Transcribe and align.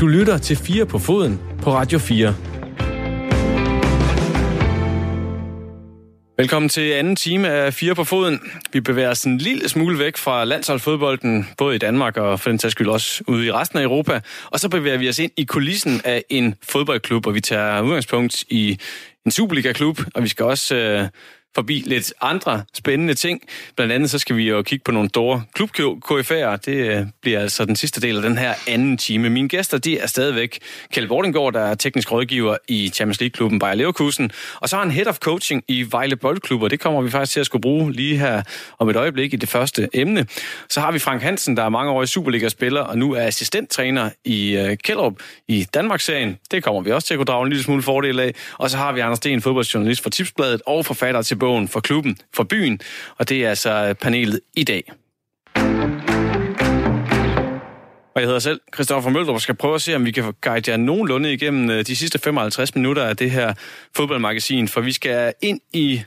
Du 0.00 0.06
lytter 0.06 0.38
til 0.38 0.56
4 0.56 0.86
på 0.86 0.98
foden 0.98 1.40
på 1.62 1.72
Radio 1.72 1.98
4. 1.98 2.34
Velkommen 6.38 6.68
til 6.68 6.90
anden 6.92 7.16
time 7.16 7.48
af 7.48 7.74
Fire 7.74 7.94
på 7.94 8.04
Foden. 8.04 8.40
Vi 8.72 8.80
bevæger 8.80 9.10
os 9.10 9.24
en 9.24 9.38
lille 9.38 9.68
smule 9.68 9.98
væk 9.98 10.16
fra 10.16 10.44
landsholdsfodbolden, 10.44 11.48
både 11.58 11.74
i 11.74 11.78
Danmark 11.78 12.16
og 12.16 12.40
for 12.40 12.50
den 12.50 12.58
sags 12.58 12.72
skyld 12.72 12.88
også 12.88 13.24
ude 13.28 13.46
i 13.46 13.52
resten 13.52 13.78
af 13.78 13.82
Europa. 13.82 14.20
Og 14.50 14.60
så 14.60 14.68
bevæger 14.68 14.98
vi 14.98 15.08
os 15.08 15.18
ind 15.18 15.32
i 15.36 15.44
kulissen 15.44 16.00
af 16.04 16.24
en 16.30 16.54
fodboldklub, 16.62 17.26
og 17.26 17.34
vi 17.34 17.40
tager 17.40 17.80
udgangspunkt 17.80 18.44
i 18.48 18.78
en 19.26 19.30
Superliga-klub, 19.30 20.00
og 20.14 20.22
vi 20.22 20.28
skal 20.28 20.44
også 20.44 20.76
øh, 20.76 21.08
forbi 21.54 21.82
lidt 21.86 22.12
andre 22.20 22.64
spændende 22.74 23.14
ting. 23.14 23.42
Blandt 23.76 23.92
andet 23.92 24.10
så 24.10 24.18
skal 24.18 24.36
vi 24.36 24.48
jo 24.48 24.62
kigge 24.62 24.82
på 24.84 24.92
nogle 24.92 25.08
store 25.08 25.42
klub 25.54 25.70
KFA'er. 26.04 26.56
Det 26.56 26.68
øh, 26.68 27.06
bliver 27.22 27.40
altså 27.40 27.64
den 27.64 27.76
sidste 27.76 28.00
del 28.00 28.16
af 28.16 28.22
den 28.22 28.38
her 28.38 28.54
anden 28.68 28.96
time. 28.96 29.30
Mine 29.30 29.48
gæster, 29.48 29.78
de 29.78 29.98
er 29.98 30.06
stadigvæk 30.06 30.58
Kjeld 30.92 31.08
Bordinggaard, 31.08 31.52
der 31.52 31.60
er 31.60 31.74
teknisk 31.74 32.12
rådgiver 32.12 32.56
i 32.68 32.88
Champions 32.88 33.20
League-klubben 33.20 33.58
Bayer 33.58 33.74
Leverkusen. 33.74 34.30
Og 34.60 34.68
så 34.68 34.76
har 34.76 34.82
han 34.82 34.92
head 34.92 35.06
of 35.06 35.18
coaching 35.18 35.62
i 35.68 35.86
Vejle 35.90 36.16
Boldklub, 36.16 36.62
og 36.62 36.70
det 36.70 36.80
kommer 36.80 37.02
vi 37.02 37.10
faktisk 37.10 37.32
til 37.32 37.40
at 37.40 37.46
skulle 37.46 37.62
bruge 37.62 37.92
lige 37.92 38.18
her 38.18 38.42
om 38.78 38.88
et 38.88 38.96
øjeblik 38.96 39.32
i 39.32 39.36
det 39.36 39.48
første 39.48 39.88
emne. 39.92 40.26
Så 40.68 40.80
har 40.80 40.92
vi 40.92 40.98
Frank 40.98 41.22
Hansen, 41.22 41.56
der 41.56 41.62
er 41.62 41.68
mange 41.68 41.92
år 41.92 42.02
i 42.02 42.06
Superliga-spiller, 42.06 42.80
og 42.80 42.98
nu 42.98 43.12
er 43.12 43.22
assistenttræner 43.22 44.10
i 44.24 44.56
uh, 44.56 44.74
Kjellerup 44.74 45.14
i 45.48 45.66
Danmarksserien. 45.74 46.36
Det 46.50 46.62
kommer 46.62 46.80
vi 46.80 46.90
også 46.90 47.06
til 47.06 47.14
at 47.14 47.18
kunne 47.18 47.24
drage 47.24 47.42
en 47.42 47.48
lille 47.48 47.64
smule 47.64 47.82
fordel 47.82 48.20
af. 48.20 48.34
Og 48.58 48.70
så 48.70 48.76
har 48.76 48.92
vi 48.92 49.00
Anders 49.00 49.16
Sten, 49.16 49.42
fodboldjournalist 49.42 50.02
for 50.02 50.10
Tipsbladet 50.10 50.62
og 50.66 50.86
forfatter 50.86 51.22
til 51.22 51.36
bogen 51.44 51.68
for 51.68 51.80
klubben, 51.80 52.16
for 52.34 52.44
byen, 52.44 52.80
og 53.18 53.28
det 53.28 53.44
er 53.44 53.48
altså 53.48 53.94
panelet 54.00 54.40
i 54.56 54.64
dag. 54.64 54.92
Og 58.14 58.20
jeg 58.20 58.26
hedder 58.26 58.38
selv 58.38 58.60
Christoffer 58.74 59.10
Møldrup 59.10 59.34
og 59.34 59.40
skal 59.40 59.54
prøve 59.54 59.74
at 59.74 59.82
se, 59.82 59.96
om 59.96 60.04
vi 60.04 60.10
kan 60.10 60.34
guide 60.40 60.70
jer 60.70 60.76
nogenlunde 60.76 61.32
igennem 61.32 61.70
øh, 61.70 61.86
de 61.86 61.96
sidste 61.96 62.18
55 62.18 62.74
minutter 62.74 63.04
af 63.04 63.16
det 63.16 63.30
her 63.30 63.54
fodboldmagasin, 63.96 64.68
for 64.68 64.80
vi 64.80 64.92
skal 64.92 65.32
ind 65.42 65.60
i 65.72 66.02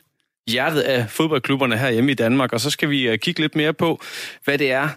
hjertet 0.47 0.81
af 0.81 1.09
fodboldklubberne 1.09 1.77
her 1.77 1.91
hjemme 1.91 2.11
i 2.11 2.15
Danmark, 2.15 2.53
og 2.53 2.59
så 2.59 2.69
skal 2.69 2.89
vi 2.89 3.07
øh, 3.07 3.19
kigge 3.19 3.41
lidt 3.41 3.55
mere 3.55 3.73
på, 3.73 4.01
hvad 4.43 4.57
det 4.57 4.71
er, 4.71 4.89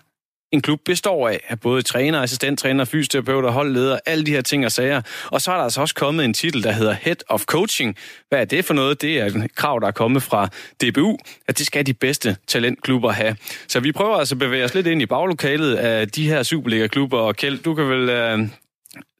en 0.52 0.62
klub 0.62 0.80
består 0.84 1.28
af, 1.28 1.40
af 1.48 1.60
både 1.60 1.82
træner, 1.82 2.22
assistenttræner, 2.22 2.84
fysioterapeuter, 2.84 3.50
holdleder, 3.50 3.98
alle 4.06 4.26
de 4.26 4.30
her 4.30 4.40
ting 4.40 4.64
og 4.64 4.72
sager. 4.72 5.02
Og 5.26 5.40
så 5.40 5.52
er 5.52 5.56
der 5.56 5.64
altså 5.64 5.80
også 5.80 5.94
kommet 5.94 6.24
en 6.24 6.34
titel, 6.34 6.62
der 6.62 6.72
hedder 6.72 6.92
Head 6.92 7.16
of 7.28 7.44
Coaching. 7.44 7.96
Hvad 8.28 8.40
er 8.40 8.44
det 8.44 8.64
for 8.64 8.74
noget? 8.74 9.02
Det 9.02 9.18
er 9.18 9.26
et 9.26 9.54
krav, 9.54 9.80
der 9.80 9.86
er 9.86 9.90
kommet 9.92 10.22
fra 10.22 10.48
DBU, 10.82 11.18
at 11.48 11.58
det 11.58 11.66
skal 11.66 11.86
de 11.86 11.94
bedste 11.94 12.36
talentklubber 12.46 13.10
have. 13.10 13.36
Så 13.68 13.80
vi 13.80 13.92
prøver 13.92 14.16
altså 14.16 14.34
at 14.34 14.38
bevæge 14.38 14.64
os 14.64 14.74
lidt 14.74 14.86
ind 14.86 15.02
i 15.02 15.06
baglokalet 15.06 15.74
af 15.74 16.08
de 16.08 16.28
her 16.28 16.42
Superliga-klubber. 16.42 17.18
Og 17.18 17.36
Kjeld, 17.36 17.58
du 17.58 17.74
kan 17.74 17.88
vel 17.88 18.02
uh, 18.02 18.48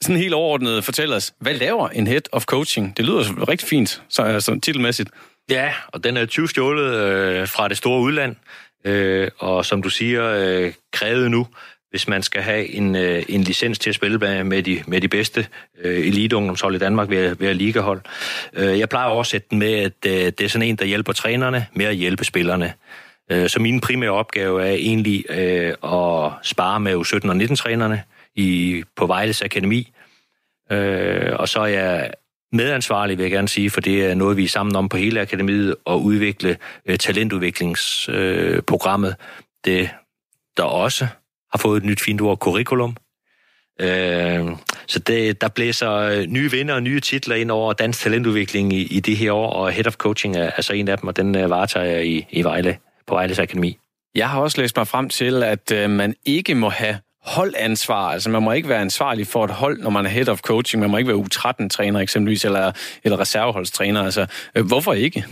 sådan 0.03 0.17
helt 0.17 0.35
overordnet 0.35 0.85
fortælle 0.85 1.17
os, 1.17 1.33
hvad 1.39 1.55
laver 1.55 1.89
en 1.89 2.07
Head 2.07 2.23
of 2.33 2.45
Coaching? 2.45 2.97
Det 2.97 3.05
lyder 3.05 3.49
rigtig 3.49 3.69
fint, 3.69 4.03
så 4.09 4.23
altså, 4.23 4.61
titelmæssigt. 4.63 5.11
Ja, 5.51 5.73
og 5.89 6.05
den 6.05 6.17
er 6.17 6.27
20 6.27 6.49
stjålet 6.49 6.95
øh, 6.95 7.49
fra 7.49 7.69
det 7.69 7.77
store 7.77 8.01
udland 8.01 8.37
øh, 8.85 9.29
og 9.39 9.65
som 9.65 9.83
du 9.83 9.91
siger, 9.91 10.25
øh, 10.25 10.73
krævet 10.93 11.31
nu, 11.31 11.47
hvis 11.91 12.09
man 12.09 12.23
skal 12.23 12.43
have 12.43 12.69
en, 12.69 12.97
øh, 12.97 13.23
en 13.29 13.43
licens 13.43 13.79
til 13.79 13.91
at 13.91 13.95
spille 13.95 14.19
med, 14.19 14.45
med, 14.45 14.63
de, 14.63 14.83
med 14.87 15.01
de 15.01 15.09
bedste 15.09 15.47
øh, 15.81 16.07
eliteungdomshold 16.07 16.75
i 16.75 16.79
Danmark 16.79 17.11
ved, 17.11 17.37
ved 17.37 17.55
ligahold. 17.55 18.01
Øh, 18.53 18.79
jeg 18.79 18.89
plejer 18.89 19.07
at 19.07 19.13
oversætte 19.13 19.47
den 19.51 19.59
med, 19.59 19.73
at 19.75 19.93
øh, 20.07 20.13
det 20.13 20.41
er 20.41 20.49
sådan 20.49 20.69
en, 20.69 20.77
der 20.77 20.85
hjælper 20.85 21.13
trænerne 21.13 21.67
med 21.73 21.87
at 21.87 21.97
hjælpe 21.97 22.25
spillerne. 22.25 22.73
Øh, 23.31 23.49
så 23.49 23.61
min 23.61 23.81
primære 23.81 24.11
opgave 24.11 24.63
er 24.63 24.73
egentlig 24.73 25.25
øh, 25.31 25.75
at 25.83 26.33
spare 26.43 26.81
med 26.81 26.95
U17 26.95 27.29
og 27.29 27.37
19-trænerne 27.37 28.03
i, 28.35 28.83
på 28.97 29.07
Vejles 29.07 29.43
Akademi. 29.43 29.93
Øh, 30.73 31.33
og 31.39 31.49
så 31.49 31.61
er 31.61 31.67
jeg 31.67 32.11
medansvarlig, 32.53 33.19
vil 33.19 33.25
jeg 33.25 33.31
gerne 33.31 33.49
sige, 33.49 33.71
for 33.71 33.81
det 33.81 34.05
er 34.05 34.15
noget, 34.15 34.37
vi 34.37 34.45
er 34.45 34.49
sammen 34.49 34.77
om 34.77 34.89
på 34.89 34.97
hele 34.97 35.21
akademiet, 35.21 35.77
at 35.87 35.95
udvikle 35.95 36.57
øh, 36.87 36.99
talentudviklingsprogrammet. 36.99 39.11
Øh, 39.11 39.15
det, 39.65 39.91
der 40.57 40.63
også 40.63 41.07
har 41.53 41.59
fået 41.59 41.77
et 41.77 41.85
nyt 41.85 42.01
fint 42.01 42.21
ord, 42.21 42.39
curriculum. 42.39 42.97
Øh, 43.81 44.47
så 44.87 44.99
det, 44.99 45.41
der 45.41 45.49
blæser 45.49 45.93
øh, 45.93 46.27
nye 46.27 46.51
vinder 46.51 46.75
og 46.75 46.83
nye 46.83 47.01
titler 47.01 47.37
ind 47.37 47.51
over 47.51 47.73
dansk 47.73 48.01
talentudvikling 48.01 48.73
i, 48.73 48.83
i 48.83 49.01
det 49.01 49.17
her 49.17 49.33
år, 49.33 49.53
og 49.53 49.73
Head 49.73 49.87
of 49.87 49.95
Coaching 49.95 50.37
er, 50.37 50.51
er 50.57 50.63
så 50.63 50.73
en 50.73 50.89
af 50.89 50.99
dem, 50.99 51.09
og 51.09 51.17
den 51.17 51.37
øh, 51.37 51.51
varetager 51.51 51.87
jeg 51.87 52.07
i, 52.07 52.27
i 52.31 52.43
Vejle, 52.43 52.79
på 53.07 53.15
Vejles 53.15 53.39
Akademi. 53.39 53.79
Jeg 54.15 54.31
har 54.31 54.41
også 54.41 54.61
læst 54.61 54.77
mig 54.77 54.87
frem 54.87 55.09
til, 55.09 55.43
at 55.43 55.73
øh, 55.73 55.91
man 55.91 56.15
ikke 56.27 56.55
må 56.55 56.69
have 56.69 56.99
holdansvar. 57.23 58.11
Altså 58.11 58.31
man 58.31 58.43
må 58.43 58.53
ikke 58.53 58.69
være 58.69 58.81
ansvarlig 58.81 59.27
for 59.27 59.45
et 59.45 59.51
hold, 59.51 59.79
når 59.79 59.91
man 59.91 60.07
er 60.07 60.11
head 60.11 60.29
of 60.29 60.41
coaching. 60.41 60.81
Man 60.81 60.91
må 60.91 60.97
ikke 60.97 61.09
være 61.09 61.25
U13-træner 61.27 62.01
eksempelvis, 62.01 62.45
eller, 62.45 62.73
eller 63.05 63.21
reserveholdstræner. 63.21 64.05
Altså, 64.05 64.27
øh, 64.55 64.67
hvorfor 64.67 64.93
ikke? 64.93 65.25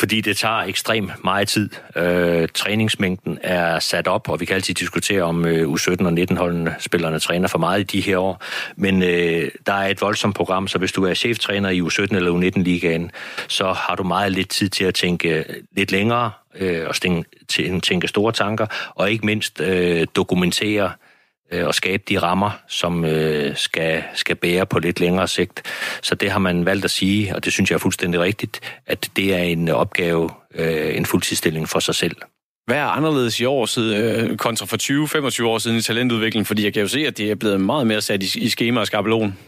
Fordi 0.00 0.20
det 0.20 0.36
tager 0.36 0.54
ekstremt 0.54 1.24
meget 1.24 1.48
tid. 1.48 1.70
Øh, 1.96 2.48
træningsmængden 2.54 3.38
er 3.42 3.78
sat 3.78 4.08
op, 4.08 4.28
og 4.28 4.40
vi 4.40 4.44
kan 4.44 4.54
altid 4.54 4.74
diskutere, 4.74 5.22
om 5.22 5.46
øh, 5.46 5.72
U17 5.72 6.06
og 6.06 6.12
19-holdene 6.12 6.74
spillerne 6.78 7.18
træner 7.18 7.48
for 7.48 7.58
meget 7.58 7.80
i 7.80 7.82
de 7.82 8.00
her 8.00 8.18
år. 8.18 8.42
Men 8.76 9.02
øh, 9.02 9.50
der 9.66 9.72
er 9.72 9.88
et 9.88 10.00
voldsomt 10.00 10.36
program, 10.36 10.68
så 10.68 10.78
hvis 10.78 10.92
du 10.92 11.04
er 11.04 11.14
cheftræner 11.14 11.70
i 11.70 11.80
U17 11.80 12.16
eller 12.16 12.32
U19-ligaen, 12.32 13.10
så 13.48 13.72
har 13.72 13.94
du 13.94 14.02
meget 14.02 14.32
lidt 14.32 14.48
tid 14.48 14.68
til 14.68 14.84
at 14.84 14.94
tænke 14.94 15.44
lidt 15.76 15.92
længere 15.92 16.30
øh, 16.54 16.88
og 16.88 16.94
tænke, 16.94 17.80
tænke 17.80 18.08
store 18.08 18.32
tanker, 18.32 18.66
og 18.94 19.10
ikke 19.10 19.26
mindst 19.26 19.60
øh, 19.60 20.06
dokumentere 20.16 20.84
øh, 20.84 21.07
og 21.52 21.74
skabe 21.74 22.02
de 22.08 22.18
rammer, 22.18 22.50
som 22.68 23.04
øh, 23.04 23.56
skal, 23.56 24.04
skal 24.14 24.36
bære 24.36 24.66
på 24.66 24.78
lidt 24.78 25.00
længere 25.00 25.28
sigt. 25.28 25.62
Så 26.02 26.14
det 26.14 26.30
har 26.30 26.38
man 26.38 26.64
valgt 26.64 26.84
at 26.84 26.90
sige, 26.90 27.34
og 27.34 27.44
det 27.44 27.52
synes 27.52 27.70
jeg 27.70 27.74
er 27.74 27.80
fuldstændig 27.80 28.20
rigtigt, 28.20 28.60
at 28.86 29.10
det 29.16 29.34
er 29.34 29.42
en 29.42 29.68
opgave, 29.68 30.30
øh, 30.54 30.96
en 30.96 31.06
fuldtidsstilling 31.06 31.68
for 31.68 31.78
sig 31.78 31.94
selv. 31.94 32.16
Hvad 32.66 32.76
er 32.76 32.84
anderledes 32.84 33.40
i 33.40 33.44
år 33.44 33.66
siden, 33.66 34.30
øh, 34.30 34.36
kontra 34.36 34.66
for 34.66 34.76
20-25 35.40 35.46
år 35.46 35.58
siden 35.58 35.76
i 35.76 35.82
talentudvikling? 35.82 36.46
Fordi 36.46 36.64
jeg 36.64 36.72
kan 36.72 36.82
jo 36.82 36.88
se, 36.88 37.06
at 37.06 37.18
det 37.18 37.30
er 37.30 37.34
blevet 37.34 37.60
meget 37.60 37.86
mere 37.86 38.00
sat 38.00 38.22
i, 38.22 38.38
i 38.38 38.48
schema 38.48 38.80
og 38.80 38.86
skabelon. 38.86 39.38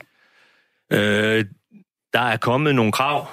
Øh, 0.93 1.45
der 2.13 2.21
er 2.21 2.37
kommet 2.37 2.75
nogle 2.75 2.93
krav 2.93 3.29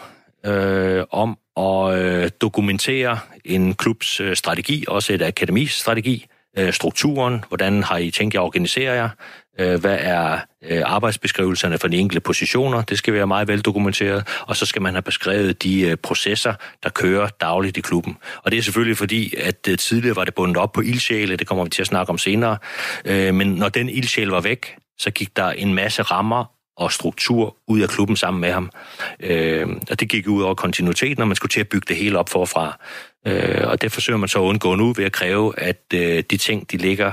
øh, 0.46 1.04
om 1.12 1.38
at 1.58 2.00
øh, 2.00 2.30
dokumentere 2.42 3.20
en 3.46 3.74
klubs 3.74 4.20
øh, 4.20 4.36
strategi, 4.36 4.86
også 4.88 5.14
et 5.14 5.22
akademis 5.22 5.72
strategi, 5.72 6.26
øh, 6.58 6.74
strukturen, 6.74 7.44
hvordan 7.48 7.84
har 7.84 7.98
I 7.98 8.12
tænkt 8.12 8.34
jer 8.34 8.42
at 8.42 8.46
organisere 8.46 8.94
jer, 8.94 9.10
øh, 9.60 9.80
hvad 9.80 9.98
er 10.00 10.40
øh, 10.64 10.82
arbejdsbeskrivelserne 10.86 11.78
for 11.78 11.88
de 11.88 11.98
enkelte 11.98 12.20
positioner, 12.20 12.82
det 12.82 12.98
skal 12.98 13.14
være 13.14 13.28
meget 13.28 13.48
vel 13.48 13.62
dokumenteret, 13.62 14.28
og 14.42 14.56
så 14.56 14.66
skal 14.66 14.82
man 14.82 14.94
have 14.94 15.02
beskrevet 15.02 15.64
de 15.64 15.82
øh, 15.82 15.98
processer, 15.98 16.54
der 16.84 16.90
kører 16.90 17.28
dagligt 17.28 17.78
i 17.78 17.82
klubben. 17.82 18.18
Og 18.44 18.52
det 18.52 18.58
er 18.58 18.64
selvfølgelig 18.64 18.98
fordi, 18.98 19.34
at 19.38 19.68
øh, 19.70 19.78
tidligere 19.78 20.16
var 20.16 20.26
det 20.26 20.36
bundet 20.36 20.58
op 20.58 20.72
på 20.72 20.82
ildsjæle, 20.82 21.36
det 21.36 21.48
kommer 21.48 21.64
vi 21.64 21.70
til 21.70 21.82
at 21.82 21.88
snakke 21.88 22.10
om 22.10 22.18
senere, 22.18 22.58
øh, 23.06 23.34
men 23.34 23.48
når 23.48 23.70
den 23.70 23.90
ildsjæl 23.90 24.28
var 24.28 24.42
væk, 24.42 24.76
så 25.00 25.12
gik 25.12 25.38
der 25.38 25.50
en 25.50 25.74
masse 25.74 26.02
rammer 26.02 26.58
og 26.78 26.92
struktur 26.92 27.58
ud 27.68 27.80
af 27.80 27.90
klubben 27.90 28.16
sammen 28.16 28.42
med 28.42 28.52
ham. 28.52 28.70
Øh, 29.20 29.68
og 29.92 30.00
det 30.00 30.10
gik 30.10 30.28
ud 30.28 30.44
over 30.44 30.54
kontinuiteten, 30.54 31.16
når 31.18 31.26
man 31.26 31.36
skulle 31.36 31.50
til 31.50 31.60
at 31.60 31.70
bygge 31.70 31.86
det 31.88 31.96
hele 31.96 32.20
op 32.20 32.30
forfra. 32.30 32.80
Øh, 33.28 33.68
og 33.68 33.82
det 33.82 33.92
forsøger 33.92 34.18
man 34.18 34.30
så 34.30 34.40
at 34.40 34.44
undgå 34.44 34.76
nu 34.76 34.94
ved 34.94 35.06
at 35.06 35.12
kræve, 35.12 35.60
at 35.60 35.82
øh, 35.94 36.24
de 36.32 36.38
ting, 36.38 36.72
de 36.72 36.78
ligger 36.78 37.12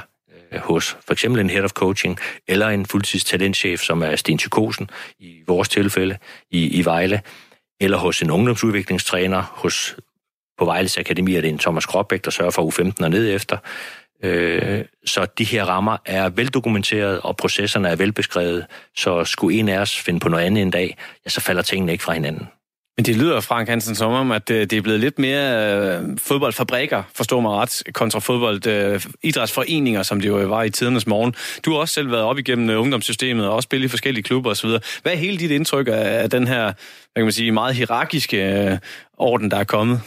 øh, 0.53 0.61
hos 0.61 0.97
for 1.07 1.13
eksempel 1.13 1.41
en 1.41 1.51
head 1.51 1.65
of 1.65 1.71
coaching, 1.71 2.19
eller 2.49 2.69
en 2.69 2.87
fuldtidstalentchef, 2.87 3.81
som 3.81 4.03
er 4.03 4.17
Sten 4.17 4.39
Tykosen 4.39 4.91
i 5.19 5.43
vores 5.47 5.69
tilfælde 5.69 6.17
i, 6.51 6.79
i 6.79 6.85
Vejle, 6.85 7.23
eller 7.81 7.99
hos 7.99 8.23
en 8.23 8.31
ungdomsudviklingstræner, 8.31 9.43
hos 9.53 9.97
på 10.59 10.65
Vejles 10.65 10.99
Akademi 10.99 11.35
er 11.35 11.41
det 11.41 11.51
en 11.51 11.59
Thomas 11.59 11.87
Gråbæk, 11.87 12.25
der 12.25 12.31
sørger 12.31 12.51
for 12.51 12.71
U15 12.71 13.05
og 13.05 13.11
ned 13.11 13.35
efter. 13.35 13.59
Øh, 14.23 14.85
så 15.05 15.27
de 15.39 15.45
her 15.45 15.65
rammer 15.65 15.97
er 16.05 16.29
veldokumenteret, 16.29 17.21
og 17.21 17.37
processerne 17.37 17.89
er 17.89 17.97
velbeskrevet, 17.97 18.67
så 18.97 19.25
skulle 19.25 19.59
en 19.59 19.69
af 19.69 19.79
os 19.79 19.99
finde 19.99 20.21
på 20.21 20.29
noget 20.29 20.45
andet 20.45 20.63
en 20.63 20.71
dag, 20.71 20.97
ja, 21.25 21.31
så 21.31 21.41
falder 21.41 21.63
tingene 21.63 21.93
ikke 21.93 22.05
fra 22.05 22.13
hinanden. 22.13 22.49
Men 22.97 23.05
det 23.05 23.17
lyder, 23.17 23.41
Frank 23.41 23.69
Hansen, 23.69 23.95
som 23.95 24.13
om, 24.13 24.31
at 24.31 24.51
øh, 24.51 24.61
det 24.61 24.73
er 24.73 24.81
blevet 24.81 25.01
lidt 25.01 25.19
mere 25.19 25.77
øh, 25.77 26.19
fodboldfabrikker, 26.19 27.03
forstår 27.15 27.41
mig 27.41 27.53
ret, 27.53 27.83
kontra 27.95 28.19
fodbold, 28.19 28.67
øh, 28.67 29.01
idrætsforeninger, 29.23 30.03
som 30.03 30.21
det 30.21 30.29
jo 30.29 30.35
var 30.35 30.63
i 30.63 30.71
tidernes 30.71 31.07
morgen. 31.07 31.35
Du 31.65 31.73
har 31.73 31.79
også 31.79 31.95
selv 31.95 32.11
været 32.11 32.23
op 32.23 32.39
igennem 32.39 32.71
øh, 32.71 32.81
ungdomssystemet 32.81 33.47
og 33.47 33.55
også 33.55 33.67
spillet 33.67 33.85
i 33.85 33.89
forskellige 33.89 34.23
klubber 34.23 34.51
osv. 34.51 34.69
Hvad 35.03 35.13
er 35.13 35.17
hele 35.17 35.39
dit 35.39 35.51
indtryk 35.51 35.89
af, 35.89 36.23
af 36.23 36.31
den 36.31 36.49
her, 36.49 36.63
hvad 36.63 36.73
kan 37.17 37.25
man 37.25 37.33
sige, 37.33 37.53
meget 37.53 37.75
hierarkiske 37.75 38.71
øh, 38.71 38.79
orden, 39.19 39.51
der 39.51 39.57
er 39.57 39.65
kommet? 39.65 40.01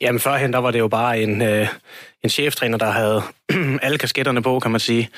Jamen 0.00 0.20
førhen, 0.20 0.52
der 0.52 0.58
var 0.58 0.70
det 0.70 0.78
jo 0.78 0.88
bare 0.88 1.22
en, 1.22 1.42
øh, 1.42 1.68
en 2.24 2.30
cheftræner, 2.30 2.78
der 2.78 2.90
havde 2.90 3.22
alle 3.84 3.98
kasketterne 3.98 4.42
på, 4.42 4.60
kan 4.60 4.70
man 4.70 4.80
sige. 4.80 5.10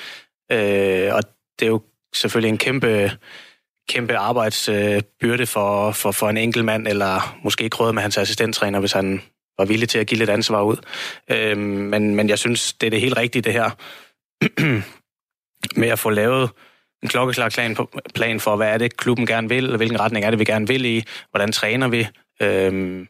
Øh, 0.51 1.13
og 1.13 1.23
det 1.59 1.65
er 1.65 1.69
jo 1.69 1.81
selvfølgelig 2.15 2.49
en 2.49 2.57
kæmpe, 2.57 3.11
kæmpe 3.89 4.17
arbejdsbyrde 4.17 5.45
for, 5.45 5.91
for, 5.91 6.11
for 6.11 6.29
en 6.29 6.37
enkelt 6.37 6.65
mand, 6.65 6.87
eller 6.87 7.37
måske 7.43 7.69
krøde 7.69 7.93
med 7.93 8.01
hans 8.01 8.17
assistenttræner, 8.17 8.79
hvis 8.79 8.91
han 8.91 9.21
var 9.57 9.65
villig 9.65 9.89
til 9.89 9.99
at 9.99 10.07
give 10.07 10.17
lidt 10.17 10.29
ansvar 10.29 10.61
ud. 10.61 10.77
Øh, 11.31 11.57
men, 11.57 12.15
men 12.15 12.29
jeg 12.29 12.39
synes, 12.39 12.73
det 12.73 12.87
er 12.87 12.91
det 12.91 13.01
helt 13.01 13.17
rigtige, 13.17 13.41
det 13.41 13.53
her, 13.53 13.69
med 15.81 15.87
at 15.87 15.99
få 15.99 16.09
lavet 16.09 16.49
en 17.03 17.09
klokkeklar 17.09 17.49
plan, 17.49 17.75
på, 17.75 17.99
plan 18.15 18.39
for, 18.39 18.55
hvad 18.55 18.67
er 18.67 18.77
det, 18.77 18.97
klubben 18.97 19.25
gerne 19.25 19.49
vil, 19.49 19.71
og 19.71 19.77
hvilken 19.77 19.99
retning 19.99 20.25
er 20.25 20.29
det, 20.29 20.39
vi 20.39 20.45
gerne 20.45 20.67
vil 20.67 20.85
i, 20.85 21.03
hvordan 21.31 21.51
træner 21.51 21.87
vi. 21.87 22.07
Øh, 22.41 23.05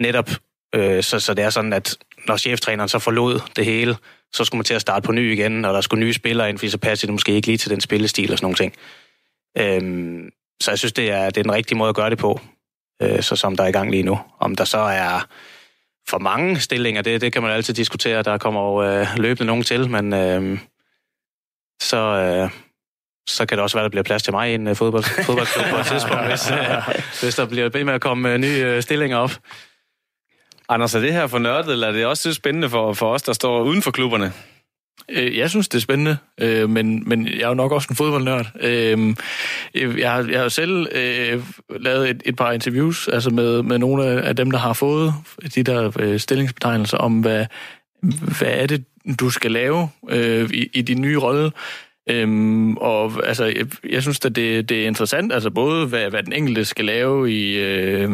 netop, 0.00 0.30
øh, 0.74 1.02
så, 1.02 1.20
så 1.20 1.34
det 1.34 1.44
er 1.44 1.50
sådan, 1.50 1.72
at 1.72 1.96
når 2.26 2.36
cheftræneren 2.36 2.88
så 2.88 2.98
forlod 2.98 3.40
det 3.56 3.64
hele, 3.64 3.96
så 4.32 4.44
skulle 4.44 4.58
man 4.58 4.64
til 4.64 4.74
at 4.74 4.80
starte 4.80 5.06
på 5.06 5.12
ny 5.12 5.32
igen, 5.32 5.64
og 5.64 5.74
der 5.74 5.80
skulle 5.80 6.04
nye 6.04 6.12
spillere 6.12 6.48
ind, 6.48 6.58
fordi 6.58 6.70
så 6.70 6.78
passede 6.78 7.06
det 7.06 7.14
måske 7.14 7.32
ikke 7.32 7.46
lige 7.46 7.58
til 7.58 7.70
den 7.70 7.80
spillestil 7.80 8.32
og 8.32 8.38
sådan 8.38 8.44
nogle 8.44 8.56
ting. 8.56 8.74
Øhm, 9.58 10.30
så 10.62 10.70
jeg 10.70 10.78
synes, 10.78 10.92
det 10.92 11.10
er, 11.10 11.24
det 11.24 11.36
er 11.36 11.42
den 11.42 11.52
rigtige 11.52 11.78
måde 11.78 11.88
at 11.88 11.94
gøre 11.94 12.10
det 12.10 12.18
på, 12.18 12.40
øh, 13.02 13.22
så 13.22 13.36
som 13.36 13.56
der 13.56 13.64
er 13.64 13.68
i 13.68 13.72
gang 13.72 13.90
lige 13.90 14.02
nu. 14.02 14.18
Om 14.40 14.54
der 14.54 14.64
så 14.64 14.78
er 14.78 15.26
for 16.08 16.18
mange 16.18 16.60
stillinger, 16.60 17.02
det, 17.02 17.20
det 17.20 17.32
kan 17.32 17.42
man 17.42 17.50
altid 17.50 17.74
diskutere. 17.74 18.22
Der 18.22 18.38
kommer 18.38 18.60
jo 18.60 18.82
øh, 18.82 19.06
løbende 19.16 19.46
nogen 19.46 19.62
til, 19.62 19.90
men 19.90 20.12
øh, 20.12 20.58
så, 21.82 21.96
øh, 21.96 22.50
så 23.28 23.46
kan 23.46 23.58
det 23.58 23.62
også 23.62 23.76
være, 23.76 23.84
at 23.84 23.88
der 23.88 23.90
bliver 23.90 24.02
plads 24.02 24.22
til 24.22 24.32
mig 24.32 24.50
i 24.50 24.54
en 24.54 24.66
øh, 24.66 24.76
fodbold, 24.76 25.04
fodboldklub 25.26 25.64
på 25.70 25.76
et 25.76 25.86
tidspunkt, 25.86 26.26
hvis, 26.26 26.50
øh, 26.50 26.58
hvis 27.22 27.34
der 27.34 27.46
bliver 27.46 27.68
ved 27.68 27.84
med 27.84 27.94
at 27.94 28.00
komme 28.00 28.32
øh, 28.32 28.38
nye 28.38 28.62
øh, 28.64 28.82
stillinger 28.82 29.16
op. 29.16 29.32
Anders, 30.68 30.94
er 30.94 31.00
det 31.00 31.12
her 31.12 31.26
for 31.26 31.38
nørdet, 31.38 31.72
eller 31.72 31.88
er 31.88 31.92
det 31.92 32.06
også 32.06 32.34
spændende 32.34 32.70
for, 32.70 32.92
for 32.92 33.12
os, 33.14 33.22
der 33.22 33.32
står 33.32 33.62
uden 33.62 33.82
for 33.82 33.90
klubberne? 33.90 34.32
Øh, 35.10 35.38
jeg 35.38 35.50
synes, 35.50 35.68
det 35.68 35.78
er 35.78 35.82
spændende, 35.82 36.16
øh, 36.40 36.70
men, 36.70 37.08
men 37.08 37.26
jeg 37.26 37.42
er 37.42 37.48
jo 37.48 37.54
nok 37.54 37.72
også 37.72 37.88
en 37.90 37.96
fodboldnørd. 37.96 38.46
Øh, 38.60 39.14
jeg, 39.74 40.12
har, 40.12 40.28
jeg 40.30 40.40
har 40.40 40.48
selv 40.48 40.86
øh, 40.94 41.42
lavet 41.80 42.10
et, 42.10 42.22
et 42.24 42.36
par 42.36 42.52
interviews 42.52 43.08
altså 43.08 43.30
med, 43.30 43.62
med 43.62 43.78
nogle 43.78 44.04
af 44.04 44.36
dem, 44.36 44.50
der 44.50 44.58
har 44.58 44.72
fået 44.72 45.14
de 45.54 45.62
der 45.62 45.92
øh, 45.98 46.20
stillingsbetegnelser 46.20 46.98
om, 46.98 47.20
hvad, 47.20 47.46
hvad 48.38 48.48
er 48.48 48.66
det, 48.66 48.84
du 49.20 49.30
skal 49.30 49.50
lave 49.50 49.88
øh, 50.08 50.50
i, 50.50 50.68
i 50.72 50.82
din 50.82 51.00
nye 51.00 51.18
rolle. 51.18 51.50
Øhm, 52.10 52.76
og 52.76 53.12
altså, 53.26 53.44
jeg, 53.44 53.66
jeg 53.90 54.02
synes, 54.02 54.24
at 54.24 54.36
det, 54.36 54.68
det 54.68 54.82
er 54.82 54.86
interessant, 54.86 55.32
altså 55.32 55.50
både 55.50 55.86
hvad, 55.86 56.10
hvad 56.10 56.22
den 56.22 56.32
enkelte 56.32 56.64
skal 56.64 56.84
lave 56.84 57.32
i, 57.32 57.58
øh, 57.58 58.10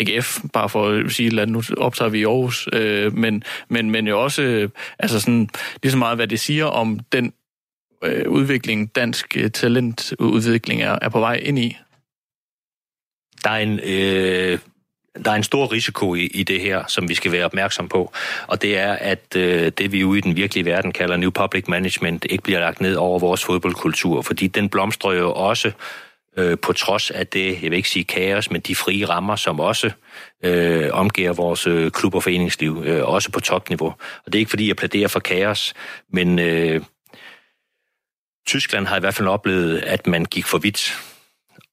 AGF, 0.00 0.38
bare 0.52 0.68
for 0.68 0.88
at 0.88 1.12
sige, 1.12 1.40
at 1.40 1.48
nu 1.48 1.62
optager 1.76 2.08
vi 2.08 2.20
i 2.20 2.24
Aarhus, 2.24 2.68
øh, 2.72 3.16
men, 3.16 3.42
men, 3.68 3.90
men 3.90 4.06
jo 4.06 4.22
også 4.22 4.42
øh, 4.42 4.68
altså 4.98 5.20
sådan, 5.20 5.48
lige 5.82 5.92
så 5.92 5.98
meget, 5.98 6.16
hvad 6.18 6.28
det 6.28 6.40
siger 6.40 6.64
om 6.64 7.00
den 7.12 7.32
øh, 8.04 8.28
udvikling, 8.28 8.94
dansk 8.94 9.36
øh, 9.36 9.50
talentudvikling 9.50 10.82
er, 10.82 10.98
er 11.02 11.08
på 11.08 11.20
vej 11.20 11.34
ind 11.34 11.58
i. 11.58 11.76
Der 13.44 13.50
er 13.50 13.58
en, 13.58 13.80
øh, 13.82 14.58
der 15.24 15.30
er 15.30 15.34
en 15.34 15.42
stor 15.42 15.72
risiko 15.72 16.14
i, 16.14 16.26
i 16.26 16.42
det 16.42 16.60
her, 16.60 16.84
som 16.88 17.08
vi 17.08 17.14
skal 17.14 17.32
være 17.32 17.44
opmærksom 17.44 17.88
på, 17.88 18.12
og 18.46 18.62
det 18.62 18.78
er, 18.78 18.92
at 18.92 19.36
øh, 19.36 19.72
det 19.78 19.92
vi 19.92 20.04
ude 20.04 20.18
i 20.18 20.22
den 20.22 20.36
virkelige 20.36 20.64
verden 20.64 20.92
kalder 20.92 21.16
New 21.16 21.30
Public 21.30 21.64
Management, 21.68 22.26
ikke 22.30 22.44
bliver 22.44 22.60
lagt 22.60 22.80
ned 22.80 22.94
over 22.94 23.18
vores 23.18 23.44
fodboldkultur, 23.44 24.22
fordi 24.22 24.46
den 24.46 24.68
blomstrer 24.68 25.12
jo 25.12 25.32
også 25.32 25.72
øh, 26.40 26.58
på 26.58 26.72
trods 26.72 27.10
af 27.10 27.26
det, 27.26 27.62
jeg 27.62 27.70
vil 27.70 27.76
ikke 27.76 27.88
sige 27.88 28.04
kaos, 28.04 28.50
men 28.50 28.60
de 28.60 28.74
frie 28.74 29.08
rammer, 29.08 29.36
som 29.36 29.60
også 29.60 29.90
øh, 30.44 30.88
omgiver 30.92 31.32
vores 31.32 31.66
øh, 31.66 31.90
klub- 31.90 32.14
og 32.14 32.22
foreningsliv, 32.22 32.82
øh, 32.86 33.08
også 33.08 33.30
på 33.30 33.40
topniveau. 33.40 33.94
Og 34.26 34.26
det 34.26 34.34
er 34.34 34.38
ikke 34.38 34.50
fordi, 34.50 34.68
jeg 34.68 34.76
plæderer 34.76 35.08
for 35.08 35.20
kaos, 35.20 35.74
men 36.12 36.38
øh, 36.38 36.80
Tyskland 38.46 38.86
har 38.86 38.96
i 38.96 39.00
hvert 39.00 39.14
fald 39.14 39.28
oplevet, 39.28 39.78
at 39.78 40.06
man 40.06 40.24
gik 40.24 40.46
for 40.46 40.58
vidt 40.58 40.98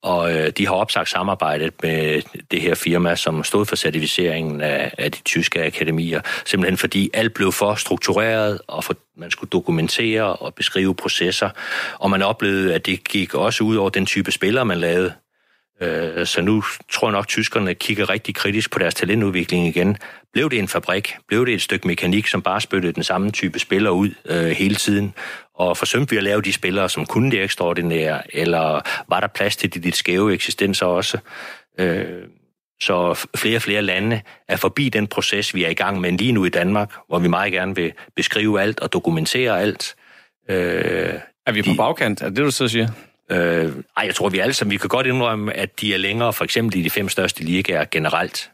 og 0.03 0.33
øh, 0.33 0.49
de 0.49 0.67
har 0.67 0.73
opsagt 0.73 1.09
samarbejdet 1.09 1.73
med 1.83 2.21
det 2.51 2.61
her 2.61 2.75
firma, 2.75 3.15
som 3.15 3.43
stod 3.43 3.65
for 3.65 3.75
certificeringen 3.75 4.61
af, 4.61 4.93
af 4.97 5.11
de 5.11 5.21
tyske 5.21 5.63
akademier, 5.63 6.21
simpelthen 6.45 6.77
fordi 6.77 7.09
alt 7.13 7.33
blev 7.33 7.51
for 7.51 7.75
struktureret, 7.75 8.61
og 8.67 8.83
for, 8.83 8.95
man 9.17 9.31
skulle 9.31 9.49
dokumentere 9.49 10.23
og 10.23 10.53
beskrive 10.53 10.95
processer, 10.95 11.49
og 11.99 12.09
man 12.09 12.21
oplevede, 12.21 12.75
at 12.75 12.85
det 12.85 13.03
gik 13.03 13.33
også 13.33 13.63
ud 13.63 13.75
over 13.75 13.89
den 13.89 14.05
type 14.05 14.31
spillere, 14.31 14.65
man 14.65 14.77
lavede. 14.77 15.13
Øh, 15.81 16.25
så 16.25 16.41
nu 16.41 16.63
tror 16.91 17.07
jeg 17.07 17.11
nok, 17.11 17.23
at 17.23 17.27
tyskerne 17.27 17.75
kigger 17.75 18.09
rigtig 18.09 18.35
kritisk 18.35 18.71
på 18.71 18.79
deres 18.79 18.95
talentudvikling 18.95 19.67
igen. 19.67 19.97
Blev 20.33 20.49
det 20.49 20.59
en 20.59 20.67
fabrik? 20.67 21.15
Blev 21.27 21.45
det 21.45 21.53
et 21.53 21.61
stykke 21.61 21.87
mekanik, 21.87 22.27
som 22.27 22.41
bare 22.41 22.61
spyttede 22.61 22.93
den 22.93 23.03
samme 23.03 23.31
type 23.31 23.59
spillere 23.59 23.93
ud 23.93 24.09
øh, 24.25 24.45
hele 24.45 24.75
tiden? 24.75 25.13
Og 25.55 25.77
forsømte 25.77 26.09
vi 26.09 26.17
at 26.17 26.23
lave 26.23 26.41
de 26.41 26.53
spillere, 26.53 26.89
som 26.89 27.05
kunne 27.05 27.31
det 27.31 27.43
ekstraordinære? 27.43 28.35
Eller 28.35 28.81
var 29.09 29.19
der 29.19 29.27
plads 29.27 29.57
til 29.57 29.73
de 29.73 29.79
lidt 29.79 29.95
skæve 29.95 30.33
eksistenser 30.33 30.85
også? 30.85 31.17
Øh, 31.79 32.23
så 32.81 33.27
flere 33.35 33.57
og 33.57 33.61
flere 33.61 33.81
lande 33.81 34.21
er 34.47 34.55
forbi 34.55 34.89
den 34.89 35.07
proces, 35.07 35.55
vi 35.55 35.63
er 35.63 35.69
i 35.69 35.73
gang 35.73 36.01
med 36.01 36.11
lige 36.11 36.31
nu 36.31 36.45
i 36.45 36.49
Danmark, 36.49 36.93
hvor 37.07 37.19
vi 37.19 37.27
meget 37.27 37.53
gerne 37.53 37.75
vil 37.75 37.93
beskrive 38.15 38.61
alt 38.61 38.79
og 38.79 38.93
dokumentere 38.93 39.61
alt. 39.61 39.95
Øh, 40.49 41.13
er 41.45 41.51
vi 41.51 41.61
på 41.61 41.71
de, 41.71 41.77
bagkant? 41.77 42.21
Er 42.21 42.29
det, 42.29 42.37
du 42.37 42.51
så 42.51 42.67
siger? 42.67 42.87
Øh, 43.31 43.73
ej, 43.97 44.05
jeg 44.05 44.15
tror, 44.15 44.29
vi 44.29 44.39
alle 44.39 44.53
sammen, 44.53 44.71
vi 44.71 44.77
kan 44.77 44.89
godt 44.89 45.07
indrømme, 45.07 45.53
at 45.53 45.81
de 45.81 45.93
er 45.93 45.97
længere, 45.97 46.33
for 46.33 46.43
eksempel 46.43 46.79
i 46.79 46.81
de 46.81 46.89
fem 46.89 47.09
største 47.09 47.43
ligaer 47.43 47.85
generelt. 47.91 48.51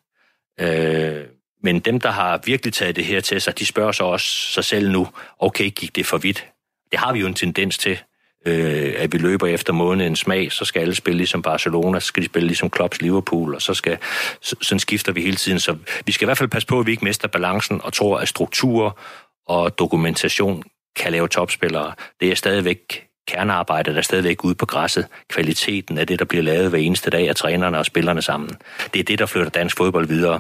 Øh, 0.59 1.25
men 1.63 1.79
dem, 1.79 1.99
der 1.99 2.11
har 2.11 2.41
virkelig 2.45 2.73
taget 2.73 2.95
det 2.95 3.05
her 3.05 3.21
til 3.21 3.41
sig, 3.41 3.59
de 3.59 3.65
spørger 3.65 3.91
så 3.91 4.03
også 4.03 4.27
sig 4.27 4.63
selv 4.63 4.91
nu, 4.91 5.07
okay, 5.39 5.69
gik 5.69 5.95
det 5.95 6.05
for 6.05 6.17
vidt? 6.17 6.47
Det 6.91 6.99
har 6.99 7.13
vi 7.13 7.19
jo 7.19 7.27
en 7.27 7.33
tendens 7.33 7.77
til, 7.77 7.99
øh, 8.45 8.93
at 8.97 9.13
vi 9.13 9.17
løber 9.17 9.47
efter 9.47 9.73
måneden 9.73 10.15
smag, 10.15 10.51
så 10.51 10.65
skal 10.65 10.79
alle 10.79 10.95
spille 10.95 11.17
ligesom 11.17 11.41
Barcelona, 11.41 11.99
så 11.99 12.07
skal 12.07 12.23
de 12.23 12.27
spille 12.27 12.47
ligesom 12.47 12.69
Klopps 12.69 13.01
Liverpool, 13.01 13.55
og 13.55 13.61
så 13.61 13.73
skal, 13.73 13.97
så, 14.41 14.55
sådan 14.61 14.79
skifter 14.79 15.11
vi 15.11 15.21
hele 15.21 15.35
tiden. 15.35 15.59
Så 15.59 15.77
vi 16.05 16.11
skal 16.11 16.25
i 16.25 16.27
hvert 16.27 16.37
fald 16.37 16.49
passe 16.49 16.67
på, 16.67 16.79
at 16.79 16.85
vi 16.85 16.91
ikke 16.91 17.05
mister 17.05 17.27
balancen 17.27 17.81
og 17.83 17.93
tror, 17.93 18.17
at 18.17 18.27
struktur 18.27 18.99
og 19.47 19.79
dokumentation 19.79 20.63
kan 20.95 21.11
lave 21.11 21.27
topspillere. 21.27 21.93
Det 22.19 22.31
er 22.31 22.35
stadigvæk 22.35 23.07
kernearbejdet 23.27 23.97
er 23.97 24.01
stadigvæk 24.01 24.43
ude 24.43 24.55
på 24.55 24.65
græsset. 24.65 25.07
Kvaliteten 25.29 25.97
af 25.97 26.07
det, 26.07 26.19
der 26.19 26.25
bliver 26.25 26.43
lavet 26.43 26.69
hver 26.69 26.79
eneste 26.79 27.09
dag 27.09 27.29
af 27.29 27.35
trænerne 27.35 27.77
og 27.77 27.85
spillerne 27.85 28.21
sammen. 28.21 28.49
Det 28.93 28.99
er 28.99 29.03
det, 29.03 29.19
der 29.19 29.25
flytter 29.25 29.49
dansk 29.49 29.77
fodbold 29.77 30.07
videre. 30.07 30.39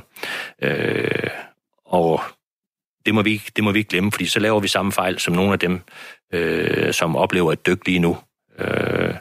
Øh, 0.61 1.29
og 1.85 2.21
det 3.05 3.15
må, 3.15 3.21
vi, 3.21 3.41
det 3.55 3.63
må 3.63 3.71
vi 3.71 3.79
ikke 3.79 3.89
glemme, 3.89 4.11
fordi 4.11 4.25
så 4.25 4.39
laver 4.39 4.59
vi 4.59 4.67
samme 4.67 4.91
fejl 4.91 5.19
som 5.19 5.33
nogle 5.33 5.53
af 5.53 5.59
dem, 5.59 5.81
øh, 6.33 6.93
som 6.93 7.15
oplever 7.15 7.51
et 7.51 7.65
dyk 7.65 7.85
lige 7.85 7.99
nu. 7.99 8.17
Øh, 8.59 9.13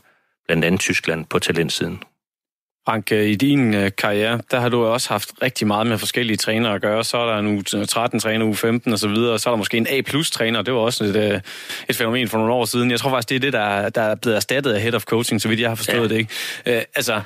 blandt 0.47 0.65
andet 0.65 0.81
Tyskland 0.81 1.26
på 1.26 1.38
talentsiden. 1.38 2.03
Øh, 2.88 3.26
i 3.26 3.34
din 3.34 3.75
øh, 3.75 3.90
karriere, 3.99 4.40
der 4.50 4.61
har 4.61 4.69
du 4.69 4.84
også 4.84 5.08
haft 5.08 5.31
rigtig 5.43 5.67
meget 5.67 5.87
med 5.87 5.99
forskellige 5.99 6.37
trænere 6.37 6.75
at 6.75 6.82
gøre. 6.82 7.05
Så 7.05 7.17
er 7.17 7.26
der 7.26 7.38
en 7.38 7.58
u 7.58 7.84
13 7.84 8.20
træner, 8.20 8.44
u 8.44 8.55
15 8.55 8.93
og 8.93 8.99
så 8.99 9.08
videre. 9.08 9.38
Så 9.38 9.49
er 9.49 9.52
der 9.52 9.58
måske 9.58 9.76
en 9.76 9.87
A-plus-træner. 9.90 10.62
Det 10.62 10.75
var 10.75 10.81
også 10.81 11.05
et, 11.05 11.17
øh, 11.17 11.40
et 11.88 11.96
fænomen 11.96 12.29
for 12.29 12.38
nogle 12.38 12.52
år 12.52 12.64
siden. 12.64 12.90
Jeg 12.90 13.01
tror 13.01 13.10
faktisk, 13.10 13.29
det 13.29 13.36
er 13.36 13.41
det, 13.41 13.53
der, 13.53 13.89
der 13.89 14.03
er 14.03 14.15
blevet 14.15 14.36
erstattet 14.36 14.72
af 14.72 14.81
head 14.81 14.94
of 14.94 15.05
coaching, 15.05 15.41
så 15.41 15.48
vidt 15.48 15.60
jeg 15.60 15.70
har 15.70 15.74
forstået 15.74 16.10
ja. 16.10 16.15
det. 16.15 16.19
ikke. 16.19 16.31
Øh, 16.67 16.82
altså, 16.96 17.20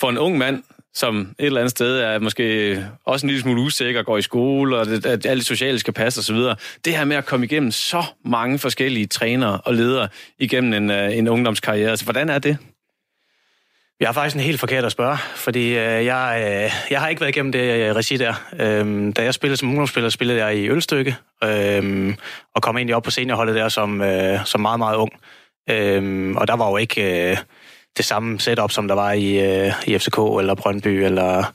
for 0.00 0.10
en 0.10 0.18
ung 0.18 0.38
mand, 0.38 0.62
som 0.94 1.20
et 1.38 1.46
eller 1.46 1.60
andet 1.60 1.70
sted 1.70 1.98
er 1.98 2.18
måske 2.18 2.86
også 3.04 3.26
en 3.26 3.30
lille 3.30 3.42
smule 3.42 3.60
usikker, 3.60 4.02
går 4.02 4.18
i 4.18 4.22
skole, 4.22 4.76
og 4.76 4.86
det, 4.86 5.06
at 5.06 5.26
alle 5.26 5.38
det 5.38 5.46
sociale 5.46 5.78
skal 5.78 5.94
passe 5.94 6.20
osv. 6.20 6.36
Det 6.84 6.96
her 6.96 7.04
med 7.04 7.16
at 7.16 7.26
komme 7.26 7.46
igennem 7.46 7.70
så 7.70 8.04
mange 8.24 8.58
forskellige 8.58 9.06
trænere 9.06 9.60
og 9.60 9.74
ledere 9.74 10.08
igennem 10.38 10.72
en, 10.72 10.90
en 10.90 11.28
ungdomskarriere, 11.28 11.90
altså, 11.90 12.04
hvordan 12.04 12.28
er 12.28 12.38
det? 12.38 12.58
Jeg 14.00 14.08
er 14.08 14.12
faktisk 14.12 14.36
en 14.36 14.42
helt 14.42 14.60
forkert 14.60 14.84
at 14.84 14.92
spørge, 14.92 15.18
fordi 15.18 15.68
øh, 15.68 16.04
jeg, 16.04 16.42
øh, 16.46 16.72
jeg 16.90 17.00
har 17.00 17.08
ikke 17.08 17.20
været 17.20 17.36
igennem 17.36 17.52
det 17.52 17.88
øh, 17.88 17.96
regi 17.96 18.16
der. 18.16 18.34
Øh, 18.60 19.12
da 19.16 19.22
jeg 19.22 19.34
spillede 19.34 19.56
som 19.56 19.68
ungdomsspiller, 19.68 20.10
spillede 20.10 20.44
jeg 20.44 20.56
i 20.56 20.68
Ølstykke, 20.68 21.16
øh, 21.44 22.14
og 22.54 22.62
kom 22.62 22.76
egentlig 22.76 22.96
op 22.96 23.02
på 23.02 23.10
seniorholdet 23.10 23.54
der 23.54 23.68
som, 23.68 24.00
øh, 24.00 24.44
som 24.44 24.60
meget, 24.60 24.78
meget 24.78 24.96
ung. 24.96 25.12
Øh, 25.70 26.34
og 26.36 26.48
der 26.48 26.56
var 26.56 26.70
jo 26.70 26.76
ikke 26.76 27.30
øh, 27.30 27.36
det 27.96 28.04
samme 28.04 28.40
setup, 28.40 28.70
som 28.70 28.88
der 28.88 28.94
var 28.94 29.12
i, 29.12 29.38
øh, 29.66 29.72
i 29.86 29.98
FCK 29.98 30.18
eller 30.18 30.54
Brøndby, 30.54 30.88
eller, 30.88 31.52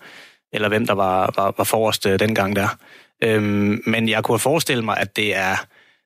eller 0.54 0.68
hvem 0.68 0.88
der 0.88 0.94
var, 0.94 1.34
var, 1.36 1.54
var 1.58 1.64
forrest 1.64 2.06
øh, 2.06 2.20
dengang 2.20 2.56
der. 2.56 2.78
Øh, 3.24 3.42
men 3.86 4.10
jeg 4.10 4.24
kunne 4.24 4.40
forestille 4.40 4.84
mig, 4.84 4.98
at 4.98 5.16
det 5.16 5.36
er 5.36 5.56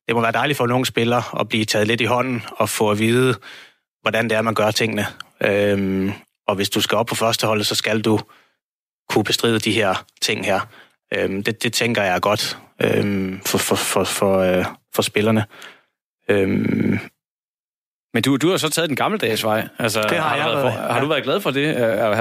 det 0.07 0.15
må 0.15 0.21
være 0.21 0.31
dejligt 0.31 0.57
for 0.57 0.65
en 0.65 0.71
ung 0.71 0.87
spiller 0.87 1.39
at 1.39 1.49
blive 1.49 1.65
taget 1.65 1.87
lidt 1.87 2.01
i 2.01 2.05
hånden 2.05 2.43
og 2.57 2.69
få 2.69 2.91
at 2.91 2.99
vide, 2.99 3.35
hvordan 4.01 4.29
det 4.29 4.37
er, 4.37 4.41
man 4.41 4.53
gør 4.53 4.71
tingene. 4.71 5.05
Øhm, 5.41 6.11
og 6.47 6.55
hvis 6.55 6.69
du 6.69 6.81
skal 6.81 6.97
op 6.97 7.05
på 7.05 7.15
førsteholdet, 7.15 7.67
så 7.67 7.75
skal 7.75 8.01
du 8.01 8.19
kunne 9.09 9.23
bestride 9.23 9.59
de 9.59 9.71
her 9.71 10.05
ting 10.21 10.45
her. 10.45 10.59
Øhm, 11.13 11.43
det, 11.43 11.63
det 11.63 11.73
tænker 11.73 12.03
jeg 12.03 12.15
er 12.15 12.19
godt 12.19 12.57
øhm, 12.81 13.41
for, 13.45 13.57
for, 13.57 13.75
for, 13.75 14.03
for, 14.03 14.39
øh, 14.39 14.65
for 14.95 15.01
spillerne. 15.01 15.45
Øhm, 16.29 16.99
men 18.13 18.23
du, 18.23 18.37
du 18.37 18.49
har 18.49 18.57
så 18.57 18.69
taget 18.69 18.89
den 18.89 18.95
gammeldags 18.95 19.43
vej. 19.43 19.67
Altså, 19.79 20.01
det 20.01 20.11
har, 20.11 20.29
har, 20.29 20.35
jeg 20.35 20.45
været 20.45 20.61
for, 20.61 20.93
har 20.93 21.01
du 21.01 21.07
været 21.07 21.23
glad 21.23 21.41
for 21.41 21.51
det, 21.51 21.75
øh, 21.77 22.17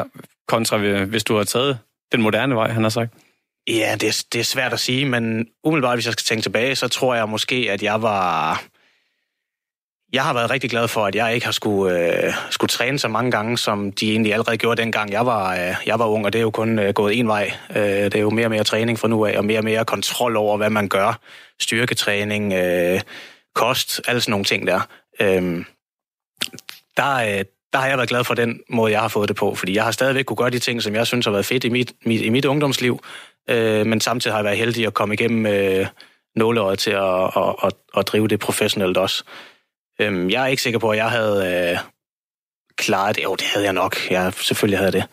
kontra 0.49 1.04
hvis 1.04 1.25
du 1.25 1.37
har 1.37 1.45
taget 1.45 1.78
den 2.12 2.23
moderne 2.23 2.54
vej, 2.54 2.69
han 2.69 2.83
har 2.83 2.90
sagt? 2.90 3.12
Ja, 3.69 3.97
det 4.00 4.25
det 4.33 4.40
er 4.40 4.45
svært 4.45 4.73
at 4.73 4.81
sige, 4.81 5.07
men 5.07 5.47
umiddelbart, 5.64 5.97
hvis 5.97 6.07
jeg 6.07 6.12
skal 6.12 6.25
tænke 6.25 6.43
tilbage, 6.43 6.76
så 6.76 6.88
tror 6.88 7.14
jeg 7.14 7.28
måske, 7.28 7.69
at 7.71 7.83
jeg 7.83 8.02
var 8.02 8.62
jeg 10.14 10.25
har 10.25 10.35
været 10.35 10.50
rigtig 10.50 10.71
glad 10.71 10.88
for, 10.88 11.06
at 11.06 11.14
jeg 11.14 11.35
ikke 11.35 11.47
har 11.47 11.52
skulle, 11.52 12.25
øh, 12.26 12.33
skulle 12.50 12.68
træne 12.68 12.99
så 12.99 13.09
mange 13.09 13.30
gange, 13.30 13.59
som 13.59 13.92
de 13.92 14.11
egentlig 14.11 14.33
allerede 14.33 14.56
gjorde 14.56 14.83
dengang 14.83 15.12
jeg 15.12 15.26
var, 15.26 15.52
øh, 15.52 15.75
jeg 15.87 15.99
var 15.99 16.06
ung, 16.06 16.26
og 16.26 16.33
det 16.33 16.38
er 16.38 16.42
jo 16.42 16.50
kun 16.50 16.78
øh, 16.78 16.94
gået 16.94 17.18
en 17.18 17.28
vej. 17.28 17.52
Øh, 17.71 17.76
det 17.83 18.14
er 18.14 18.21
jo 18.21 18.30
mere 18.30 18.47
og 18.47 18.50
mere 18.50 18.64
træning 18.64 18.99
fra 18.99 19.09
nu 19.09 19.26
af, 19.26 19.38
og 19.38 19.44
mere 19.44 19.59
og 19.59 19.64
mere 19.64 19.85
kontrol 19.85 20.37
over, 20.37 20.56
hvad 20.56 20.71
man 20.71 20.88
gør. 20.88 21.21
Styrketræning, 21.61 22.52
øh, 22.52 23.00
kost, 23.54 24.00
alle 24.09 24.21
sådan 24.21 24.30
nogle 24.30 24.44
ting 24.44 24.66
der. 24.66 24.80
Øh, 25.21 25.64
der, 26.97 27.14
øh, 27.14 27.44
der 27.73 27.78
har 27.78 27.87
jeg 27.87 27.97
været 27.97 28.09
glad 28.09 28.25
for 28.25 28.35
den 28.35 28.61
måde, 28.68 28.92
jeg 28.92 29.00
har 29.00 29.09
fået 29.09 29.28
det 29.28 29.37
på, 29.37 29.54
fordi 29.54 29.75
jeg 29.75 29.85
har 29.85 29.90
stadigvæk 29.90 30.25
kunne 30.25 30.37
gøre 30.37 30.50
de 30.50 30.59
ting, 30.59 30.83
som 30.83 30.94
jeg 30.94 31.06
synes 31.06 31.26
har 31.26 31.33
været 31.33 31.47
fedt 31.47 31.64
i 31.64 31.68
mit, 31.68 31.92
mit, 32.04 32.21
i 32.21 32.28
mit 32.28 32.44
ungdomsliv, 32.44 33.00
øh, 33.50 33.87
men 33.87 34.00
samtidig 34.00 34.33
har 34.33 34.38
jeg 34.38 34.44
været 34.44 34.59
heldig 34.59 34.87
at 34.87 34.94
komme 34.94 35.14
igennem 35.14 35.47
øh, 35.47 35.87
nåleøjet 36.37 36.78
til 36.78 36.90
at, 36.90 37.25
at, 37.37 37.54
at, 37.62 37.73
at 37.97 38.09
drive 38.09 38.28
det 38.28 38.40
professionelt 38.40 38.97
også. 38.97 39.25
Øh, 40.01 40.33
jeg 40.33 40.43
er 40.43 40.47
ikke 40.47 40.63
sikker 40.63 40.79
på, 40.79 40.91
at 40.91 40.97
jeg 40.97 41.11
havde 41.11 41.71
øh, 41.73 41.79
klaret 42.77 43.17
det. 43.17 43.25
Jo, 43.25 43.35
det 43.35 43.47
havde 43.47 43.65
jeg 43.65 43.73
nok. 43.73 44.11
Jeg 44.11 44.33
selvfølgelig 44.35 44.79
havde 44.79 44.93
det. 44.93 45.05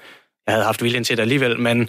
Jeg 0.46 0.54
havde 0.54 0.66
haft 0.66 0.84
viljen 0.84 1.04
til 1.04 1.18
det 1.18 1.22
alligevel, 1.22 1.60
men 1.60 1.80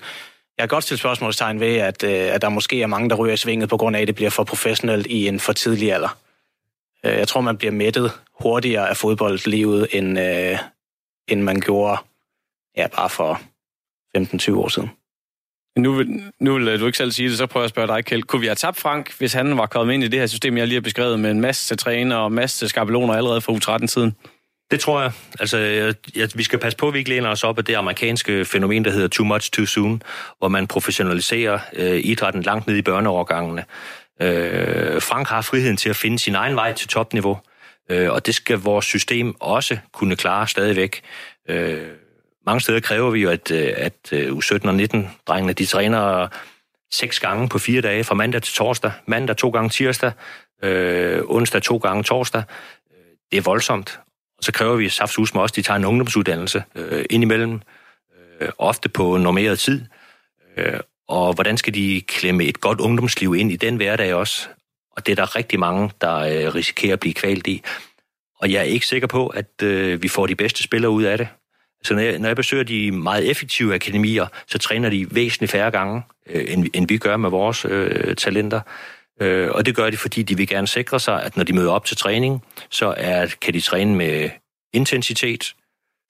jeg 0.56 0.62
har 0.62 0.66
godt 0.66 0.84
stillet 0.84 1.00
spørgsmålstegn 1.00 1.60
ved, 1.60 1.76
at, 1.76 2.04
øh, 2.04 2.34
at 2.34 2.42
der 2.42 2.48
måske 2.48 2.82
er 2.82 2.86
mange, 2.86 3.10
der 3.10 3.16
ryger 3.16 3.34
i 3.34 3.36
svinget 3.36 3.68
på 3.68 3.76
grund 3.76 3.96
af, 3.96 4.00
at 4.00 4.06
det 4.06 4.14
bliver 4.14 4.30
for 4.30 4.44
professionelt 4.44 5.06
i 5.06 5.28
en 5.28 5.40
for 5.40 5.52
tidlig 5.52 5.92
alder. 5.92 6.18
Øh, 7.04 7.18
jeg 7.18 7.28
tror, 7.28 7.40
man 7.40 7.56
bliver 7.56 7.72
mættet 7.72 8.12
hurtigere 8.40 8.88
af 8.88 8.96
fodboldlivet, 8.96 9.88
end, 9.92 10.20
øh, 10.20 10.58
end 11.28 11.42
man 11.42 11.60
gjorde 11.60 11.96
ja, 12.76 12.86
bare 12.86 13.10
for 13.10 13.40
15-20 14.16 14.56
år 14.56 14.68
siden. 14.68 14.90
Nu 15.78 15.92
vil, 15.92 16.22
nu 16.40 16.54
vil 16.54 16.68
øh, 16.68 16.80
du 16.80 16.86
ikke 16.86 16.98
selv 16.98 17.12
sige 17.12 17.28
det, 17.28 17.38
så 17.38 17.46
prøver 17.46 17.62
jeg 17.62 17.66
at 17.66 17.70
spørge 17.70 17.88
dig, 17.88 18.04
Kjeld. 18.04 18.22
Kunne 18.22 18.40
vi 18.40 18.46
have 18.46 18.54
tabt 18.54 18.80
Frank, 18.80 19.18
hvis 19.18 19.32
han 19.32 19.58
var 19.58 19.66
kommet 19.66 19.94
ind 19.94 20.04
i 20.04 20.08
det 20.08 20.20
her 20.20 20.26
system, 20.26 20.56
jeg 20.56 20.66
lige 20.66 20.76
har 20.76 20.80
beskrevet, 20.80 21.20
med 21.20 21.30
en 21.30 21.40
masse 21.40 21.76
træner 21.76 22.16
og 22.16 22.26
en 22.26 22.34
masse 22.34 22.68
skabeloner 22.68 23.14
allerede 23.14 23.40
fra 23.40 23.52
U13-tiden? 23.52 24.16
Det 24.70 24.80
tror 24.80 25.02
jeg. 25.02 25.12
Altså, 25.40 25.58
jeg, 25.58 25.94
jeg, 26.16 26.28
vi 26.34 26.42
skal 26.42 26.58
passe 26.58 26.76
på, 26.76 26.88
at 26.88 26.94
vi 26.94 26.98
ikke 26.98 27.10
læner 27.10 27.28
os 27.28 27.44
op 27.44 27.58
af 27.58 27.64
det 27.64 27.74
amerikanske 27.74 28.44
fænomen, 28.44 28.84
der 28.84 28.90
hedder 28.90 29.08
too 29.08 29.26
much 29.26 29.50
too 29.50 29.66
soon, 29.66 30.02
hvor 30.38 30.48
man 30.48 30.66
professionaliserer 30.66 31.58
øh, 31.72 32.00
idrætten 32.04 32.42
langt 32.42 32.66
ned 32.66 32.76
i 32.76 32.82
børneårgangene. 32.82 33.64
Øh, 34.22 35.02
Frank 35.02 35.28
har 35.28 35.42
friheden 35.42 35.76
til 35.76 35.88
at 35.88 35.96
finde 35.96 36.18
sin 36.18 36.34
egen 36.34 36.56
vej 36.56 36.72
til 36.72 36.88
topniveau, 36.88 37.38
øh, 37.90 38.10
og 38.10 38.26
det 38.26 38.34
skal 38.34 38.58
vores 38.58 38.84
system 38.84 39.34
også 39.40 39.78
kunne 39.92 40.16
klare 40.16 40.48
stadigvæk. 40.48 41.02
Øh, 41.48 41.88
mange 42.46 42.60
steder 42.60 42.80
kræver 42.80 43.10
vi 43.10 43.20
jo, 43.20 43.30
at, 43.30 43.50
øh, 43.50 43.72
at 43.76 44.12
øh, 44.12 44.32
U17 44.32 44.68
og 44.68 44.74
19-drengene, 44.74 45.52
de 45.52 45.66
træner 45.66 46.28
seks 46.92 47.20
gange 47.20 47.48
på 47.48 47.58
fire 47.58 47.80
dage, 47.80 48.04
fra 48.04 48.14
mandag 48.14 48.42
til 48.42 48.54
torsdag. 48.54 48.92
Mandag 49.06 49.36
to 49.36 49.50
gange 49.50 49.70
tirsdag, 49.70 50.12
øh, 50.62 51.22
onsdag 51.24 51.62
to 51.62 51.76
gange 51.76 52.02
torsdag. 52.02 52.42
Øh, 52.90 53.16
det 53.30 53.36
er 53.38 53.42
voldsomt. 53.42 54.00
Og 54.38 54.44
så 54.44 54.52
kræver 54.52 54.76
vi 54.76 54.88
saftsus 54.88 55.34
med 55.34 55.42
også, 55.42 55.52
de 55.56 55.62
tager 55.62 55.76
en 55.76 55.84
ungdomsuddannelse 55.84 56.64
øh, 56.74 57.04
indimellem, 57.10 57.60
øh, 58.40 58.48
ofte 58.58 58.88
på 58.88 59.16
normeret 59.16 59.58
tid. 59.58 59.86
Øh, 60.56 60.80
og 61.08 61.34
hvordan 61.34 61.56
skal 61.56 61.74
de 61.74 62.02
klemme 62.08 62.44
et 62.44 62.60
godt 62.60 62.80
ungdomsliv 62.80 63.34
ind 63.34 63.52
i 63.52 63.56
den 63.56 63.76
hverdag 63.76 64.14
også? 64.14 64.48
Og 64.96 65.06
det 65.06 65.12
er 65.12 65.16
der 65.16 65.36
rigtig 65.36 65.58
mange, 65.58 65.90
der 66.00 66.16
øh, 66.16 66.54
risikerer 66.54 66.92
at 66.92 67.00
blive 67.00 67.14
kvalt 67.14 67.46
i. 67.46 67.62
Og 68.40 68.52
jeg 68.52 68.58
er 68.58 68.62
ikke 68.62 68.86
sikker 68.86 69.06
på, 69.06 69.26
at 69.26 69.62
øh, 69.62 70.02
vi 70.02 70.08
får 70.08 70.26
de 70.26 70.34
bedste 70.34 70.62
spillere 70.62 70.90
ud 70.90 71.02
af 71.02 71.18
det. 71.18 71.28
Så 71.84 71.94
når 71.94 72.02
jeg, 72.02 72.18
når 72.18 72.28
jeg 72.28 72.36
besøger 72.36 72.64
de 72.64 72.92
meget 72.92 73.30
effektive 73.30 73.74
akademier, 73.74 74.26
så 74.46 74.58
træner 74.58 74.90
de 74.90 75.06
væsentligt 75.10 75.52
færre 75.52 75.70
gange, 75.70 76.02
øh, 76.26 76.44
end, 76.48 76.66
end 76.74 76.88
vi 76.88 76.98
gør 76.98 77.16
med 77.16 77.30
vores 77.30 77.64
øh, 77.64 78.16
talenter. 78.16 78.60
Øh, 79.20 79.50
og 79.50 79.66
det 79.66 79.76
gør 79.76 79.90
de, 79.90 79.96
fordi 79.96 80.22
de 80.22 80.36
vil 80.36 80.48
gerne 80.48 80.68
sikre 80.68 81.00
sig, 81.00 81.22
at 81.22 81.36
når 81.36 81.44
de 81.44 81.52
møder 81.52 81.70
op 81.72 81.84
til 81.84 81.96
træning, 81.96 82.44
så 82.70 82.94
er, 82.96 83.26
kan 83.40 83.54
de 83.54 83.60
træne 83.60 83.94
med 83.94 84.30
intensitet, 84.72 85.54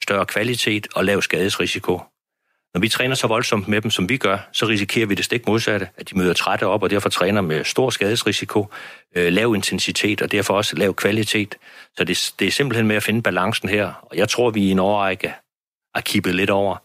større 0.02 0.26
kvalitet 0.26 0.86
og 0.94 1.04
lav 1.04 1.22
skadesrisiko. 1.22 2.00
Når 2.74 2.80
vi 2.80 2.88
træner 2.88 3.14
så 3.14 3.26
voldsomt 3.26 3.68
med 3.68 3.80
dem, 3.80 3.90
som 3.90 4.08
vi 4.08 4.16
gør, 4.16 4.38
så 4.52 4.66
risikerer 4.66 5.06
vi 5.06 5.14
det 5.14 5.24
stik 5.24 5.46
modsatte, 5.46 5.88
at 5.96 6.10
de 6.10 6.18
møder 6.18 6.32
trætte 6.32 6.66
op, 6.66 6.82
og 6.82 6.90
derfor 6.90 7.08
træner 7.08 7.40
med 7.40 7.64
stor 7.64 7.90
skadesrisiko, 7.90 8.66
øh, 9.16 9.32
lav 9.32 9.54
intensitet 9.54 10.22
og 10.22 10.32
derfor 10.32 10.54
også 10.54 10.76
lav 10.76 10.94
kvalitet. 10.94 11.54
Så 11.96 12.04
det, 12.04 12.32
det 12.38 12.46
er 12.46 12.50
simpelthen 12.50 12.86
med 12.86 12.96
at 12.96 13.02
finde 13.02 13.22
balancen 13.22 13.68
her, 13.68 13.92
og 14.02 14.16
jeg 14.16 14.28
tror, 14.28 14.50
vi 14.50 14.62
i 14.62 14.70
en 14.70 14.78
årrække 14.78 15.32
har 15.94 16.00
kippet 16.00 16.34
lidt 16.34 16.50
over. 16.50 16.76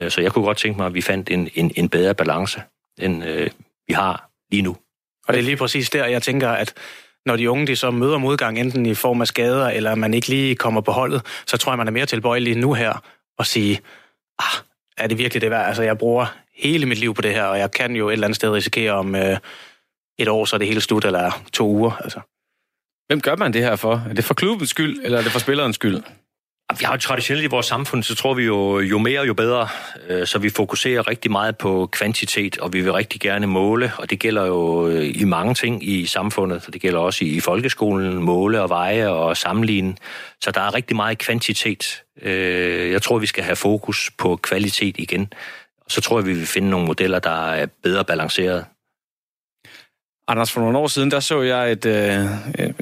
Øh, 0.00 0.10
så 0.10 0.20
jeg 0.20 0.32
kunne 0.32 0.44
godt 0.44 0.58
tænke 0.58 0.76
mig, 0.76 0.86
at 0.86 0.94
vi 0.94 1.00
fandt 1.00 1.30
en, 1.30 1.48
en, 1.54 1.72
en 1.76 1.88
bedre 1.88 2.14
balance, 2.14 2.62
end 2.98 3.24
øh, 3.24 3.50
vi 3.88 3.92
har 3.92 4.30
lige 4.50 4.62
nu. 4.62 4.76
Og 5.26 5.34
det 5.34 5.40
er 5.40 5.44
lige 5.44 5.56
præcis 5.56 5.90
der, 5.90 6.06
jeg 6.06 6.22
tænker, 6.22 6.50
at 6.50 6.74
når 7.26 7.36
de 7.36 7.50
unge 7.50 7.66
de 7.66 7.76
så 7.76 7.90
møder 7.90 8.18
modgang, 8.18 8.58
enten 8.58 8.86
i 8.86 8.94
form 8.94 9.20
af 9.20 9.26
skader, 9.26 9.68
eller 9.68 9.94
man 9.94 10.14
ikke 10.14 10.28
lige 10.28 10.54
kommer 10.54 10.80
på 10.80 10.92
holdet, 10.92 11.22
så 11.46 11.56
tror 11.56 11.72
jeg, 11.72 11.78
man 11.78 11.86
er 11.86 11.92
mere 11.92 12.06
tilbøjelig 12.06 12.56
nu 12.56 12.72
her 12.72 13.02
at 13.38 13.46
sige, 13.46 13.80
ah, 14.38 14.64
er 14.96 15.06
det 15.06 15.18
virkelig 15.18 15.40
det 15.40 15.50
værd? 15.50 15.66
Altså, 15.66 15.82
jeg 15.82 15.98
bruger 15.98 16.26
hele 16.54 16.86
mit 16.86 16.98
liv 16.98 17.14
på 17.14 17.22
det 17.22 17.34
her, 17.34 17.44
og 17.44 17.58
jeg 17.58 17.70
kan 17.70 17.96
jo 17.96 18.08
et 18.08 18.12
eller 18.12 18.26
andet 18.26 18.36
sted 18.36 18.50
risikere 18.50 18.92
om 18.92 19.14
øh, 19.14 19.38
et 20.18 20.28
år, 20.28 20.44
så 20.44 20.56
er 20.56 20.58
det 20.58 20.68
hele 20.68 20.80
slut, 20.80 21.04
eller 21.04 21.42
to 21.52 21.68
uger. 21.68 21.90
Altså. 21.90 22.20
Hvem 23.06 23.20
gør 23.20 23.36
man 23.36 23.52
det 23.52 23.62
her 23.62 23.76
for? 23.76 24.04
Er 24.10 24.14
det 24.14 24.24
for 24.24 24.34
klubbens 24.34 24.70
skyld, 24.70 25.00
eller 25.04 25.18
er 25.18 25.22
det 25.22 25.32
for 25.32 25.38
spillerens 25.38 25.74
skyld? 25.74 26.02
Vi 26.78 26.84
har 26.84 26.92
jo 26.92 26.98
traditionelt 26.98 27.44
i 27.44 27.48
vores 27.48 27.66
samfund, 27.66 28.02
så 28.02 28.14
tror 28.14 28.34
vi 28.34 28.44
jo, 28.44 28.80
jo 28.80 28.98
mere, 28.98 29.22
jo 29.26 29.34
bedre. 29.34 29.68
Øh, 30.08 30.26
så 30.26 30.38
vi 30.38 30.50
fokuserer 30.50 31.08
rigtig 31.08 31.30
meget 31.30 31.58
på 31.58 31.88
kvantitet, 31.92 32.58
og 32.58 32.72
vi 32.72 32.80
vil 32.80 32.92
rigtig 32.92 33.20
gerne 33.20 33.46
måle, 33.46 33.92
og 33.98 34.10
det 34.10 34.18
gælder 34.18 34.46
jo 34.46 34.88
øh, 34.88 35.20
i 35.20 35.24
mange 35.24 35.54
ting 35.54 35.88
i 35.88 36.06
samfundet. 36.06 36.62
Så 36.62 36.70
det 36.70 36.80
gælder 36.80 36.98
også 36.98 37.24
i 37.24 37.40
folkeskolen, 37.40 38.14
måle 38.14 38.62
og 38.62 38.68
veje 38.68 39.08
og 39.08 39.36
sammenligne. 39.36 39.94
Så 40.40 40.50
der 40.50 40.60
er 40.60 40.74
rigtig 40.74 40.96
meget 40.96 41.18
kvantitet. 41.18 42.02
Øh, 42.22 42.90
jeg 42.90 43.02
tror, 43.02 43.18
vi 43.18 43.26
skal 43.26 43.44
have 43.44 43.56
fokus 43.56 44.10
på 44.18 44.36
kvalitet 44.36 44.94
igen. 44.98 45.32
Så 45.88 46.00
tror 46.00 46.18
jeg, 46.18 46.26
vi 46.26 46.32
vil 46.32 46.46
finde 46.46 46.70
nogle 46.70 46.86
modeller, 46.86 47.18
der 47.18 47.50
er 47.50 47.66
bedre 47.82 48.04
balanceret. 48.04 48.64
Anders, 50.28 50.52
for 50.52 50.60
nogle 50.60 50.78
år 50.78 50.86
siden, 50.86 51.10
der 51.10 51.20
så 51.20 51.42
jeg 51.42 51.72
et, 51.72 51.86
øh, 51.86 52.26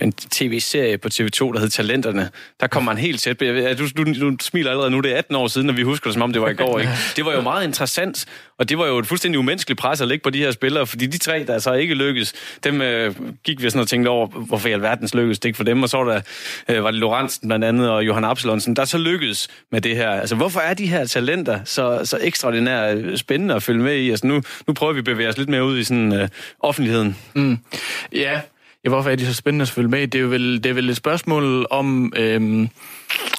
en 0.03 0.13
tv-serie 0.13 0.99
på 0.99 1.09
TV2, 1.15 1.53
der 1.53 1.59
hed 1.59 1.69
Talenterne. 1.69 2.31
Der 2.61 2.67
kom 2.67 2.85
man 2.85 2.99
helt 2.99 3.21
tæt. 3.21 3.43
Jeg, 3.43 3.79
du, 3.79 3.89
du, 3.97 4.31
du 4.31 4.37
smiler 4.41 4.71
allerede 4.71 4.91
nu, 4.91 5.01
det 5.01 5.13
er 5.13 5.17
18 5.17 5.37
år 5.37 5.47
siden, 5.49 5.71
og 5.71 5.77
vi 5.77 5.83
husker 5.83 6.11
det, 6.11 6.15
som 6.15 6.23
om 6.23 6.33
det 6.33 6.43
var 6.43 6.49
i 6.49 6.55
går. 6.55 6.79
Ikke? 6.79 6.93
Det 7.17 7.25
var 7.25 7.33
jo 7.33 7.41
meget 7.41 7.65
interessant, 7.65 8.27
og 8.59 8.69
det 8.69 8.79
var 8.79 8.87
jo 8.87 8.99
et 8.99 9.07
fuldstændig 9.07 9.39
umenneskeligt 9.39 9.81
pres 9.81 10.01
at 10.01 10.09
lægge 10.09 10.23
på 10.23 10.31
de 10.31 10.39
her 10.39 10.51
spillere, 10.51 10.87
fordi 10.87 11.07
de 11.07 11.19
tre, 11.19 11.45
der 11.47 11.59
så 11.59 11.73
ikke 11.73 11.95
lykkedes, 11.95 12.33
dem 12.65 12.83
øh, 12.83 13.15
gik 13.45 13.63
vi 13.63 13.71
sådan 13.71 13.81
og 13.81 13.89
tænkte 13.89 14.09
over, 14.09 14.27
hvorfor 14.27 14.69
i 14.69 14.73
alverdens 14.73 15.15
lykkedes 15.15 15.39
det 15.39 15.49
ikke 15.49 15.57
for 15.57 15.65
dem, 15.65 15.83
og 15.83 15.89
så 15.89 15.97
var, 15.97 16.13
der, 16.13 16.21
øh, 16.69 16.85
var 16.85 16.91
det 16.91 17.01
Lorentzen 17.01 17.49
blandt 17.49 17.65
andet, 17.65 17.91
og 17.91 18.07
Johan 18.07 18.25
Absalonsen, 18.25 18.77
der 18.77 18.85
så 18.85 18.99
lykkedes 18.99 19.49
med 19.73 19.81
det 19.81 19.97
her. 19.97 20.11
Altså, 20.11 20.35
hvorfor 20.35 20.61
er 20.61 20.75
de 20.75 20.87
her 20.87 21.07
talenter 21.07 21.61
så, 21.65 22.01
så 22.05 22.19
ekstraordinært 22.21 22.99
øh, 22.99 23.19
spændende 23.19 23.55
at 23.55 23.63
følge 23.63 23.83
med 23.83 23.97
i? 23.97 24.11
Altså, 24.11 24.27
nu, 24.27 24.43
nu 24.67 24.75
prøver 24.75 24.93
vi 24.93 24.99
at 24.99 25.05
bevæge 25.05 25.29
os 25.29 25.39
lidt 25.39 25.49
mere 25.49 25.65
ud 25.65 25.79
i 25.79 25.85
sådan 25.85 26.13
øh, 26.13 26.29
offentligheden. 26.61 27.17
Mm. 27.35 27.59
Ja, 28.13 28.41
ja, 28.85 28.89
hvorfor 28.89 29.11
er 29.11 29.17
de 29.17 29.27
så 29.27 29.35
spændende 29.35 29.63
at 29.63 29.69
følge 29.69 29.89
med? 29.89 30.09
Det 30.09 30.19
er 30.19 30.23
jo 30.23 30.29
vel, 30.29 30.65
det 30.65 30.71
er 30.71 30.75
vel 30.75 30.91
et 30.91 30.97
spørgsmål 30.97 31.67
om, 31.71 32.13
øhm, 32.17 32.69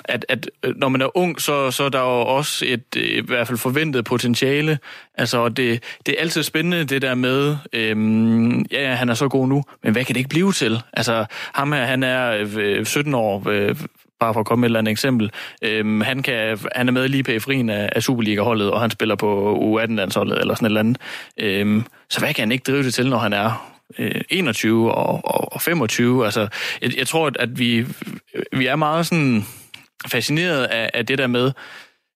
at, 0.05 0.25
at 0.29 0.49
øh, 0.63 0.75
når 0.75 0.89
man 0.89 1.01
er 1.01 1.17
ung, 1.17 1.41
så, 1.41 1.71
så 1.71 1.83
er 1.83 1.89
der 1.89 1.99
jo 1.99 2.21
også 2.21 2.65
et 2.67 2.83
øh, 2.97 3.03
i 3.03 3.21
hvert 3.21 3.47
fald 3.47 3.57
forventet 3.57 4.05
potentiale. 4.05 4.79
Altså, 5.15 5.49
det, 5.49 5.83
det 6.05 6.15
er 6.17 6.21
altid 6.21 6.43
spændende, 6.43 6.83
det 6.83 7.01
der 7.01 7.15
med, 7.15 7.57
øhm, 7.73 8.61
ja, 8.71 8.93
han 8.93 9.09
er 9.09 9.13
så 9.13 9.27
god 9.27 9.47
nu, 9.47 9.63
men 9.83 9.91
hvad 9.91 10.05
kan 10.05 10.15
det 10.15 10.19
ikke 10.19 10.29
blive 10.29 10.51
til? 10.51 10.81
Altså, 10.93 11.25
ham 11.31 11.71
her, 11.71 11.85
han 11.85 12.03
er 12.03 12.47
øh, 12.57 12.85
17 12.85 13.13
år, 13.13 13.49
øh, 13.49 13.75
bare 14.19 14.33
for 14.33 14.39
at 14.39 14.45
komme 14.45 14.61
med 14.61 14.67
et 14.67 14.69
eller 14.69 14.79
andet 14.79 14.91
eksempel. 14.91 15.31
Øhm, 15.61 16.01
han, 16.01 16.21
kan, 16.23 16.59
han 16.75 16.87
er 16.87 16.91
med 16.91 17.07
lige 17.07 17.23
på 17.23 17.31
frien 17.39 17.69
af, 17.69 17.89
af 17.91 18.03
Superliga-holdet, 18.03 18.71
og 18.71 18.81
han 18.81 18.91
spiller 18.91 19.15
på 19.15 19.55
U18-landsholdet 19.55 20.39
eller 20.39 20.55
sådan 20.55 20.65
et 20.65 20.69
eller 20.69 20.79
andet. 20.79 20.97
Øhm, 21.37 21.83
så 22.09 22.19
hvad 22.19 22.33
kan 22.33 22.41
han 22.41 22.51
ikke 22.51 22.71
drive 22.71 22.83
det 22.83 22.93
til, 22.93 23.09
når 23.09 23.17
han 23.17 23.33
er 23.33 23.72
Øh, 23.99 24.21
21 24.29 24.93
og, 24.93 25.21
og, 25.25 25.53
og 25.53 25.61
25. 25.61 26.25
Altså, 26.25 26.47
jeg, 26.81 26.97
jeg 26.97 27.07
tror, 27.07 27.31
at 27.39 27.59
vi, 27.59 27.85
vi 28.51 28.65
er 28.65 28.75
meget 28.75 29.07
sådan 29.07 29.43
fascineret 30.07 30.63
af, 30.63 30.89
af 30.93 31.05
det 31.05 31.17
der 31.17 31.27
med 31.27 31.51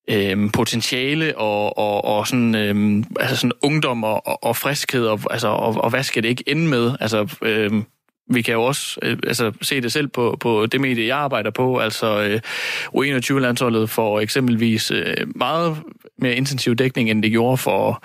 øhm, 0.09 0.50
potentiale 0.50 1.38
og, 1.38 1.77
og, 1.77 2.05
og 2.05 2.27
sådan, 2.27 2.55
øhm, 2.55 3.03
altså 3.19 3.36
sådan 3.36 3.51
ungdom 3.62 4.03
og, 4.03 4.27
og, 4.27 4.43
og 4.43 4.55
friskhed, 4.55 5.07
og, 5.07 5.19
altså, 5.31 5.47
og, 5.47 5.75
og 5.75 5.89
hvad 5.89 6.03
skal 6.03 6.24
det 6.24 6.29
ikke 6.29 6.43
ende 6.47 6.67
med? 6.67 6.95
Altså, 7.00 7.36
øhm, 7.41 7.86
vi 8.29 8.41
kan 8.41 8.53
jo 8.53 8.63
også 8.63 9.00
øh, 9.01 9.17
altså, 9.27 9.51
se 9.62 9.81
det 9.81 9.91
selv 9.91 10.07
på, 10.07 10.38
på 10.39 10.65
det 10.65 10.81
medie, 10.81 11.07
jeg 11.07 11.17
arbejder 11.17 11.51
på. 11.51 11.77
Altså 11.77 12.21
øh, 12.21 12.39
U21-landsholdet 12.95 13.89
får 13.89 14.19
eksempelvis 14.19 14.91
øh, 14.91 15.15
meget 15.36 15.77
mere 16.17 16.36
intensiv 16.36 16.75
dækning, 16.75 17.09
end 17.09 17.24
det 17.24 17.31
gjorde 17.31 17.57
for 17.57 18.03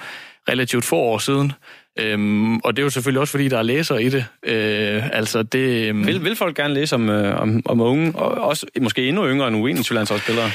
relativt 0.48 0.84
få 0.84 0.96
år 0.96 1.18
siden. 1.18 1.52
Øhm, 1.98 2.58
og 2.58 2.76
det 2.76 2.82
er 2.82 2.84
jo 2.84 2.90
selvfølgelig 2.90 3.20
også, 3.20 3.30
fordi 3.30 3.48
der 3.48 3.58
er 3.58 3.62
læser 3.62 3.98
i 3.98 4.08
det. 4.08 4.24
Øh, 4.42 5.16
altså 5.16 5.42
det 5.42 5.88
øhm... 5.88 6.06
vil, 6.06 6.24
vil 6.24 6.36
folk 6.36 6.56
gerne 6.56 6.74
læse 6.74 6.94
om, 6.94 7.08
øh, 7.08 7.40
om, 7.40 7.62
om 7.64 7.80
unge, 7.80 8.12
og 8.14 8.30
også 8.30 8.66
måske 8.80 9.08
endnu 9.08 9.26
yngre 9.26 9.48
end 9.48 9.56
uenige 9.56 9.84
spillere? 9.84 10.50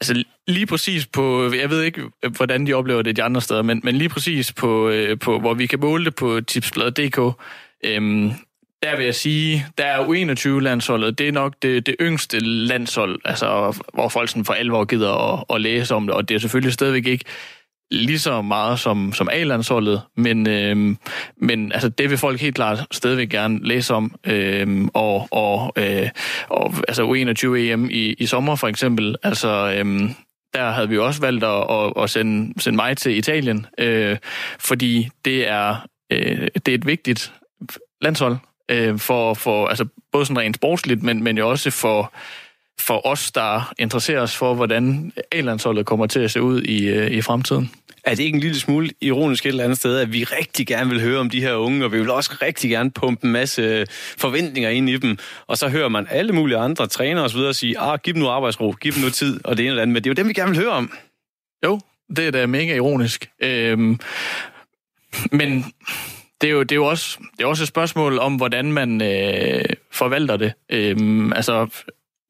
Altså 0.00 0.24
lige 0.46 0.66
præcis 0.66 1.06
på, 1.06 1.52
jeg 1.52 1.70
ved 1.70 1.82
ikke, 1.82 2.02
hvordan 2.36 2.66
de 2.66 2.74
oplever 2.74 3.02
det 3.02 3.16
de 3.16 3.22
andre 3.22 3.40
steder, 3.40 3.62
men, 3.62 3.80
men 3.84 3.96
lige 3.96 4.08
præcis 4.08 4.52
på, 4.52 4.88
øh, 4.88 5.18
på, 5.18 5.38
hvor 5.38 5.54
vi 5.54 5.66
kan 5.66 5.80
måle 5.80 6.04
det 6.04 6.14
på 6.14 6.40
tipsbladet.dk, 6.40 7.18
øhm, 7.84 8.32
der 8.82 8.96
vil 8.96 9.04
jeg 9.04 9.14
sige, 9.14 9.66
der 9.78 9.84
er 9.84 10.04
U21-landsholdet, 10.04 11.18
det 11.18 11.28
er 11.28 11.32
nok 11.32 11.54
det, 11.62 11.86
det 11.86 11.96
yngste 12.00 12.38
landshold, 12.40 13.20
altså, 13.24 13.80
hvor 13.94 14.08
folk 14.08 14.28
sådan 14.28 14.44
for 14.44 14.52
alvor 14.52 14.84
gider 14.84 15.32
at, 15.32 15.44
at 15.54 15.60
læse 15.60 15.94
om 15.94 16.06
det, 16.06 16.14
og 16.16 16.28
det 16.28 16.34
er 16.34 16.38
selvfølgelig 16.38 16.72
stadigvæk 16.72 17.06
ikke 17.06 17.24
lige 17.90 18.18
så 18.18 18.42
meget 18.42 18.78
som, 18.78 19.12
som 19.12 19.28
A-landsholdet, 19.32 20.02
men, 20.16 20.48
øh, 20.48 20.96
men 21.36 21.72
altså, 21.72 21.88
det 21.88 22.10
vil 22.10 22.18
folk 22.18 22.40
helt 22.40 22.54
klart 22.54 22.86
stadigvæk 22.90 23.28
gerne 23.28 23.68
læse 23.68 23.94
om, 23.94 24.14
øh, 24.26 24.88
og, 24.94 25.28
og, 25.30 25.72
øh, 25.76 26.08
og 26.48 26.74
altså, 26.88 27.02
U21-EM 27.02 27.90
i, 27.90 28.14
i 28.18 28.26
sommer 28.26 28.56
for 28.56 28.68
eksempel, 28.68 29.16
altså 29.22 29.74
Øh, 29.78 30.10
der 30.54 30.70
havde 30.70 30.88
vi 30.88 30.98
også 30.98 31.20
valgt 31.20 31.44
at, 31.44 31.66
at, 31.70 31.92
at 32.02 32.10
sende, 32.10 32.60
sende 32.60 32.76
mig 32.76 32.96
til 32.96 33.16
Italien, 33.16 33.66
øh, 33.78 34.16
fordi 34.58 35.08
det 35.24 35.48
er, 35.48 35.86
øh, 36.12 36.48
det 36.66 36.68
er 36.68 36.74
et 36.74 36.86
vigtigt 36.86 37.32
landshold, 38.02 38.36
øh, 38.70 38.98
for, 38.98 39.34
for 39.34 39.66
altså 39.66 39.86
både 40.12 40.26
sådan 40.26 40.38
rent 40.38 40.56
sportsligt, 40.56 41.02
men, 41.02 41.22
men 41.22 41.38
jo 41.38 41.50
også 41.50 41.70
for, 41.70 42.12
for 42.80 43.06
os, 43.06 43.32
der 43.32 43.72
interesserer 43.78 44.20
os 44.20 44.36
for, 44.36 44.54
hvordan 44.54 45.12
A-landsholdet 45.32 45.86
kommer 45.86 46.06
til 46.06 46.20
at 46.20 46.30
se 46.30 46.42
ud 46.42 46.62
i, 46.62 46.88
øh, 46.88 47.10
i 47.10 47.22
fremtiden. 47.22 47.70
Er 48.04 48.14
det 48.14 48.24
ikke 48.24 48.36
en 48.36 48.40
lille 48.40 48.60
smule 48.60 48.90
ironisk 49.00 49.46
et 49.46 49.48
eller 49.48 49.64
andet 49.64 49.78
sted, 49.78 49.98
at 49.98 50.12
vi 50.12 50.24
rigtig 50.24 50.66
gerne 50.66 50.90
vil 50.90 51.00
høre 51.00 51.20
om 51.20 51.30
de 51.30 51.40
her 51.40 51.54
unge, 51.54 51.84
og 51.84 51.92
vi 51.92 51.98
vil 51.98 52.10
også 52.10 52.38
rigtig 52.42 52.70
gerne 52.70 52.90
pumpe 52.90 53.26
en 53.26 53.32
masse 53.32 53.86
forventninger 54.18 54.70
ind 54.70 54.90
i 54.90 54.96
dem, 54.96 55.18
og 55.46 55.58
så 55.58 55.68
hører 55.68 55.88
man 55.88 56.06
alle 56.10 56.32
mulige 56.32 56.58
andre 56.58 56.86
trænere 56.86 57.24
osv. 57.24 57.52
sige, 57.52 57.78
ah, 57.78 57.98
giv 57.98 58.14
dem 58.14 58.22
nu 58.22 58.28
arbejdsro, 58.28 58.70
giv 58.70 58.92
dem 58.92 59.02
nu 59.02 59.10
tid, 59.10 59.40
og 59.44 59.56
det 59.56 59.62
ene 59.62 59.70
eller 59.70 59.82
andet, 59.82 59.92
men 59.92 60.04
det 60.04 60.10
er 60.10 60.10
jo 60.10 60.14
dem, 60.14 60.28
vi 60.28 60.32
gerne 60.32 60.50
vil 60.50 60.60
høre 60.60 60.72
om. 60.72 60.92
Jo, 61.64 61.80
det 62.16 62.26
er 62.26 62.30
da 62.30 62.46
mega 62.46 62.74
ironisk. 62.74 63.30
Øhm, 63.42 64.00
men 65.32 65.64
det 66.40 66.46
er 66.48 66.52
jo, 66.52 66.62
det 66.62 66.72
er 66.72 66.76
jo 66.76 66.86
også, 66.86 67.18
det 67.36 67.44
er 67.44 67.48
også 67.48 67.64
et 67.64 67.68
spørgsmål 67.68 68.18
om, 68.18 68.36
hvordan 68.36 68.72
man 68.72 69.02
øh, 69.02 69.64
forvalter 69.92 70.36
det. 70.36 70.52
Øhm, 70.70 71.32
altså, 71.32 71.84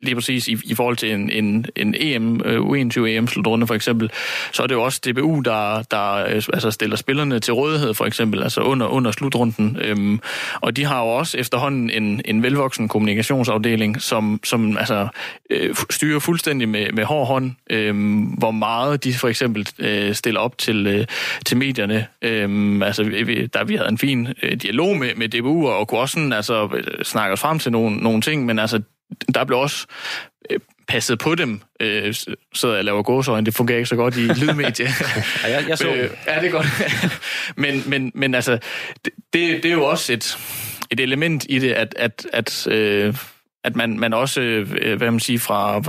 lige 0.04 0.14
præcis 0.14 0.48
i, 0.48 0.56
i 0.64 0.74
forhold 0.74 0.96
til 0.96 1.12
en, 1.12 1.30
en, 1.30 1.66
en 1.76 1.94
EM, 1.98 2.40
øh, 2.44 2.60
U21 2.60 3.00
EM-slutrunde 3.00 3.66
for 3.66 3.74
eksempel, 3.74 4.10
så 4.52 4.62
er 4.62 4.66
det 4.66 4.74
jo 4.74 4.82
også 4.82 5.00
DBU, 5.06 5.40
der, 5.40 5.82
der 5.82 6.14
øh, 6.14 6.42
altså 6.52 6.70
stiller 6.70 6.96
spillerne 6.96 7.40
til 7.40 7.54
rådighed 7.54 7.94
for 7.94 8.04
eksempel, 8.04 8.42
altså 8.42 8.60
under, 8.60 8.86
under 8.86 9.10
slutrunden. 9.10 9.78
Øhm, 9.80 10.20
og 10.60 10.76
de 10.76 10.84
har 10.84 11.00
jo 11.00 11.08
også 11.08 11.38
efterhånden 11.38 11.90
en, 11.90 12.20
en 12.24 12.42
velvoksen 12.42 12.88
kommunikationsafdeling, 12.88 14.02
som, 14.02 14.40
som 14.44 14.78
altså, 14.78 15.08
øh, 15.50 15.74
styrer 15.90 16.20
fuldstændig 16.20 16.68
med, 16.68 16.92
med 16.92 17.04
hård 17.04 17.26
hånd, 17.26 17.52
øh, 17.70 17.94
hvor 18.38 18.50
meget 18.50 19.04
de 19.04 19.14
for 19.14 19.28
eksempel 19.28 19.68
øh, 19.78 20.14
stiller 20.14 20.40
op 20.40 20.58
til, 20.58 20.86
øh, 20.86 21.06
til 21.46 21.56
medierne. 21.56 22.06
Øh, 22.22 22.80
altså, 22.86 23.04
vi, 23.04 23.46
der 23.46 23.64
vi 23.64 23.76
havde 23.76 23.88
en 23.88 23.98
fin 23.98 24.28
øh, 24.42 24.56
dialog 24.56 24.96
med, 24.96 25.14
med 25.16 25.28
DBU, 25.28 25.68
og 25.68 25.88
kunne 25.88 26.00
også 26.00 26.12
sådan, 26.12 26.32
altså, 26.32 26.68
øh, 26.74 27.04
snakke 27.04 27.32
os 27.32 27.40
frem 27.40 27.58
til 27.58 27.72
nogle, 27.72 27.96
nogle 27.96 28.20
ting, 28.20 28.46
men 28.46 28.58
altså, 28.58 28.82
der 29.34 29.44
blev 29.44 29.58
også 29.58 29.86
øh, 30.50 30.60
passet 30.88 31.18
på 31.18 31.34
dem, 31.34 31.60
øh, 31.80 32.14
så 32.54 32.74
jeg 32.74 32.84
laver 32.84 33.02
gåsøjne. 33.02 33.46
Det 33.46 33.54
fungerer 33.54 33.78
ikke 33.78 33.88
så 33.88 33.96
godt 33.96 34.16
i 34.16 34.20
lydmedie. 34.40 34.88
ja, 35.44 35.50
jeg, 35.50 35.64
jeg 35.68 35.78
så. 35.78 35.88
Øh, 35.88 36.10
ja, 36.26 36.40
det 36.40 36.46
er 36.46 36.50
godt. 36.50 36.66
men, 37.62 37.82
men, 37.86 38.12
men 38.14 38.34
altså, 38.34 38.58
det, 39.04 39.12
det 39.32 39.64
er 39.64 39.72
jo 39.72 39.84
også 39.84 40.12
et, 40.12 40.38
et 40.90 41.00
element 41.00 41.46
i 41.48 41.58
det, 41.58 41.72
at, 41.72 41.94
at, 41.98 42.26
at 42.32 42.66
øh, 42.66 43.16
at 43.64 43.76
man, 43.76 43.98
man 43.98 44.14
også, 44.14 44.40
øh, 44.40 44.96
hvad 44.96 45.10
man 45.10 45.20
siger, 45.20 45.38
fra 45.38 45.80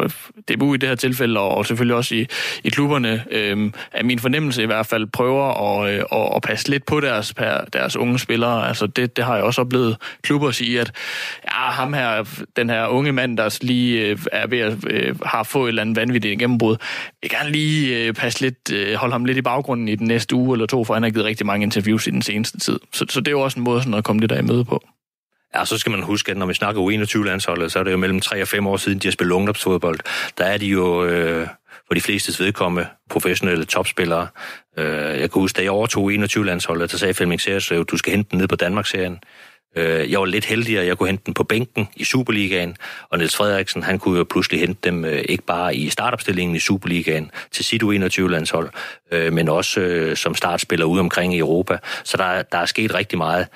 DBU 0.49 0.73
i 0.73 0.77
det 0.77 0.89
her 0.89 0.95
tilfælde, 0.95 1.39
og 1.39 1.65
selvfølgelig 1.65 1.95
også 1.95 2.15
i, 2.15 2.27
i 2.63 2.69
klubberne, 2.69 3.23
øh, 3.31 3.71
er 3.91 4.03
min 4.03 4.19
fornemmelse 4.19 4.63
i 4.63 4.65
hvert 4.65 4.85
fald, 4.85 5.07
prøver 5.07 5.79
at, 5.79 5.93
øh, 5.93 6.03
at, 6.11 6.35
at 6.35 6.41
passe 6.41 6.69
lidt 6.69 6.85
på 6.85 6.99
deres, 6.99 7.33
deres 7.73 7.95
unge 7.95 8.19
spillere. 8.19 8.67
Altså 8.67 8.87
det, 8.87 9.17
det 9.17 9.25
har 9.25 9.35
jeg 9.35 9.43
også 9.43 9.61
oplevet 9.61 9.97
klubber 10.21 10.51
sige, 10.51 10.81
at 10.81 10.91
ja, 11.43 11.71
ham 11.71 11.93
her, 11.93 12.23
den 12.55 12.69
her 12.69 12.87
unge 12.87 13.11
mand, 13.11 13.37
der 13.37 13.57
lige 13.61 14.01
øh, 14.01 14.17
er 14.31 14.47
ved 14.47 14.59
at 14.59 14.73
øh, 14.87 15.15
har 15.25 15.43
fået 15.43 15.63
et 15.63 15.67
eller 15.67 15.81
andet 15.81 15.95
vanvittigt 15.95 16.39
gennembrud, 16.39 16.75
vil 17.21 17.31
gerne 17.31 17.51
lige 17.51 17.97
øh, 17.97 18.13
passe 18.13 18.41
lidt, 18.41 18.71
øh, 18.73 18.95
holde 18.95 19.11
ham 19.11 19.25
lidt 19.25 19.37
i 19.37 19.41
baggrunden 19.41 19.87
i 19.87 19.95
den 19.95 20.07
næste 20.07 20.35
uge 20.35 20.55
eller 20.55 20.65
to, 20.65 20.83
for 20.83 20.93
han 20.93 21.03
har 21.03 21.09
givet 21.09 21.25
rigtig 21.25 21.45
mange 21.45 21.63
interviews 21.63 22.07
i 22.07 22.11
den 22.11 22.21
seneste 22.21 22.59
tid. 22.59 22.79
Så, 22.93 23.05
så 23.09 23.19
det 23.19 23.27
er 23.27 23.31
jo 23.31 23.41
også 23.41 23.59
en 23.59 23.63
måde 23.63 23.81
sådan 23.81 23.93
at 23.93 24.03
komme 24.03 24.19
lidt 24.19 24.29
der 24.29 24.39
i 24.39 24.41
møde 24.41 24.65
på. 24.65 24.83
Ja, 25.55 25.65
så 25.65 25.77
skal 25.77 25.91
man 25.91 26.03
huske, 26.03 26.31
at 26.31 26.37
når 26.37 26.45
vi 26.45 26.53
snakker 26.53 26.81
U21-landsholdet, 26.81 27.71
så 27.71 27.79
er 27.79 27.83
det 27.83 27.91
jo 27.91 27.97
mellem 27.97 28.19
3 28.19 28.41
og 28.41 28.47
5 28.47 28.67
år 28.67 28.77
siden, 28.77 28.99
de 28.99 29.07
har 29.07 29.11
spillet 29.11 29.35
ungdomsfodbold. 29.35 29.99
Der 30.37 30.45
er 30.45 30.57
de 30.57 30.65
jo 30.65 31.05
øh, 31.05 31.47
for 31.87 31.93
de 31.93 32.01
fleste 32.01 32.43
vedkommende 32.43 32.89
professionelle 33.09 33.65
topspillere. 33.65 34.27
Øh, 34.77 35.19
jeg 35.19 35.31
kan 35.31 35.41
huske, 35.41 35.57
da 35.57 35.61
jeg 35.61 35.71
overtog 35.71 36.11
21-landsholdet, 36.11 36.91
så 36.91 36.97
sagde 36.97 37.13
Flemming 37.13 37.41
Serslev, 37.41 37.85
du 37.85 37.97
skal 37.97 38.11
hente 38.11 38.31
den 38.31 38.39
ned 38.39 38.47
på 38.47 38.55
Danmarksserien. 38.55 39.19
Øh, 39.75 40.11
jeg 40.11 40.19
var 40.19 40.25
lidt 40.25 40.45
heldigere, 40.45 40.85
jeg 40.85 40.97
kunne 40.97 41.09
hente 41.09 41.23
den 41.25 41.33
på 41.33 41.43
bænken 41.43 41.87
i 41.95 42.03
Superligaen, 42.03 42.77
og 43.09 43.17
Niels 43.17 43.35
Frederiksen, 43.35 43.83
han 43.83 43.99
kunne 43.99 44.17
jo 44.17 44.23
pludselig 44.23 44.59
hente 44.59 44.89
dem 44.89 45.05
øh, 45.05 45.23
ikke 45.29 45.43
bare 45.43 45.75
i 45.75 45.89
startopstillingen 45.89 46.55
i 46.55 46.59
Superligaen 46.59 47.31
til 47.51 47.65
sit 47.65 47.83
U21-landshold, 47.83 48.69
øh, 49.11 49.33
men 49.33 49.49
også 49.49 49.79
øh, 49.79 50.15
som 50.15 50.35
startspiller 50.35 50.85
ude 50.85 50.99
omkring 50.99 51.35
i 51.35 51.39
Europa. 51.39 51.77
Så 52.03 52.17
der, 52.17 52.41
der 52.41 52.57
er 52.57 52.65
sket 52.65 52.93
rigtig 52.93 53.17
meget. 53.17 53.47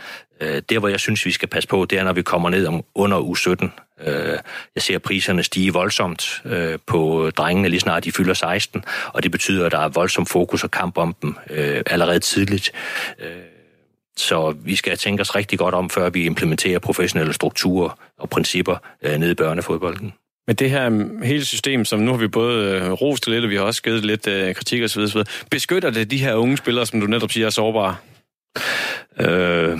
Øh, 0.42 0.62
der, 0.70 0.80
hvor 0.80 0.88
jeg 0.88 1.00
synes, 1.00 1.26
vi 1.26 1.32
skal 1.32 1.48
passe 1.48 1.70
på, 1.70 1.86
det 1.86 1.98
er, 1.98 2.04
når 2.04 2.14
vi 2.14 2.22
kommer 2.22 2.50
ned 2.50 2.66
om 2.66 2.84
under 2.96 3.18
u 3.18 3.36
17. 3.36 3.74
Øh, 4.06 4.38
jeg 4.76 4.84
ser 4.84 4.98
priserne 4.98 5.44
stige 5.44 5.74
voldsomt 5.74 6.42
øh, 6.46 6.80
på 6.88 7.32
drengene, 7.38 7.70
lige 7.70 7.80
snart 7.80 8.04
de 8.04 8.12
fylder 8.12 8.34
16, 8.34 8.84
og 9.08 9.24
det 9.24 9.32
betyder, 9.32 9.66
at 9.66 9.72
der 9.72 9.80
er 9.80 9.90
voldsom 9.90 10.26
fokus 10.26 10.64
og 10.64 10.72
kamp 10.72 10.98
om 10.98 11.16
dem 11.22 11.36
allerede 11.86 12.20
tidligt. 12.20 12.72
Så 14.18 14.56
vi 14.64 14.76
skal 14.76 14.98
tænke 14.98 15.22
os 15.22 15.36
rigtig 15.36 15.60
godt 15.60 15.76
om, 15.76 15.90
før 15.90 16.10
vi 16.10 16.26
implementerer 16.26 16.80
professionelle 16.80 17.34
strukturer 17.34 18.00
og 18.18 18.30
principper 18.30 18.76
nede 19.04 19.32
i 19.32 19.36
børnefodbolden. 19.36 20.14
Men 20.48 20.56
det 20.56 20.70
her 20.70 21.24
hele 21.26 21.46
system, 21.46 21.86
som 21.86 22.00
nu 22.00 22.12
har 22.12 22.18
vi 22.18 22.28
både 22.28 22.90
rost 22.92 23.28
lidt, 23.28 23.44
og 23.44 23.50
vi 23.50 23.56
har 23.56 23.64
også 23.64 23.84
givet 23.84 24.06
lidt 24.06 24.56
kritik 24.56 24.84
osv., 24.84 25.04
beskytter 25.52 25.90
det 25.90 26.12
de 26.12 26.18
her 26.18 26.34
unge 26.34 26.58
spillere, 26.58 26.86
som 26.86 27.00
du 27.00 27.08
netop 27.08 27.32
siger 27.32 27.46
er 27.46 27.50
sårbare? 27.50 27.96
Øh, 29.20 29.80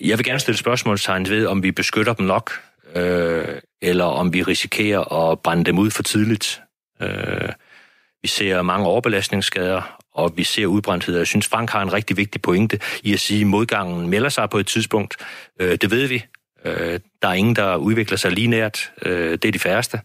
jeg 0.00 0.18
vil 0.18 0.24
gerne 0.24 0.40
stille 0.40 0.58
spørgsmålstegn 0.58 1.28
ved, 1.28 1.46
om 1.46 1.62
vi 1.62 1.70
beskytter 1.70 2.12
dem 2.12 2.26
nok, 2.26 2.60
øh, 2.94 3.60
eller 3.82 4.04
om 4.04 4.32
vi 4.32 4.42
risikerer 4.42 5.30
at 5.30 5.40
brænde 5.40 5.64
dem 5.64 5.78
ud 5.78 5.90
for 5.90 6.02
tidligt. 6.02 6.60
Øh, 7.02 7.48
vi 8.22 8.28
ser 8.28 8.62
mange 8.62 8.86
overbelastningsskader, 8.86 9.98
og 10.12 10.32
vi 10.36 10.44
ser 10.44 10.66
udbrændthed. 10.66 11.16
Jeg 11.16 11.26
synes, 11.26 11.48
Frank 11.48 11.70
har 11.70 11.82
en 11.82 11.92
rigtig 11.92 12.16
vigtig 12.16 12.42
pointe 12.42 12.80
i 13.02 13.12
at 13.12 13.20
sige, 13.20 13.40
at 13.40 13.46
modgangen 13.46 14.10
melder 14.10 14.28
sig 14.28 14.50
på 14.50 14.58
et 14.58 14.66
tidspunkt. 14.66 15.16
Øh, 15.60 15.78
det 15.80 15.90
ved 15.90 16.06
vi. 16.06 16.24
Øh, 16.64 17.00
der 17.22 17.28
er 17.28 17.32
ingen, 17.32 17.56
der 17.56 17.76
udvikler 17.76 18.16
sig 18.16 18.32
linært. 18.32 18.92
Øh, 19.02 19.32
det 19.32 19.44
er 19.44 19.52
de 19.52 19.58
færreste. 19.58 20.00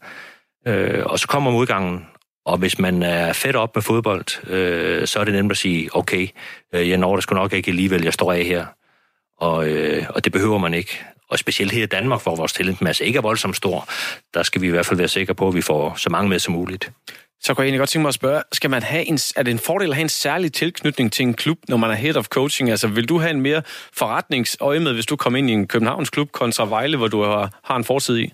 Øh, 0.68 1.06
og 1.06 1.20
så 1.20 1.28
kommer 1.28 1.52
modgangen, 1.52 2.06
og 2.46 2.58
hvis 2.58 2.80
man 2.80 3.04
er 3.04 3.34
fedt 3.34 3.56
op 3.56 3.76
med 3.76 3.84
fodbold, 3.84 4.50
øh, 4.50 5.08
så 5.08 5.20
er 5.20 5.24
det 5.24 5.34
nemt 5.34 5.52
at 5.52 5.58
sige, 5.58 5.90
okay, 5.94 6.28
øh, 6.76 6.90
jeg 6.90 6.98
når 6.98 7.16
det 7.16 7.24
sgu 7.24 7.36
nok 7.36 7.54
ikke 7.54 7.72
alligevel, 7.72 8.04
jeg 8.04 8.14
står 8.14 8.34
af 8.34 8.44
her. 8.44 8.66
Og, 9.40 9.68
øh, 9.68 10.06
og 10.10 10.24
det 10.24 10.32
behøver 10.32 10.58
man 10.58 10.74
ikke. 10.74 11.04
Og 11.30 11.40
specielt 11.40 11.72
her 11.72 11.84
i 11.84 11.86
Danmark, 11.86 12.24
hvor 12.24 12.36
vores 12.36 12.54
talentmasse 12.54 13.06
ikke 13.06 13.18
er 13.18 13.22
voldsomt 13.22 13.56
stor, 13.56 13.90
der 14.34 14.44
skal 14.44 14.62
vi 14.62 14.68
i 14.68 14.70
hvert 14.70 14.86
fald 14.86 14.98
være 14.98 15.08
sikre 15.08 15.36
på, 15.36 15.48
at 15.48 15.56
vi 15.56 15.62
får 15.62 15.96
så 15.98 16.10
mange 16.10 16.30
med 16.30 16.40
som 16.40 16.54
muligt. 16.54 16.92
Så 17.42 17.54
kunne 17.54 17.62
jeg 17.62 17.68
egentlig 17.68 17.80
godt 17.80 17.90
tænke 17.90 18.02
mig 18.02 18.10
at 18.10 18.14
spørge, 18.14 18.44
skal 18.52 18.70
man 18.70 18.84
have 18.84 19.06
en, 19.06 19.20
er 19.36 19.44
det 19.44 19.52
en 19.52 19.60
fordel 19.60 19.90
at 19.90 19.96
have 19.96 20.02
en 20.02 20.10
særlig 20.10 20.54
tilknytning 20.54 21.12
til 21.12 21.24
en 21.24 21.34
klub, 21.34 21.58
når 21.68 21.78
man 21.78 21.92
er 21.92 21.96
head 21.96 22.16
of 22.16 22.26
coaching? 22.26 22.70
Altså 22.70 22.88
vil 22.88 23.10
du 23.10 23.20
have 23.20 23.32
en 23.32 23.42
mere 23.42 23.62
forretningsøje 23.94 24.80
med, 24.80 24.94
hvis 24.94 25.06
du 25.06 25.16
kommer 25.16 25.40
ind 25.40 25.50
i 25.50 25.54
en 25.54 25.68
Københavns 25.68 26.10
klub 26.10 26.32
kontra 26.32 26.66
Vejle, 26.66 26.98
hvor 26.98 27.08
du 27.08 27.24
har, 27.24 27.60
har 27.64 27.76
en 27.76 27.84
fortid 27.84 28.18
i? 28.18 28.32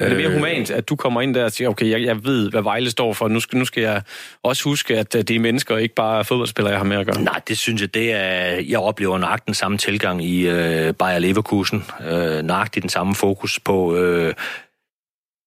Er 0.00 0.08
det 0.08 0.16
mere 0.16 0.28
øh, 0.28 0.34
humant, 0.34 0.70
at 0.70 0.88
du 0.88 0.96
kommer 0.96 1.20
ind 1.20 1.34
der 1.34 1.44
og 1.44 1.52
siger, 1.52 1.68
okay, 1.68 1.90
jeg, 1.90 2.02
jeg 2.02 2.24
ved, 2.24 2.50
hvad 2.50 2.62
Vejle 2.62 2.90
står 2.90 3.12
for, 3.12 3.28
nu 3.28 3.40
skal, 3.40 3.58
nu 3.58 3.64
skal 3.64 3.82
jeg 3.82 4.02
også 4.42 4.64
huske, 4.64 4.98
at 4.98 5.12
det 5.12 5.30
er 5.30 5.40
mennesker, 5.40 5.76
ikke 5.76 5.94
bare 5.94 6.24
fodboldspillere, 6.24 6.72
jeg 6.72 6.80
har 6.80 6.84
med 6.84 6.96
at 6.96 7.06
gøre? 7.06 7.22
Nej, 7.22 7.40
det 7.48 7.58
synes 7.58 7.80
jeg, 7.80 7.94
det 7.94 8.12
er, 8.12 8.62
jeg 8.68 8.78
oplever 8.78 9.18
nøjagtigt 9.18 9.46
den 9.46 9.54
samme 9.54 9.78
tilgang 9.78 10.24
i 10.24 10.48
øh, 10.48 10.94
Bayer 10.94 11.18
Leverkusen. 11.18 11.84
Øh, 12.10 12.42
nøjagtigt 12.42 12.82
den 12.82 12.90
samme 12.90 13.14
fokus 13.14 13.60
på 13.60 13.96
øh, 13.96 14.34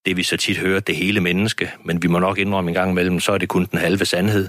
det, 0.06 0.16
vi 0.16 0.22
så 0.22 0.36
tit 0.36 0.58
hører, 0.58 0.80
det 0.80 0.96
hele 0.96 1.20
menneske. 1.20 1.72
Men 1.84 2.02
vi 2.02 2.08
må 2.08 2.18
nok 2.18 2.38
indrømme 2.38 2.70
en 2.70 2.74
gang 2.74 2.90
imellem, 2.90 3.20
så 3.20 3.32
er 3.32 3.38
det 3.38 3.48
kun 3.48 3.66
den 3.70 3.78
halve 3.78 4.04
sandhed. 4.04 4.48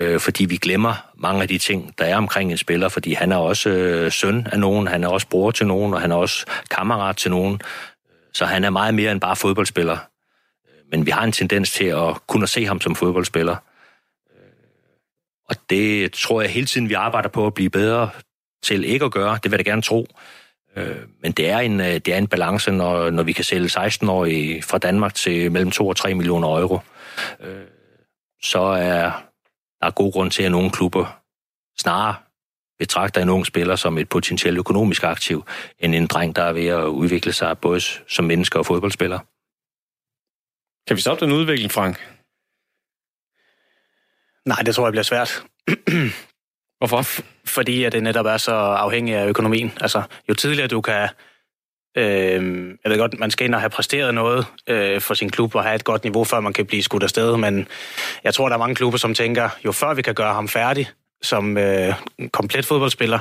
Øh, 0.00 0.20
fordi 0.20 0.44
vi 0.44 0.56
glemmer 0.56 0.94
mange 1.14 1.42
af 1.42 1.48
de 1.48 1.58
ting, 1.58 1.94
der 1.98 2.04
er 2.04 2.16
omkring 2.16 2.50
en 2.50 2.56
spiller, 2.56 2.88
fordi 2.88 3.12
han 3.12 3.32
er 3.32 3.36
også 3.36 3.70
øh, 3.70 4.12
søn 4.12 4.46
af 4.52 4.58
nogen, 4.58 4.86
han 4.86 5.04
er 5.04 5.08
også 5.08 5.28
bror 5.28 5.50
til 5.50 5.66
nogen, 5.66 5.94
og 5.94 6.00
han 6.00 6.12
er 6.12 6.16
også 6.16 6.46
kammerat 6.70 7.16
til 7.16 7.30
nogen. 7.30 7.60
Så 8.36 8.44
han 8.44 8.64
er 8.64 8.70
meget 8.70 8.94
mere 8.94 9.12
end 9.12 9.20
bare 9.20 9.36
fodboldspiller. 9.36 9.98
Øh, 10.68 10.84
men 10.90 11.06
vi 11.06 11.10
har 11.10 11.24
en 11.24 11.32
tendens 11.32 11.70
til 11.70 11.84
at 11.84 12.26
kunne 12.26 12.46
se 12.46 12.66
ham 12.66 12.80
som 12.80 12.94
fodboldspiller. 12.94 13.56
Øh, 14.30 14.42
og 15.48 15.56
det 15.70 16.12
tror 16.12 16.40
jeg 16.40 16.50
hele 16.50 16.66
tiden, 16.66 16.88
vi 16.88 16.94
arbejder 16.94 17.28
på 17.28 17.46
at 17.46 17.54
blive 17.54 17.70
bedre 17.70 18.10
til 18.62 18.84
ikke 18.84 19.04
at 19.04 19.12
gøre. 19.12 19.38
Det 19.42 19.50
vil 19.50 19.56
jeg 19.56 19.66
da 19.66 19.70
gerne 19.70 19.82
tro. 19.82 20.06
Øh, 20.76 20.96
men 21.22 21.32
det 21.32 21.50
er 21.50 21.58
en, 21.58 21.78
det 21.78 22.08
er 22.08 22.18
en 22.18 22.28
balance, 22.28 22.70
når, 22.70 23.10
når 23.10 23.22
vi 23.22 23.32
kan 23.32 23.44
sælge 23.44 23.68
16-årige 23.68 24.62
fra 24.62 24.78
Danmark 24.78 25.14
til 25.14 25.52
mellem 25.52 25.70
2 25.70 25.88
og 25.88 25.96
3 25.96 26.14
millioner 26.14 26.48
euro. 26.48 26.80
Så 28.42 28.60
er 28.60 29.10
der 29.80 29.86
er 29.86 29.90
god 29.90 30.12
grund 30.12 30.30
til, 30.30 30.42
at 30.42 30.50
nogle 30.50 30.70
klubber 30.70 31.20
snarere 31.78 32.14
betragter 32.78 33.22
en 33.22 33.28
ung 33.28 33.46
spiller 33.46 33.76
som 33.76 33.98
et 33.98 34.08
potentielt 34.08 34.58
økonomisk 34.58 35.02
aktiv, 35.04 35.44
end 35.78 35.94
en 35.94 36.06
dreng, 36.06 36.36
der 36.36 36.42
er 36.42 36.52
ved 36.52 36.66
at 36.66 36.84
udvikle 36.84 37.32
sig 37.32 37.58
både 37.58 37.80
som 38.08 38.24
menneske 38.24 38.58
og 38.58 38.66
fodboldspiller. 38.66 39.18
Kan 40.86 40.96
vi 40.96 41.00
stoppe 41.00 41.24
den 41.24 41.34
udvikling, 41.34 41.72
Frank? 41.72 41.96
Nej, 44.44 44.62
det 44.62 44.74
tror 44.74 44.86
jeg 44.86 44.92
bliver 44.92 45.02
svært. 45.02 45.42
Hvorfor? 46.78 47.02
Fordi 47.44 47.84
at 47.84 47.92
det 47.92 48.02
netop 48.02 48.26
er 48.26 48.36
så 48.36 48.52
afhængigt 48.54 49.16
af 49.16 49.26
økonomien. 49.26 49.72
Altså, 49.80 50.02
jo 50.28 50.34
tidligere 50.34 50.68
du 50.68 50.80
kan 50.80 51.08
Øh, 51.98 52.68
jeg 52.84 52.90
ved 52.90 52.98
godt, 52.98 53.18
man 53.18 53.30
skal 53.30 53.46
ind 53.46 53.54
og 53.54 53.60
have 53.60 53.70
præsteret 53.70 54.14
noget 54.14 54.46
øh, 54.68 55.00
for 55.00 55.14
sin 55.14 55.30
klub 55.30 55.54
og 55.54 55.62
have 55.62 55.74
et 55.74 55.84
godt 55.84 56.04
niveau, 56.04 56.24
før 56.24 56.40
man 56.40 56.52
kan 56.52 56.66
blive 56.66 56.82
skudt 56.82 57.02
afsted, 57.02 57.36
men 57.36 57.68
jeg 58.24 58.34
tror, 58.34 58.48
der 58.48 58.54
er 58.54 58.58
mange 58.58 58.74
klubber, 58.74 58.98
som 58.98 59.14
tænker, 59.14 59.48
jo 59.64 59.72
før 59.72 59.94
vi 59.94 60.02
kan 60.02 60.14
gøre 60.14 60.34
ham 60.34 60.48
færdig 60.48 60.88
som 61.22 61.58
øh, 61.58 61.94
komplet 62.32 62.66
fodboldspiller, 62.66 63.18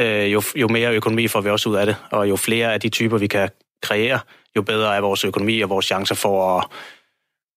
øh, 0.00 0.32
jo, 0.32 0.42
jo 0.56 0.68
mere 0.68 0.94
økonomi 0.94 1.28
får 1.28 1.40
vi 1.40 1.50
også 1.50 1.68
ud 1.68 1.76
af 1.76 1.86
det, 1.86 1.96
og 2.10 2.28
jo 2.28 2.36
flere 2.36 2.72
af 2.72 2.80
de 2.80 2.88
typer, 2.88 3.18
vi 3.18 3.26
kan 3.26 3.48
kreere, 3.82 4.20
jo 4.56 4.62
bedre 4.62 4.96
er 4.96 5.00
vores 5.00 5.24
økonomi 5.24 5.60
og 5.60 5.70
vores 5.70 5.86
chancer 5.86 6.14
for 6.14 6.58
at 6.58 6.66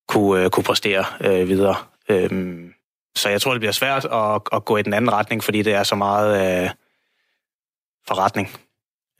kunne, 0.07 0.43
øh, 0.43 0.49
kunne 0.49 0.63
præstere 0.63 1.05
øh, 1.21 1.47
videre. 1.47 1.75
Øh, 2.09 2.29
så 3.15 3.29
jeg 3.29 3.41
tror, 3.41 3.51
det 3.51 3.61
bliver 3.61 3.71
svært 3.71 4.05
at, 4.05 4.41
at 4.53 4.65
gå 4.65 4.77
i 4.77 4.81
den 4.81 4.93
anden 4.93 5.11
retning, 5.11 5.43
fordi 5.43 5.61
det 5.61 5.73
er 5.73 5.83
så 5.83 5.95
meget 5.95 6.63
øh, 6.63 6.69
forretning. 8.07 8.49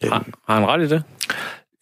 Har, 0.04 0.26
har 0.48 0.60
han 0.60 0.68
ret 0.68 0.82
i 0.82 0.90
det? 0.90 1.04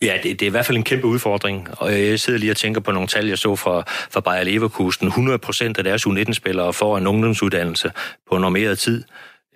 Ja, 0.01 0.17
det, 0.23 0.39
det 0.39 0.41
er 0.41 0.47
i 0.47 0.49
hvert 0.49 0.65
fald 0.65 0.77
en 0.77 0.83
kæmpe 0.83 1.07
udfordring, 1.07 1.67
og 1.77 1.91
jeg 1.91 2.19
sidder 2.19 2.39
lige 2.39 2.51
og 2.51 2.57
tænker 2.57 2.81
på 2.81 2.91
nogle 2.91 3.07
tal, 3.07 3.27
jeg 3.27 3.37
så 3.37 3.55
fra, 3.55 3.83
fra 3.87 4.19
Bayer 4.19 4.43
Leverkusen. 4.43 5.07
100 5.07 5.37
procent 5.37 5.77
af 5.77 5.83
deres 5.83 6.07
U19-spillere 6.07 6.73
får 6.73 6.97
en 6.97 7.07
ungdomsuddannelse 7.07 7.91
på 8.31 8.37
normeret 8.37 8.79
tid. 8.79 9.03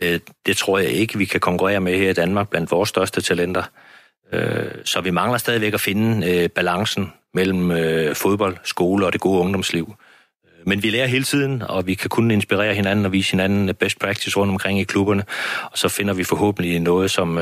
Øh, 0.01 0.19
det 0.45 0.57
tror 0.57 0.79
jeg 0.79 0.89
ikke, 0.89 1.17
vi 1.17 1.25
kan 1.25 1.39
konkurrere 1.39 1.79
med 1.79 1.97
her 1.97 2.09
i 2.09 2.13
Danmark 2.13 2.49
blandt 2.49 2.71
vores 2.71 2.89
største 2.89 3.21
talenter. 3.21 3.63
Øh, 4.33 4.71
så 4.85 5.01
vi 5.01 5.11
mangler 5.11 5.37
stadigvæk 5.37 5.73
at 5.73 5.81
finde 5.81 6.29
øh, 6.31 6.49
balancen 6.49 7.13
mellem 7.33 7.69
fodbold, 8.15 8.57
skole 8.63 9.05
og 9.05 9.13
det 9.13 9.21
gode 9.21 9.39
ungdomsliv. 9.39 9.95
Men 10.65 10.83
vi 10.83 10.89
lærer 10.89 11.07
hele 11.07 11.23
tiden, 11.23 11.61
og 11.61 11.87
vi 11.87 11.93
kan 11.93 12.09
kun 12.09 12.31
inspirere 12.31 12.73
hinanden 12.73 13.05
og 13.05 13.11
vise 13.11 13.31
hinanden 13.31 13.75
best 13.75 13.99
practice 13.99 14.37
rundt 14.37 14.51
omkring 14.51 14.79
i 14.79 14.83
klubberne. 14.83 15.23
Og 15.71 15.77
så 15.77 15.89
finder 15.89 16.13
vi 16.13 16.23
forhåbentlig 16.23 16.79
noget, 16.79 17.11
som, 17.11 17.37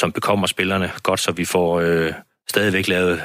som 0.00 0.12
bekommer 0.12 0.46
spillerne 0.46 0.90
godt, 1.02 1.20
så 1.20 1.32
vi 1.32 1.44
får 1.44 1.80
øh, 1.80 2.12
stadigvæk 2.48 2.88
lavet 2.88 3.22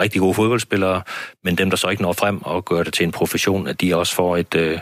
rigtig 0.00 0.20
gode 0.20 0.34
fodboldspillere, 0.34 1.02
men 1.44 1.58
dem, 1.58 1.70
der 1.70 1.76
så 1.76 1.88
ikke 1.88 2.02
når 2.02 2.12
frem 2.12 2.42
og 2.42 2.64
gør 2.64 2.82
det 2.82 2.94
til 2.94 3.04
en 3.04 3.12
profession, 3.12 3.66
at 3.66 3.80
de 3.80 3.96
også 3.96 4.14
får 4.14 4.36
et, 4.36 4.54
øh, 4.54 4.78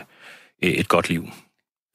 et 0.61 0.87
godt 0.87 1.09
liv. 1.09 1.29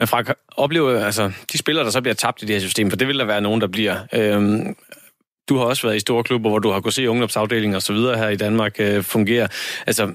Men 0.00 0.08
Frank, 0.08 0.32
oplever 0.56 1.04
altså, 1.04 1.32
de 1.52 1.58
spillere, 1.58 1.84
der 1.84 1.90
så 1.90 2.00
bliver 2.00 2.14
tabt 2.14 2.42
i 2.42 2.46
det 2.46 2.54
her 2.54 2.60
system, 2.60 2.90
for 2.90 2.96
det 2.96 3.08
vil 3.08 3.18
der 3.18 3.24
være 3.24 3.40
nogen, 3.40 3.60
der 3.60 3.66
bliver. 3.66 3.96
Øhm, 4.12 4.76
du 5.48 5.56
har 5.56 5.64
også 5.64 5.86
været 5.86 5.96
i 5.96 6.00
store 6.00 6.24
klubber, 6.24 6.50
hvor 6.50 6.58
du 6.58 6.70
har 6.70 6.80
kunnet 6.80 6.94
se 6.94 7.10
ungdomsafdelinger 7.10 7.76
og 7.76 7.82
så 7.82 7.92
videre 7.92 8.18
her 8.18 8.28
i 8.28 8.36
Danmark 8.36 8.76
øh, 8.78 9.02
fungere. 9.02 9.48
Altså, 9.86 10.12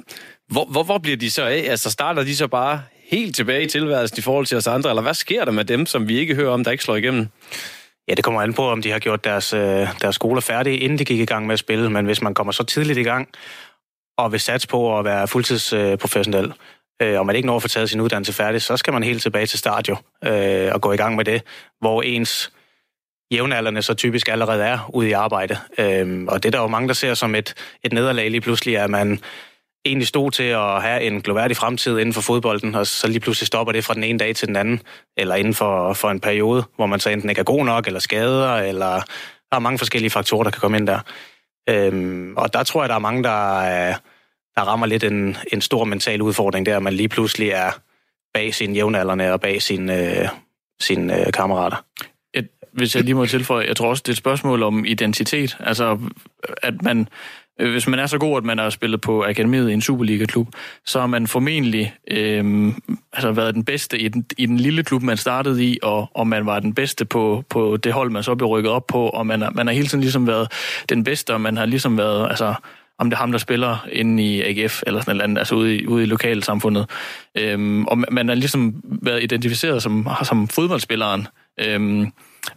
hvor, 0.48 0.66
hvor, 0.66 0.84
hvor 0.84 0.98
bliver 0.98 1.18
de 1.18 1.32
så 1.32 1.44
af? 1.44 1.66
Altså, 1.68 1.92
starter 1.92 2.24
de 2.24 2.36
så 2.36 2.48
bare 2.48 2.82
helt 3.12 3.36
tilbage 3.36 3.64
i 3.64 3.70
tilværelsen 3.70 4.18
i 4.18 4.22
forhold 4.22 4.46
til 4.46 4.58
os 4.58 4.68
andre, 4.68 4.90
eller 4.90 5.02
hvad 5.02 5.14
sker 5.14 5.46
der 5.46 5.52
med 5.52 5.66
dem, 5.66 5.86
som 5.86 6.08
vi 6.08 6.20
ikke 6.20 6.36
hører 6.36 6.52
om, 6.52 6.64
der 6.64 6.72
ikke 6.72 6.84
slår 6.84 6.96
igennem? 6.96 7.28
Ja, 8.08 8.14
det 8.14 8.24
kommer 8.24 8.42
an 8.42 8.54
på, 8.54 8.70
om 8.70 8.82
de 8.82 8.92
har 8.92 9.00
gjort 9.00 9.24
deres, 9.24 9.54
øh, 9.54 9.88
deres 10.02 10.16
skoler 10.16 10.42
færdige, 10.42 10.78
inden 10.78 11.00
de 11.00 11.06
gik 11.06 11.20
i 11.20 11.26
gang 11.26 11.48
med 11.48 11.54
at 11.54 11.60
spille. 11.60 11.90
Men 11.90 12.06
hvis 12.06 12.22
man 12.22 12.34
kommer 12.34 12.52
så 12.52 12.64
tidligt 12.64 12.98
i 12.98 13.04
gang, 13.04 13.30
og 14.18 14.32
vil 14.32 14.40
satse 14.40 14.68
på 14.68 15.00
at 15.00 15.06
være 15.06 15.28
fuldtidsprofessionel, 15.28 16.54
øh, 17.02 17.20
og 17.20 17.26
man 17.26 17.36
ikke 17.36 17.46
når 17.46 17.56
at 17.56 17.62
få 17.62 17.68
taget 17.68 17.90
sin 17.90 18.02
uddannelse 18.02 18.34
færdig, 18.34 18.62
så 18.62 18.78
skal 18.78 18.94
man 18.94 19.04
helt 19.04 19.22
tilbage 19.22 19.46
til 19.46 19.60
start 19.60 19.90
jo, 19.90 19.98
øh, 20.26 20.72
og 20.74 20.82
gå 20.82 20.92
i 20.92 20.98
gang 20.98 21.16
med 21.16 21.26
det, 21.26 21.42
hvor 21.80 22.02
ens 22.02 22.52
jævnaldrende 23.32 23.82
så 23.82 23.94
typisk 23.94 24.28
allerede 24.28 24.64
er 24.64 24.90
ude 24.94 25.10
i 25.10 25.12
arbejde. 25.12 25.58
Øh, 25.78 26.26
og 26.28 26.44
det 26.44 26.50
er 26.50 26.52
der 26.52 26.62
jo 26.62 26.68
mange, 26.68 26.88
der 26.88 26.94
ser 26.94 27.14
som 27.14 27.36
et, 27.36 27.54
et 27.84 27.94
nederlag 27.94 28.32
lige 28.32 28.42
pludselig, 28.42 28.78
at 28.78 28.90
man 28.90 29.20
egentlig 29.88 30.08
stod 30.08 30.32
til 30.32 30.44
at 30.44 30.82
have 30.82 31.02
en 31.02 31.22
gloværdig 31.22 31.58
fremtid 31.58 32.00
inden 32.00 32.14
for 32.14 32.22
fodbolden, 32.22 32.76
og 32.76 32.88
så 32.88 33.08
lige 33.08 33.20
pludselig 33.20 33.48
stopper 33.48 33.72
det 33.72 33.86
fra 33.86 33.94
den 33.94 34.04
ene 34.04 34.20
dag 34.20 34.36
til 34.36 34.48
den 34.48 34.56
anden, 34.56 34.82
eller 35.18 35.36
inden 35.36 35.54
for, 35.54 35.94
for 35.94 36.10
en 36.10 36.20
periode, 36.20 36.64
hvor 36.76 36.86
man 36.86 37.00
så 37.00 37.10
enten 37.10 37.30
ikke 37.30 37.40
er 37.40 37.44
god 37.44 37.66
nok, 37.66 37.88
eller 37.88 38.00
skader, 38.00 38.56
eller 38.56 38.94
der 39.52 39.56
er 39.56 39.60
mange 39.60 39.78
forskellige 39.78 40.10
faktorer, 40.10 40.44
der 40.44 40.52
kan 40.52 40.60
komme 40.62 40.78
ind 40.78 40.88
der. 40.88 41.00
Øhm, 41.70 42.34
og 42.38 42.54
der 42.54 42.64
tror 42.64 42.82
jeg, 42.82 42.90
der 42.90 42.96
er 42.96 43.00
mange, 43.00 43.24
der, 43.24 43.58
øh, 43.58 43.96
der 44.56 44.62
rammer 44.62 44.86
lidt 44.86 45.04
en, 45.04 45.38
en 45.54 45.62
stor 45.62 45.84
mental 45.84 46.22
udfordring 46.22 46.66
der, 46.66 46.78
at 46.78 46.84
man 46.84 46.94
lige 46.94 47.10
pludselig 47.10 47.50
er 47.50 47.72
bag 48.34 48.54
sine 48.54 48.74
jævnaldrende 48.74 49.34
og 49.34 49.42
bag 49.42 49.62
sine, 49.62 50.22
øh, 50.22 50.28
sine 50.80 51.26
øh, 51.26 51.34
kammerater. 51.34 51.86
Et, 52.34 52.48
hvis 52.74 52.96
jeg 52.96 53.04
lige 53.04 53.16
må 53.16 53.26
tilføje, 53.26 53.68
jeg 53.68 53.76
tror 53.76 53.90
også, 53.90 54.02
det 54.06 54.10
er 54.10 54.14
et 54.14 54.18
spørgsmål 54.18 54.64
om 54.64 54.86
identitet. 54.86 55.58
Altså, 55.60 56.00
at 56.64 56.82
man 56.82 57.08
Øh, 57.60 57.72
hvis 57.72 57.88
man 57.88 58.00
er 58.00 58.06
så 58.06 58.18
god, 58.18 58.38
at 58.38 58.44
man 58.44 58.58
har 58.58 58.70
spillet 58.70 59.02
på 59.02 59.24
akademiet 59.24 59.70
i 59.70 59.74
en 59.74 59.82
Superliga-klub, 59.82 60.48
så 60.86 61.00
har 61.00 61.08
man 61.08 61.28
formentlig 61.28 61.94
øh, 62.12 62.74
altså 63.14 63.32
været 63.32 63.56
den 63.56 63.64
bedste 63.64 64.00
i 64.00 64.08
den, 64.08 64.26
i 64.38 64.46
den 64.46 64.58
lille 64.58 64.84
klub, 64.84 65.02
man 65.02 65.18
startede 65.18 65.66
i, 65.66 65.80
og, 65.84 66.10
og 66.14 66.28
man 66.28 66.46
var 66.46 66.60
den 66.60 66.74
bedste 66.74 67.06
på, 67.06 67.44
på 67.50 67.78
det 67.78 67.94
hold, 67.94 68.12
man 68.12 68.24
så 68.24 68.36
blev 68.36 68.48
rykket 68.48 68.72
op 68.72 68.88
på, 68.88 69.10
og 69.10 69.28
man 69.28 69.42
har, 69.42 69.52
man 69.52 69.68
har 69.68 69.74
hele 69.74 69.88
tiden 69.88 70.02
ligesom 70.02 70.28
været 70.28 70.52
den 70.90 71.04
bedste, 71.04 71.34
og 71.34 71.42
man 71.42 71.58
har 71.58 71.66
ligesom 71.66 71.98
været, 71.98 72.30
altså, 72.30 72.54
om 73.00 73.10
det 73.10 73.16
er 73.16 73.20
ham, 73.20 73.32
der 73.32 73.40
spiller 73.40 73.88
inde 73.92 74.24
i 74.24 74.42
AGF, 74.42 74.84
eller 74.88 75.02
sådan 75.02 75.16
noget 75.16 75.24
andet, 75.24 75.38
altså 75.38 75.56
ude 75.56 75.76
i, 75.76 75.88
ude 75.88 76.04
i 76.04 76.06
lokalsamfundet. 76.06 76.90
Øhm, 77.38 77.86
og 77.86 77.98
man 78.12 78.28
har 78.28 78.36
ligesom 78.36 78.82
været 78.84 79.24
identificeret 79.24 79.84
som, 79.84 80.08
som 80.24 80.48
fodboldspilleren, 80.48 81.28
øhm, 81.60 82.12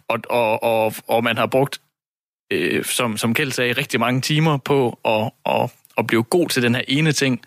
og, 0.07 0.19
og, 0.29 0.63
og, 0.63 0.93
og 1.07 1.23
man 1.23 1.37
har 1.37 1.45
brugt 1.45 1.79
øh, 2.51 2.85
som, 2.85 3.17
som 3.17 3.33
Kjeld 3.33 3.51
sagde, 3.51 3.73
rigtig 3.73 3.99
mange 3.99 4.21
timer 4.21 4.57
på 4.57 4.99
at, 5.05 5.31
at, 5.45 5.69
at 5.97 6.07
blive 6.07 6.23
god 6.23 6.49
til 6.49 6.63
den 6.63 6.75
her 6.75 6.83
ene 6.87 7.11
ting, 7.11 7.41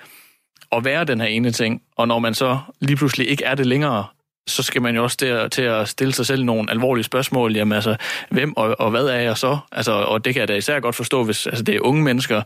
og 0.71 0.85
være 0.85 1.05
den 1.05 1.21
her 1.21 1.29
ene 1.29 1.51
ting. 1.51 1.83
Og 1.97 2.09
når 2.09 2.19
man 2.19 2.35
så 2.35 2.59
lige 2.81 2.97
pludselig 2.97 3.29
ikke 3.29 3.45
er 3.45 3.55
det 3.55 3.67
længere, 3.67 4.05
så 4.49 4.63
skal 4.63 4.83
man 4.83 4.97
jo 4.97 5.03
også 5.03 5.17
der, 5.21 5.49
til 5.49 5.63
at 5.63 5.89
stille 5.89 6.13
sig 6.13 6.27
selv 6.27 6.45
nogle 6.45 6.71
alvorlige 6.71 7.05
spørgsmål. 7.05 7.57
Jamen 7.57 7.73
altså, 7.73 7.97
hvem 8.31 8.57
og, 8.57 8.81
og 8.81 8.91
hvad 8.91 9.07
er 9.07 9.21
jeg 9.21 9.37
så? 9.37 9.59
Altså, 9.73 9.93
og 9.93 10.25
det 10.25 10.35
kan 10.35 10.41
jeg 10.41 10.49
da 10.49 10.55
især 10.55 10.81
godt 10.81 10.95
forstå, 10.95 11.25
hvis 11.25 11.47
altså, 11.47 11.65
det 11.65 11.75
er 11.75 11.81
unge 11.81 12.03
mennesker, 12.03 12.43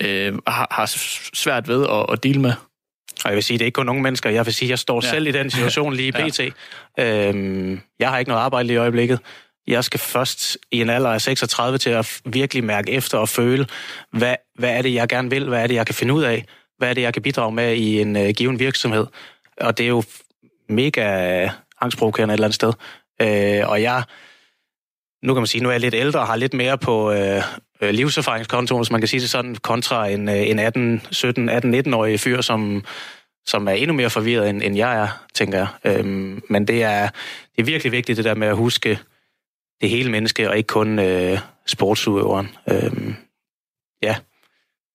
øh, 0.00 0.38
har, 0.46 0.66
har 0.70 0.86
svært 1.34 1.68
ved 1.68 1.86
at, 1.90 2.06
at 2.12 2.22
dele 2.22 2.40
med. 2.40 2.52
Og 3.24 3.30
jeg 3.30 3.34
vil 3.34 3.42
sige, 3.42 3.58
det 3.58 3.64
er 3.64 3.66
ikke 3.66 3.76
kun 3.76 3.88
unge 3.88 4.02
mennesker. 4.02 4.30
Jeg 4.30 4.46
vil 4.46 4.54
sige, 4.54 4.68
jeg 4.68 4.78
står 4.78 5.00
ja. 5.04 5.10
selv 5.10 5.26
i 5.26 5.32
den 5.32 5.50
situation 5.50 5.94
lige 5.94 6.08
i 6.08 6.12
PT. 6.12 6.40
Ja. 6.98 7.28
Øhm, 7.28 7.80
jeg 7.98 8.08
har 8.08 8.18
ikke 8.18 8.28
noget 8.28 8.42
arbejde 8.42 8.66
lige 8.66 8.74
i 8.74 8.78
øjeblikket 8.78 9.20
jeg 9.66 9.84
skal 9.84 10.00
først 10.00 10.58
i 10.70 10.80
en 10.80 10.90
alder 10.90 11.10
af 11.10 11.20
36 11.20 11.78
til 11.78 11.90
at 11.90 12.20
virkelig 12.24 12.64
mærke 12.64 12.92
efter 12.92 13.18
og 13.18 13.28
føle, 13.28 13.66
hvad, 14.12 14.36
hvad 14.54 14.70
er 14.70 14.82
det, 14.82 14.94
jeg 14.94 15.08
gerne 15.08 15.30
vil, 15.30 15.48
hvad 15.48 15.62
er 15.62 15.66
det, 15.66 15.74
jeg 15.74 15.86
kan 15.86 15.94
finde 15.94 16.14
ud 16.14 16.22
af, 16.22 16.44
hvad 16.78 16.90
er 16.90 16.94
det, 16.94 17.02
jeg 17.02 17.12
kan 17.12 17.22
bidrage 17.22 17.52
med 17.52 17.74
i 17.74 18.00
en 18.00 18.16
øh, 18.16 18.30
given 18.36 18.58
virksomhed. 18.58 19.06
Og 19.60 19.78
det 19.78 19.84
er 19.84 19.88
jo 19.88 20.02
mega 20.68 21.48
angstprovokerende 21.80 22.32
et 22.32 22.36
eller 22.36 22.46
andet 22.46 22.54
sted. 22.54 22.72
Øh, 23.22 23.68
og 23.70 23.82
jeg, 23.82 24.02
nu 25.22 25.34
kan 25.34 25.40
man 25.40 25.46
sige, 25.46 25.62
nu 25.62 25.68
er 25.68 25.72
jeg 25.72 25.80
lidt 25.80 25.94
ældre 25.94 26.20
og 26.20 26.26
har 26.26 26.36
lidt 26.36 26.54
mere 26.54 26.78
på 26.78 27.12
øh, 27.12 27.42
øh 27.80 27.90
livserfaringskontoen, 27.90 28.80
hvis 28.80 28.90
man 28.90 29.00
kan 29.00 29.08
sige 29.08 29.20
det 29.20 29.30
sådan, 29.30 29.54
kontra 29.54 30.08
en, 30.08 30.28
øh, 30.28 30.48
en 30.48 30.58
18, 30.58 31.02
17, 31.10 31.48
18, 31.48 31.74
19-årig 31.74 32.20
fyr, 32.20 32.40
som, 32.40 32.84
som 33.46 33.68
er 33.68 33.72
endnu 33.72 33.94
mere 33.94 34.10
forvirret, 34.10 34.48
end, 34.50 34.62
end 34.62 34.76
jeg 34.76 35.02
er, 35.02 35.08
tænker 35.34 35.66
jeg. 35.84 35.98
Uh, 35.98 36.06
men 36.50 36.68
det 36.68 36.82
er, 36.82 37.08
det 37.56 37.58
er 37.58 37.62
virkelig 37.62 37.92
vigtigt, 37.92 38.16
det 38.16 38.24
der 38.24 38.34
med 38.34 38.48
at 38.48 38.56
huske, 38.56 38.98
det 39.80 39.90
hele 39.90 40.10
menneske, 40.10 40.50
og 40.50 40.56
ikke 40.56 40.66
kun 40.66 40.98
øh, 40.98 41.38
sportsudøveren. 41.66 42.48
Øhm, 42.70 43.14
ja, 44.02 44.16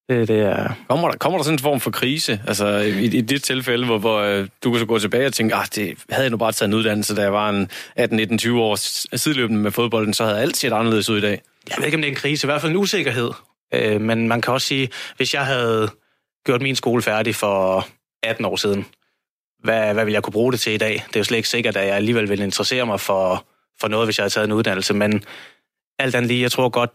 det, 0.09 0.27
det 0.27 0.39
er... 0.39 0.73
Kommer 0.89 1.09
der, 1.09 1.17
kommer 1.17 1.39
der 1.39 1.43
sådan 1.43 1.55
en 1.55 1.59
form 1.59 1.79
for 1.79 1.91
krise? 1.91 2.41
Altså 2.47 2.77
i, 2.77 3.05
i 3.05 3.21
dit 3.21 3.43
tilfælde, 3.43 3.85
hvor, 3.85 3.97
hvor 3.97 4.19
øh, 4.19 4.47
du 4.63 4.71
kan 4.71 4.79
så 4.79 4.85
gå 4.85 4.99
tilbage 4.99 5.27
og 5.27 5.33
tænke, 5.33 5.55
ah, 5.55 5.65
det 5.75 5.97
havde 6.09 6.23
jeg 6.23 6.31
nu 6.31 6.37
bare 6.37 6.51
taget 6.51 6.69
en 6.69 6.73
uddannelse, 6.73 7.15
da 7.15 7.21
jeg 7.21 7.33
var 7.33 7.49
en 7.49 7.69
18-19-20 7.99 8.51
år 8.51 8.75
sideløbende 9.15 9.61
med 9.61 9.71
fodbolden, 9.71 10.13
så 10.13 10.25
havde 10.25 10.39
alt 10.39 10.57
set 10.57 10.73
anderledes 10.73 11.09
ud 11.09 11.17
i 11.17 11.21
dag. 11.21 11.41
Jeg 11.69 11.75
ved 11.77 11.85
ikke, 11.85 11.95
om 11.95 12.01
det 12.01 12.07
er 12.07 12.11
en 12.11 12.17
krise, 12.17 12.45
i 12.45 12.47
hvert 12.47 12.61
fald 12.61 12.71
en 12.71 12.77
usikkerhed. 12.77 13.31
Øh, 13.73 14.01
men 14.01 14.27
man 14.27 14.41
kan 14.41 14.53
også 14.53 14.67
sige, 14.67 14.89
hvis 15.17 15.33
jeg 15.33 15.45
havde 15.45 15.89
gjort 16.45 16.61
min 16.61 16.75
skole 16.75 17.01
færdig 17.01 17.35
for 17.35 17.87
18 18.23 18.45
år 18.45 18.55
siden, 18.55 18.85
hvad, 19.63 19.93
hvad 19.93 20.05
vil 20.05 20.11
jeg 20.11 20.23
kunne 20.23 20.33
bruge 20.33 20.51
det 20.51 20.59
til 20.59 20.73
i 20.73 20.77
dag? 20.77 20.93
Det 20.93 21.15
er 21.15 21.19
jo 21.19 21.23
slet 21.23 21.37
ikke 21.37 21.49
sikkert, 21.49 21.77
at 21.77 21.87
jeg 21.87 21.95
alligevel 21.95 22.29
vil 22.29 22.39
interessere 22.39 22.85
mig 22.85 22.99
for 22.99 23.45
for 23.81 23.87
noget, 23.87 24.07
hvis 24.07 24.17
jeg 24.17 24.23
havde 24.23 24.33
taget 24.33 24.45
en 24.45 24.51
uddannelse, 24.51 24.93
men 24.93 25.23
alt 25.99 26.15
andet 26.15 26.27
lige, 26.27 26.41
jeg 26.41 26.51
tror 26.51 26.69
godt, 26.69 26.91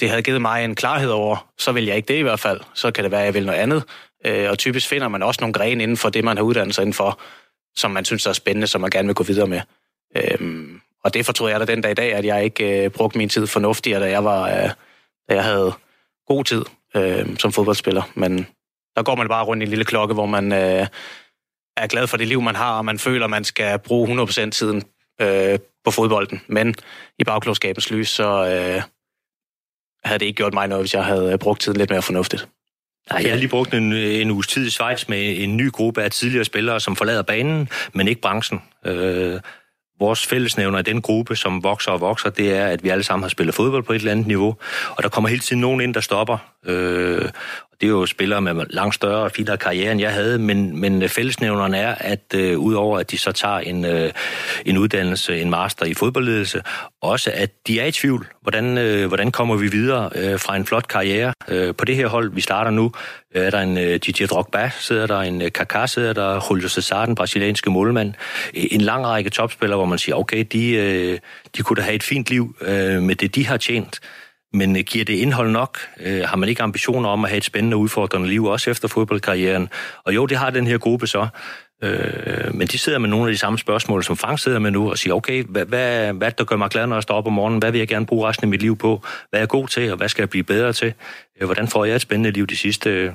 det 0.00 0.08
havde 0.08 0.22
givet 0.22 0.42
mig 0.42 0.64
en 0.64 0.74
klarhed 0.74 1.10
over, 1.10 1.50
så 1.58 1.72
vil 1.72 1.84
jeg 1.84 1.96
ikke 1.96 2.08
det 2.08 2.18
i 2.18 2.22
hvert 2.22 2.40
fald. 2.40 2.60
Så 2.74 2.90
kan 2.90 3.04
det 3.04 3.10
være, 3.10 3.20
at 3.20 3.26
jeg 3.26 3.34
vil 3.34 3.46
noget 3.46 3.58
andet. 3.58 3.84
Øh, 4.26 4.50
og 4.50 4.58
typisk 4.58 4.88
finder 4.88 5.08
man 5.08 5.22
også 5.22 5.40
nogle 5.40 5.52
grene 5.52 5.82
inden 5.82 5.96
for 5.96 6.08
det, 6.08 6.24
man 6.24 6.36
har 6.36 6.44
uddannet 6.44 6.74
sig 6.74 6.82
indenfor, 6.82 7.20
som 7.76 7.90
man 7.90 8.04
synes 8.04 8.26
er 8.26 8.32
spændende, 8.32 8.66
som 8.66 8.80
man 8.80 8.90
gerne 8.90 9.08
vil 9.08 9.14
gå 9.14 9.24
videre 9.24 9.46
med. 9.46 9.60
Øhm, 10.16 10.80
og 11.04 11.14
det 11.14 11.26
fortrød 11.26 11.50
jeg 11.50 11.60
da 11.60 11.64
den 11.64 11.80
dag 11.80 11.90
i 11.90 11.94
dag, 11.94 12.12
at 12.12 12.24
jeg 12.24 12.44
ikke 12.44 12.84
øh, 12.84 12.90
brugte 12.90 13.18
min 13.18 13.28
tid 13.28 13.46
fornuftigere, 13.46 14.00
da 14.00 14.10
jeg, 14.10 14.24
var, 14.24 14.48
øh, 14.48 14.70
da 15.28 15.34
jeg 15.34 15.44
havde 15.44 15.72
god 16.26 16.44
tid 16.44 16.64
øh, 16.96 17.36
som 17.38 17.52
fodboldspiller. 17.52 18.02
Men 18.14 18.46
der 18.96 19.02
går 19.02 19.16
man 19.16 19.28
bare 19.28 19.44
rundt 19.44 19.62
i 19.62 19.64
en 19.64 19.70
lille 19.70 19.84
klokke, 19.84 20.14
hvor 20.14 20.26
man 20.26 20.52
øh, 20.52 20.86
er 21.76 21.86
glad 21.86 22.06
for 22.06 22.16
det 22.16 22.28
liv, 22.28 22.42
man 22.42 22.56
har, 22.56 22.78
og 22.78 22.84
man 22.84 22.98
føler, 22.98 23.26
man 23.26 23.44
skal 23.44 23.78
bruge 23.78 24.22
100% 24.22 24.50
tiden 24.50 24.82
øh, 25.20 25.58
på 25.84 25.90
fodbolden. 25.90 26.40
Men 26.46 26.74
i 27.18 27.24
bagklodskabens 27.24 27.90
lys, 27.90 28.08
så 28.08 28.24
øh, 28.24 28.82
havde 30.04 30.18
det 30.18 30.26
ikke 30.26 30.36
gjort 30.36 30.54
mig 30.54 30.68
noget, 30.68 30.82
hvis 30.82 30.94
jeg 30.94 31.04
havde 31.04 31.32
øh, 31.32 31.38
brugt 31.38 31.60
tiden 31.60 31.78
lidt 31.78 31.90
mere 31.90 32.02
fornuftigt. 32.02 32.48
Nej, 33.10 33.22
jeg 33.22 33.30
har 33.30 33.36
lige 33.36 33.48
brugt 33.48 33.74
en, 33.74 33.92
en 33.92 34.30
uges 34.30 34.46
tid 34.46 34.66
i 34.66 34.70
Schweiz 34.70 35.08
med 35.08 35.42
en 35.42 35.56
ny 35.56 35.70
gruppe 35.70 36.02
af 36.02 36.10
tidligere 36.10 36.44
spillere, 36.44 36.80
som 36.80 36.96
forlader 36.96 37.22
banen, 37.22 37.68
men 37.92 38.08
ikke 38.08 38.20
branchen. 38.20 38.62
Øh, 38.86 39.40
vores 40.00 40.26
fællesnævner 40.26 40.78
i 40.78 40.82
den 40.82 41.02
gruppe, 41.02 41.36
som 41.36 41.62
vokser 41.62 41.92
og 41.92 42.00
vokser, 42.00 42.30
det 42.30 42.56
er, 42.56 42.66
at 42.66 42.84
vi 42.84 42.88
alle 42.88 43.04
sammen 43.04 43.22
har 43.22 43.28
spillet 43.28 43.54
fodbold 43.54 43.82
på 43.82 43.92
et 43.92 43.98
eller 43.98 44.12
andet 44.12 44.26
niveau, 44.26 44.56
og 44.90 45.02
der 45.02 45.08
kommer 45.08 45.28
hele 45.28 45.40
tiden 45.40 45.60
nogen 45.60 45.80
ind, 45.80 45.94
der 45.94 46.00
stopper. 46.00 46.38
Øh, 46.66 47.28
det 47.80 47.86
er 47.86 47.90
jo 47.90 48.06
spillere 48.06 48.40
med 48.40 48.66
langt 48.70 48.94
større 48.94 49.22
og 49.22 49.32
finere 49.32 49.56
karriere, 49.56 49.92
end 49.92 50.00
jeg 50.00 50.12
havde, 50.12 50.38
men, 50.38 50.80
men 50.80 51.02
øh, 51.02 51.08
fællesnævneren 51.08 51.74
er, 51.74 51.94
at 51.98 52.34
øh, 52.34 52.58
udover 52.58 52.98
at 52.98 53.10
de 53.10 53.18
så 53.18 53.32
tager 53.32 53.58
en, 53.58 53.84
øh, 53.84 54.12
en 54.66 54.78
uddannelse, 54.78 55.40
en 55.40 55.50
master 55.50 55.86
i 55.86 55.94
fodboldledelse, 55.94 56.62
også 57.00 57.30
at 57.34 57.50
de 57.66 57.80
er 57.80 57.84
i 57.84 57.92
tvivl. 57.92 58.26
Hvordan, 58.42 58.78
øh, 58.78 59.08
hvordan 59.08 59.32
kommer 59.32 59.56
vi 59.56 59.68
videre 59.68 60.10
øh, 60.14 60.40
fra 60.40 60.56
en 60.56 60.66
flot 60.66 60.88
karriere? 60.88 61.32
Øh, 61.48 61.74
på 61.74 61.84
det 61.84 61.96
her 61.96 62.06
hold, 62.06 62.32
vi 62.32 62.40
starter 62.40 62.70
nu, 62.70 62.92
øh, 63.34 63.46
er 63.46 63.50
der 63.50 63.60
en 63.60 63.78
øh, 63.78 64.00
Didier 64.06 64.26
Drogba, 64.26 64.70
sidder 64.78 65.06
der 65.06 65.20
en 65.20 65.42
øh, 65.42 65.50
Kaká, 65.58 65.86
sidder 65.86 66.12
der 66.12 66.46
Julio 66.50 66.68
Cesar, 66.68 67.06
den 67.06 67.14
brasilianske 67.14 67.70
målmand. 67.70 68.14
Øh, 68.54 68.64
en 68.70 68.80
lang 68.80 69.06
række 69.06 69.30
topspillere, 69.30 69.76
hvor 69.76 69.86
man 69.86 69.98
siger, 69.98 70.16
okay, 70.16 70.44
de, 70.52 70.72
øh, 70.72 71.18
de 71.56 71.62
kunne 71.62 71.76
da 71.76 71.82
have 71.82 71.94
et 71.94 72.02
fint 72.02 72.30
liv 72.30 72.56
øh, 72.60 73.02
med 73.02 73.14
det, 73.14 73.34
de 73.34 73.46
har 73.46 73.56
tjent. 73.56 74.00
Men 74.52 74.76
øh, 74.76 74.82
giver 74.82 75.04
det 75.04 75.14
indhold 75.14 75.50
nok? 75.50 75.78
Øh, 76.00 76.22
har 76.22 76.36
man 76.36 76.48
ikke 76.48 76.62
ambitioner 76.62 77.08
om 77.08 77.24
at 77.24 77.30
have 77.30 77.38
et 77.38 77.44
spændende 77.44 77.74
og 77.74 77.80
udfordrende 77.80 78.28
liv, 78.28 78.44
også 78.44 78.70
efter 78.70 78.88
fodboldkarrieren? 78.88 79.68
Og 80.04 80.14
jo, 80.14 80.26
det 80.26 80.36
har 80.36 80.50
den 80.50 80.66
her 80.66 80.78
gruppe 80.78 81.06
så. 81.06 81.28
Øh, 81.82 82.54
men 82.54 82.68
de 82.68 82.78
sidder 82.78 82.98
med 82.98 83.08
nogle 83.08 83.26
af 83.26 83.32
de 83.32 83.38
samme 83.38 83.58
spørgsmål, 83.58 84.04
som 84.04 84.16
Frank 84.16 84.38
sidder 84.38 84.58
med 84.58 84.70
nu, 84.70 84.90
og 84.90 84.98
siger, 84.98 85.14
okay, 85.14 85.44
hvad, 85.44 85.64
hvad, 85.66 86.12
hvad 86.12 86.32
der 86.32 86.44
gør 86.44 86.56
mig 86.56 86.70
glad, 86.70 86.86
når 86.86 86.96
jeg 86.96 87.02
står 87.02 87.14
op 87.14 87.26
om 87.26 87.32
morgenen? 87.32 87.58
Hvad 87.58 87.70
vil 87.70 87.78
jeg 87.78 87.88
gerne 87.88 88.06
bruge 88.06 88.28
resten 88.28 88.44
af 88.44 88.48
mit 88.48 88.62
liv 88.62 88.76
på? 88.76 89.02
Hvad 89.30 89.40
er 89.40 89.42
jeg 89.42 89.48
god 89.48 89.68
til, 89.68 89.90
og 89.90 89.96
hvad 89.96 90.08
skal 90.08 90.22
jeg 90.22 90.30
blive 90.30 90.44
bedre 90.44 90.72
til? 90.72 90.94
Øh, 91.40 91.46
hvordan 91.46 91.68
får 91.68 91.84
jeg 91.84 91.94
et 91.94 92.00
spændende 92.00 92.30
liv 92.30 92.46
de 92.46 92.56
sidste 92.56 93.14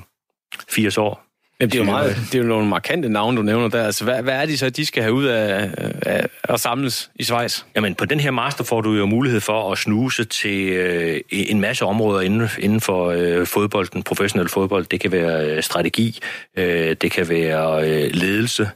80 0.68 0.98
år? 0.98 1.25
Jamen, 1.60 1.70
det 1.70 1.78
er 1.78 1.84
jo 1.84 1.90
meget, 1.90 2.16
det 2.32 2.34
er 2.34 2.42
jo 2.42 2.48
nogle 2.48 2.68
markante 2.68 3.08
navne, 3.08 3.36
du 3.36 3.42
nævner 3.42 3.68
der. 3.68 3.84
Altså, 3.84 4.04
hvad, 4.04 4.22
hvad 4.22 4.34
er 4.34 4.46
det 4.46 4.58
så, 4.58 4.70
de 4.70 4.86
skal 4.86 5.02
have 5.02 5.14
ud 5.14 5.24
af, 5.24 5.70
af 6.06 6.26
at 6.44 6.60
samles 6.60 7.10
i 7.14 7.24
Schweiz? 7.24 7.62
Jamen, 7.76 7.94
på 7.94 8.04
den 8.04 8.20
her 8.20 8.30
master 8.30 8.64
får 8.64 8.80
du 8.80 8.92
jo 8.92 9.06
mulighed 9.06 9.40
for 9.40 9.72
at 9.72 9.78
snuse 9.78 10.24
til 10.24 10.68
øh, 10.68 11.20
en 11.30 11.60
masse 11.60 11.84
områder 11.84 12.20
inden, 12.20 12.48
inden 12.58 12.80
for 12.80 13.10
øh, 13.10 13.46
fodbolden, 13.46 14.02
professionel 14.02 14.48
fodbold. 14.48 14.84
Det 14.86 15.00
kan 15.00 15.12
være 15.12 15.50
øh, 15.50 15.62
strategi, 15.62 16.18
øh, 16.56 16.96
det 17.00 17.10
kan 17.10 17.28
være 17.28 17.88
øh, 17.88 18.10
ledelse, 18.14 18.70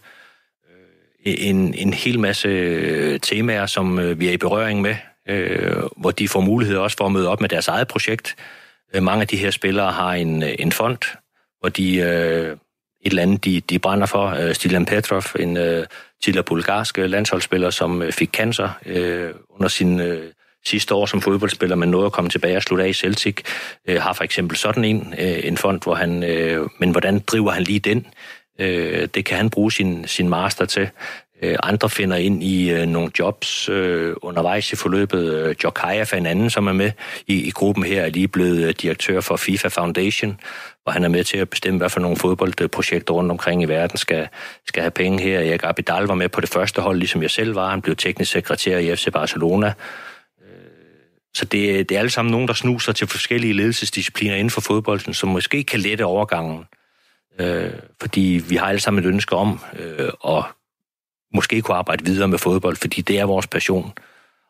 øh, 1.26 1.34
en, 1.38 1.74
en 1.74 1.92
hel 1.92 2.20
masse 2.20 2.48
øh, 2.48 3.20
temaer, 3.20 3.66
som 3.66 3.98
øh, 3.98 4.20
vi 4.20 4.28
er 4.28 4.32
i 4.32 4.36
berøring 4.36 4.80
med, 4.80 4.94
øh, 5.28 5.76
hvor 5.96 6.10
de 6.10 6.28
får 6.28 6.40
mulighed 6.40 6.76
også 6.76 6.96
for 6.96 7.06
at 7.06 7.12
møde 7.12 7.28
op 7.28 7.40
med 7.40 7.48
deres 7.48 7.68
eget 7.68 7.88
projekt. 7.88 8.36
Øh, 8.94 9.02
mange 9.02 9.20
af 9.20 9.28
de 9.28 9.36
her 9.36 9.50
spillere 9.50 9.92
har 9.92 10.12
en, 10.12 10.42
en 10.42 10.72
fond, 10.72 11.16
hvor 11.60 11.68
de... 11.68 11.96
Øh, 11.96 12.56
et 13.02 13.10
eller 13.10 13.22
andet, 13.22 13.44
de, 13.44 13.60
de 13.60 13.78
brænder 13.78 14.06
for. 14.06 14.26
Øh, 14.26 14.48
uh, 14.48 14.52
Stilan 14.52 14.86
Petrov, 14.86 15.22
en 15.38 15.56
øh, 15.56 15.86
tidligere 16.22 16.44
bulgarsk 16.44 16.98
øh, 16.98 17.10
landsholdsspiller, 17.10 17.70
som 17.70 18.02
øh, 18.02 18.12
fik 18.12 18.30
cancer 18.30 18.68
øh, 18.86 19.30
under 19.50 19.68
sin 19.68 20.00
Øh, 20.00 20.32
sidste 20.64 20.94
år 20.94 21.06
som 21.06 21.20
fodboldspiller, 21.20 21.76
men 21.76 21.88
nåede 21.88 22.06
at 22.06 22.12
komme 22.12 22.30
tilbage 22.30 22.56
og 22.56 22.62
slutte 22.62 22.84
af 22.84 22.88
i 22.88 22.92
Celtic, 22.92 23.40
øh, 23.86 24.02
har 24.02 24.12
for 24.12 24.24
eksempel 24.24 24.56
sådan 24.56 24.84
en, 24.84 25.14
øh, 25.18 25.40
en 25.44 25.56
fond, 25.56 25.82
hvor 25.82 25.94
han, 25.94 26.22
øh, 26.22 26.68
men 26.78 26.90
hvordan 26.90 27.18
driver 27.18 27.50
han 27.50 27.62
lige 27.62 27.78
den? 27.78 28.06
Øh, 28.58 29.08
det 29.14 29.24
kan 29.24 29.36
han 29.36 29.50
bruge 29.50 29.72
sin, 29.72 30.06
sin 30.06 30.28
master 30.28 30.64
til. 30.64 30.90
Øh, 31.42 31.56
andre 31.62 31.90
finder 31.90 32.16
ind 32.16 32.42
i 32.42 32.70
øh, 32.70 32.86
nogle 32.86 33.10
jobs 33.18 33.68
øh, 33.68 34.16
undervejs 34.22 34.72
i 34.72 34.76
forløbet. 34.76 35.46
Uh, 35.46 35.54
Jokaya 35.64 36.04
er 36.12 36.14
en 36.16 36.26
anden, 36.26 36.50
som 36.50 36.66
er 36.66 36.72
med 36.72 36.90
i, 37.26 37.34
i 37.34 37.50
gruppen 37.50 37.84
her, 37.84 38.02
er 38.02 38.10
lige 38.10 38.28
blevet 38.28 38.82
direktør 38.82 39.20
for 39.20 39.36
FIFA 39.36 39.68
Foundation, 39.68 40.40
hvor 40.82 40.92
han 40.92 41.04
er 41.04 41.08
med 41.08 41.24
til 41.24 41.38
at 41.38 41.50
bestemme, 41.50 41.78
hvad 41.78 41.90
for 41.90 42.00
nogle 42.00 42.16
fodboldprojekter 42.16 43.14
rundt 43.14 43.30
omkring 43.30 43.62
i 43.62 43.64
verden 43.64 43.96
skal, 43.96 44.28
skal 44.66 44.82
have 44.82 44.90
penge 44.90 45.22
her. 45.22 45.40
Erik 45.40 45.64
Abidal 45.64 46.04
var 46.04 46.14
med 46.14 46.28
på 46.28 46.40
det 46.40 46.48
første 46.48 46.80
hold, 46.80 46.98
ligesom 46.98 47.22
jeg 47.22 47.30
selv 47.30 47.54
var. 47.54 47.70
Han 47.70 47.82
blev 47.82 47.96
teknisk 47.96 48.32
sekretær 48.32 48.78
i 48.78 48.96
FC 48.96 49.08
Barcelona. 49.12 49.72
Så 51.34 51.44
det, 51.44 51.88
det 51.88 51.94
er 51.94 51.98
alle 51.98 52.10
sammen 52.10 52.32
nogen, 52.32 52.48
der 52.48 52.54
snuser 52.54 52.92
til 52.92 53.06
forskellige 53.06 53.52
ledelsesdiscipliner 53.52 54.34
inden 54.34 54.50
for 54.50 54.60
fodbolden, 54.60 55.14
som 55.14 55.28
måske 55.28 55.64
kan 55.64 55.80
lette 55.80 56.04
overgangen. 56.04 56.64
Øh, 57.38 57.70
fordi 58.00 58.42
vi 58.48 58.56
har 58.56 58.66
alle 58.66 58.80
sammen 58.80 59.04
et 59.04 59.08
ønske 59.08 59.36
om 59.36 59.60
øh, 59.78 60.08
at 60.28 60.44
måske 61.34 61.62
kunne 61.62 61.76
arbejde 61.76 62.04
videre 62.04 62.28
med 62.28 62.38
fodbold, 62.38 62.76
fordi 62.76 63.00
det 63.00 63.18
er 63.18 63.24
vores 63.24 63.46
passion. 63.46 63.92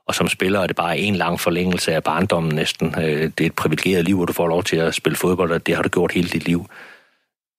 Og 0.06 0.14
som 0.14 0.28
spiller 0.28 0.60
er 0.60 0.66
det 0.66 0.76
bare 0.76 0.98
en 0.98 1.16
lang 1.16 1.40
forlængelse 1.40 1.94
af 1.94 2.04
barndommen 2.04 2.54
næsten. 2.54 2.94
Øh, 2.98 3.22
det 3.22 3.40
er 3.40 3.46
et 3.46 3.54
privilegeret 3.54 4.04
liv, 4.04 4.16
hvor 4.16 4.26
du 4.26 4.32
får 4.32 4.48
lov 4.48 4.64
til 4.64 4.76
at 4.76 4.94
spille 4.94 5.16
fodbold, 5.16 5.52
og 5.52 5.66
det 5.66 5.76
har 5.76 5.82
du 5.82 5.88
gjort 5.88 6.12
hele 6.12 6.28
dit 6.28 6.44
liv. 6.44 6.66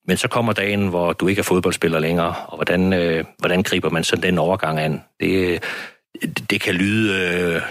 Men 0.08 0.18
så 0.18 0.28
kommer 0.28 0.54
dagen, 0.54 0.88
hvor 0.88 1.14
du 1.14 1.28
ikke 1.28 1.40
er 1.40 1.44
fodboldspiller 1.44 2.00
længere, 2.00 2.36
og 2.48 2.58
hvordan, 2.58 2.94
øh, 2.94 3.26
hvordan 3.38 3.64
griber 3.64 3.90
man 3.90 4.04
så 4.04 4.16
den 4.16 4.38
overgang 4.38 4.80
an? 4.80 5.02
Det, 5.20 5.64
det 6.50 6.62
kan 6.62 6.76
lyde... 6.76 7.30
Øh, 7.56 7.62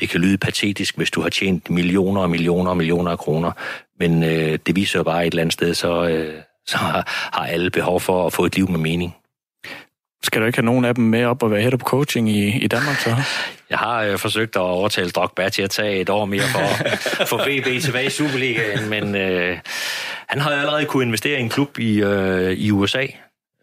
det 0.00 0.08
kan 0.08 0.20
lyde 0.20 0.38
patetisk, 0.38 0.96
hvis 0.96 1.10
du 1.10 1.20
har 1.20 1.28
tjent 1.28 1.70
millioner 1.70 2.20
og 2.20 2.30
millioner 2.30 2.70
og 2.70 2.76
millioner 2.76 3.10
af 3.10 3.18
kroner, 3.18 3.52
men 3.98 4.22
øh, 4.22 4.58
det 4.66 4.76
viser 4.76 4.98
jo 4.98 5.02
bare 5.02 5.26
et 5.26 5.30
eller 5.30 5.40
andet 5.40 5.52
sted, 5.52 5.74
så, 5.74 6.08
øh, 6.08 6.42
så 6.66 6.76
har 6.76 7.46
alle 7.46 7.70
behov 7.70 8.00
for 8.00 8.26
at 8.26 8.32
få 8.32 8.44
et 8.44 8.56
liv 8.56 8.70
med 8.70 8.78
mening. 8.78 9.14
Skal 10.24 10.40
du 10.40 10.46
ikke 10.46 10.58
have 10.58 10.66
nogen 10.66 10.84
af 10.84 10.94
dem 10.94 11.04
med 11.04 11.24
op 11.24 11.42
og 11.42 11.50
være 11.50 11.60
head 11.60 11.74
of 11.74 11.80
coaching 11.80 12.30
i, 12.30 12.58
i 12.58 12.66
Danmark 12.66 12.96
så? 12.96 13.16
Jeg 13.70 13.78
har 13.78 14.02
øh, 14.02 14.18
forsøgt 14.18 14.56
at 14.56 14.60
overtale 14.60 15.10
Drogba 15.10 15.48
til 15.48 15.62
at 15.62 15.70
tage 15.70 16.00
et 16.00 16.08
år 16.10 16.24
mere 16.24 16.42
for 16.42 16.58
at 17.22 17.28
få 17.28 17.36
BB 17.36 17.82
tilbage 17.82 18.06
i 18.06 18.10
Superligaen, 18.10 18.90
men 18.90 19.14
øh, 19.14 19.58
han 20.26 20.40
har 20.40 20.50
allerede 20.50 20.84
kunne 20.84 21.04
investere 21.04 21.38
i 21.38 21.42
en 21.42 21.48
klub 21.48 21.78
i, 21.78 22.02
øh, 22.02 22.52
i 22.52 22.70
USA, 22.70 23.06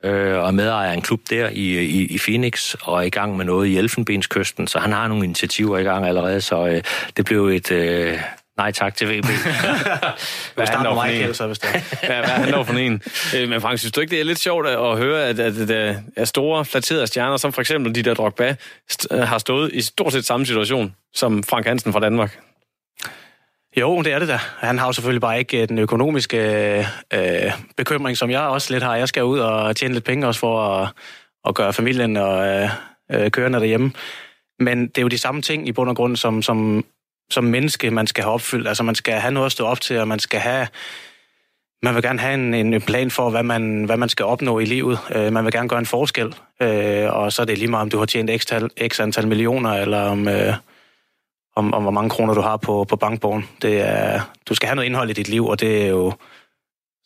øh, 0.04 0.38
og 0.38 0.48
er 0.48 0.52
medejer 0.52 0.94
en 0.94 1.02
klub 1.02 1.20
der 1.30 1.50
i, 1.50 1.80
i, 1.80 2.06
i 2.06 2.18
Phoenix, 2.18 2.76
og 2.82 2.98
er 2.98 3.02
i 3.02 3.10
gang 3.10 3.38
med 3.38 3.46
noget 3.46 3.68
i 3.68 3.78
Elfenbenskysten, 3.78 4.68
så 4.68 4.80
han 4.80 4.92
har 4.92 5.08
nogle 5.08 5.24
initiativer 5.24 5.78
i 5.78 5.84
gang 5.84 6.06
allerede, 6.06 6.42
så 6.42 6.68
øh, 6.68 6.82
det 7.18 7.26
blev 7.26 7.48
et... 7.48 7.72
Øh, 7.72 8.20
Nej 8.60 8.72
tak 8.72 8.96
til 8.96 9.08
VB. 9.08 9.26
hvad 10.56 10.68
er 10.68 10.78
han 10.78 10.86
for 10.86 11.04
en? 11.04 11.34
Så, 11.34 11.48
hvis 11.48 11.60
det 11.60 11.70
er. 11.74 12.08
hvad, 12.08 12.18
hvad 12.18 12.18
er 12.18 12.56
han 12.56 12.66
for 12.66 12.74
en? 12.74 13.02
Øh, 13.36 13.50
men 13.50 13.62
Frank, 13.62 13.80
synes 13.80 13.92
du 13.92 14.02
ikke, 14.02 14.12
det 14.12 14.20
er 14.20 14.24
lidt 14.24 14.40
sjovt 14.40 14.68
at 14.68 14.98
høre, 14.98 15.26
at, 15.26 15.40
at, 15.40 15.72
at, 15.72 15.98
at 16.16 16.28
store, 16.28 16.66
flatterede 16.66 17.08
stjerner, 17.08 17.38
som 17.38 17.54
for 17.54 17.62
eksempel 17.62 17.96
de 17.96 18.04
der 18.04 18.14
Drogba, 18.14 18.56
st- 18.92 19.24
har 19.24 19.38
stået 19.38 19.74
i 19.74 19.82
stort 19.82 20.14
set 20.14 20.26
samme 20.26 20.46
situation 20.46 20.96
som 21.14 21.44
Frank 21.44 21.66
Hansen 21.66 21.94
fra 21.94 22.00
Danmark? 22.00 22.40
Jo, 23.78 24.02
det 24.02 24.14
er 24.14 24.20
det 24.20 24.28
da. 24.28 24.40
Han 24.58 24.78
har 24.78 24.86
jo 24.86 24.92
selvfølgelig 24.92 25.22
bare 25.22 25.40
ikke 25.40 25.66
den 25.66 25.78
økonomiske 25.78 26.40
øh, 27.14 27.52
bekymring, 27.78 28.18
som 28.18 28.30
jeg 28.30 28.42
også 28.42 28.74
lidt 28.74 28.84
har. 28.84 28.96
Jeg 28.96 29.08
skal 29.08 29.24
ud 29.24 29.40
og 29.40 29.76
tjene 29.76 29.94
lidt 29.94 30.06
penge 30.06 30.28
også 30.28 30.40
for 30.40 30.62
at, 30.62 30.90
at 31.48 31.56
gøre 31.56 31.74
familien 31.74 32.18
og 32.18 32.48
øh, 32.48 32.70
øh 33.12 33.32
kørende 33.32 33.60
derhjemme. 33.60 33.92
Men 34.60 34.88
det 34.88 34.98
er 34.98 35.02
jo 35.02 35.08
de 35.08 35.18
samme 35.18 35.42
ting 35.42 35.68
i 35.68 35.72
bund 35.72 35.90
og 35.90 35.96
grund, 35.96 36.16
som, 36.16 36.42
som 36.42 36.86
som 37.32 37.44
menneske, 37.44 37.92
man 37.92 38.08
skal 38.08 38.24
have 38.24 38.34
opfyldt. 38.34 38.68
Altså, 38.68 38.84
man 38.84 38.96
skal 38.96 39.14
have 39.14 39.34
noget 39.34 39.46
at 39.46 39.52
stå 39.52 39.66
op 39.66 39.82
til, 39.82 40.00
og 40.00 40.08
man 40.08 40.20
skal 40.20 40.40
have... 40.40 40.68
Man 41.84 41.96
vil 41.96 42.04
gerne 42.04 42.20
have 42.20 42.34
en, 42.34 42.54
en 42.54 42.82
plan 42.82 43.12
for, 43.12 43.30
hvad 43.30 43.44
man, 43.44 43.84
hvad 43.84 43.98
man 43.98 44.10
skal 44.10 44.26
opnå 44.26 44.60
i 44.60 44.66
livet. 44.66 45.00
Øh, 45.16 45.34
man 45.34 45.46
vil 45.46 45.54
gerne 45.54 45.70
gøre 45.70 45.80
en 45.80 45.86
forskel. 45.86 46.36
Øh, 46.62 47.14
og 47.14 47.34
så 47.34 47.42
er 47.42 47.46
det 47.46 47.58
lige 47.58 47.70
meget, 47.70 47.82
om 47.82 47.90
du 47.90 47.98
har 47.98 48.06
tjent 48.06 48.42
x, 48.42 48.46
tal, 48.46 48.70
x 48.88 49.00
antal 49.00 49.28
millioner, 49.28 49.74
eller 49.74 50.02
om, 50.02 50.28
øh, 50.28 50.54
om, 51.56 51.74
om 51.74 51.82
hvor 51.82 51.92
mange 51.92 52.10
kroner 52.10 52.34
du 52.34 52.42
har 52.42 52.58
på, 52.58 52.84
på 52.84 52.96
bankbogen. 52.96 53.50
Det 53.62 53.82
er, 53.82 54.22
du 54.50 54.54
skal 54.54 54.68
have 54.68 54.76
noget 54.76 54.86
indhold 54.86 55.10
i 55.10 55.14
dit 55.14 55.28
liv, 55.28 55.48
og 55.48 55.60
det 55.60 55.84
er 55.84 55.88
jo 55.88 56.14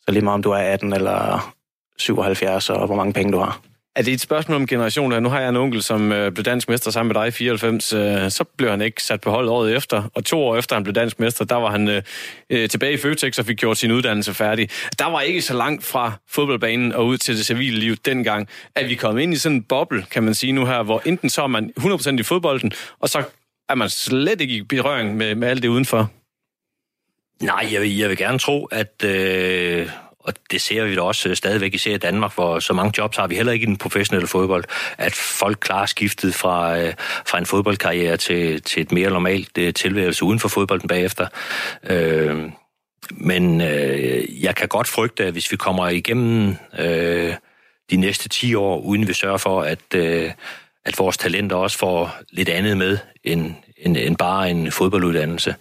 så 0.00 0.10
lige 0.10 0.24
meget, 0.24 0.34
om 0.34 0.42
du 0.42 0.50
er 0.50 0.58
18 0.58 0.92
eller 0.92 1.52
77, 1.98 2.70
og 2.70 2.86
hvor 2.86 2.96
mange 2.96 3.12
penge 3.12 3.32
du 3.32 3.38
har. 3.38 3.60
Er 3.96 4.02
det 4.02 4.12
et 4.12 4.20
spørgsmål 4.20 4.56
om 4.56 4.66
generationer? 4.66 5.20
Nu 5.20 5.28
har 5.28 5.40
jeg 5.40 5.48
en 5.48 5.56
onkel, 5.56 5.82
som 5.82 6.12
øh, 6.12 6.32
blev 6.32 6.44
dansk 6.44 6.68
mester 6.68 6.90
sammen 6.90 7.14
med 7.14 7.22
dig 7.22 7.28
i 7.28 7.30
94. 7.30 7.92
Øh, 7.92 8.30
så 8.30 8.44
blev 8.56 8.70
han 8.70 8.80
ikke 8.80 9.02
sat 9.02 9.20
på 9.20 9.30
hold 9.30 9.48
året 9.48 9.76
efter. 9.76 10.10
Og 10.14 10.24
to 10.24 10.42
år 10.42 10.56
efter 10.56 10.76
han 10.76 10.82
blev 10.82 10.94
dansk 10.94 11.20
mester, 11.20 11.44
der 11.44 11.54
var 11.54 11.70
han 11.70 11.88
øh, 11.88 12.02
øh, 12.50 12.68
tilbage 12.68 12.92
i 12.92 12.96
Føtex 12.96 13.38
og 13.38 13.46
fik 13.46 13.56
gjort 13.56 13.76
sin 13.76 13.90
uddannelse 13.90 14.34
færdig. 14.34 14.68
Der 14.98 15.04
var 15.04 15.20
ikke 15.20 15.42
så 15.42 15.54
langt 15.54 15.84
fra 15.84 16.12
fodboldbanen 16.28 16.92
og 16.92 17.06
ud 17.06 17.18
til 17.18 17.36
det 17.36 17.46
civile 17.46 17.78
liv 17.78 17.96
dengang, 17.96 18.48
at 18.74 18.88
vi 18.88 18.94
kom 18.94 19.18
ind 19.18 19.34
i 19.34 19.36
sådan 19.36 19.56
en 19.56 19.62
boble, 19.62 20.04
kan 20.10 20.22
man 20.22 20.34
sige 20.34 20.52
nu 20.52 20.66
her, 20.66 20.82
hvor 20.82 21.02
enten 21.04 21.30
så 21.30 21.42
er 21.42 21.46
man 21.46 21.72
100% 21.80 22.18
i 22.18 22.22
fodbolden, 22.22 22.72
og 23.00 23.08
så 23.08 23.22
er 23.68 23.74
man 23.74 23.90
slet 23.90 24.40
ikke 24.40 24.54
i 24.54 24.62
berøring 24.62 25.16
med, 25.16 25.34
med 25.34 25.48
alt 25.48 25.62
det 25.62 25.68
udenfor. 25.68 26.10
Nej, 27.42 27.68
jeg 27.72 27.80
vil, 27.80 27.96
jeg 27.96 28.08
vil 28.08 28.16
gerne 28.16 28.38
tro, 28.38 28.64
at... 28.64 29.04
Øh 29.04 29.88
og 30.24 30.34
det 30.50 30.60
ser 30.60 30.84
vi 30.84 30.94
da 30.94 31.00
også 31.00 31.28
øh, 31.28 31.36
stadigvæk 31.36 31.74
især 31.74 31.94
i 31.94 31.98
Danmark, 31.98 32.34
hvor 32.34 32.58
så 32.58 32.72
mange 32.72 32.92
jobs 32.98 33.16
har 33.16 33.26
vi 33.26 33.36
heller 33.36 33.52
ikke 33.52 33.62
i 33.62 33.66
den 33.66 33.76
professionelle 33.76 34.28
fodbold, 34.28 34.64
at 34.98 35.14
folk 35.14 35.58
klarer 35.60 35.86
skiftet 35.86 36.34
fra, 36.34 36.78
øh, 36.78 36.94
fra 37.26 37.38
en 37.38 37.46
fodboldkarriere 37.46 38.16
til, 38.16 38.62
til 38.62 38.82
et 38.82 38.92
mere 38.92 39.10
normalt 39.10 39.58
øh, 39.58 39.74
tilværelse 39.74 40.24
uden 40.24 40.40
for 40.40 40.48
fodbolden 40.48 40.88
bagefter. 40.88 41.26
Øh, 41.90 42.50
men 43.10 43.60
øh, 43.60 44.42
jeg 44.44 44.54
kan 44.54 44.68
godt 44.68 44.88
frygte, 44.88 45.24
at 45.24 45.32
hvis 45.32 45.52
vi 45.52 45.56
kommer 45.56 45.88
igennem 45.88 46.56
øh, 46.78 47.34
de 47.90 47.96
næste 47.96 48.28
10 48.28 48.54
år, 48.54 48.80
uden 48.80 49.08
vi 49.08 49.12
sørger 49.12 49.38
for, 49.38 49.62
at, 49.62 49.94
øh, 49.94 50.30
at 50.84 50.98
vores 50.98 51.16
talenter 51.16 51.56
også 51.56 51.78
får 51.78 52.16
lidt 52.30 52.48
andet 52.48 52.76
med 52.76 52.98
end, 53.24 53.54
end, 53.76 53.96
end 53.96 54.16
bare 54.16 54.50
en 54.50 54.72
fodbolduddannelse, 54.72 55.54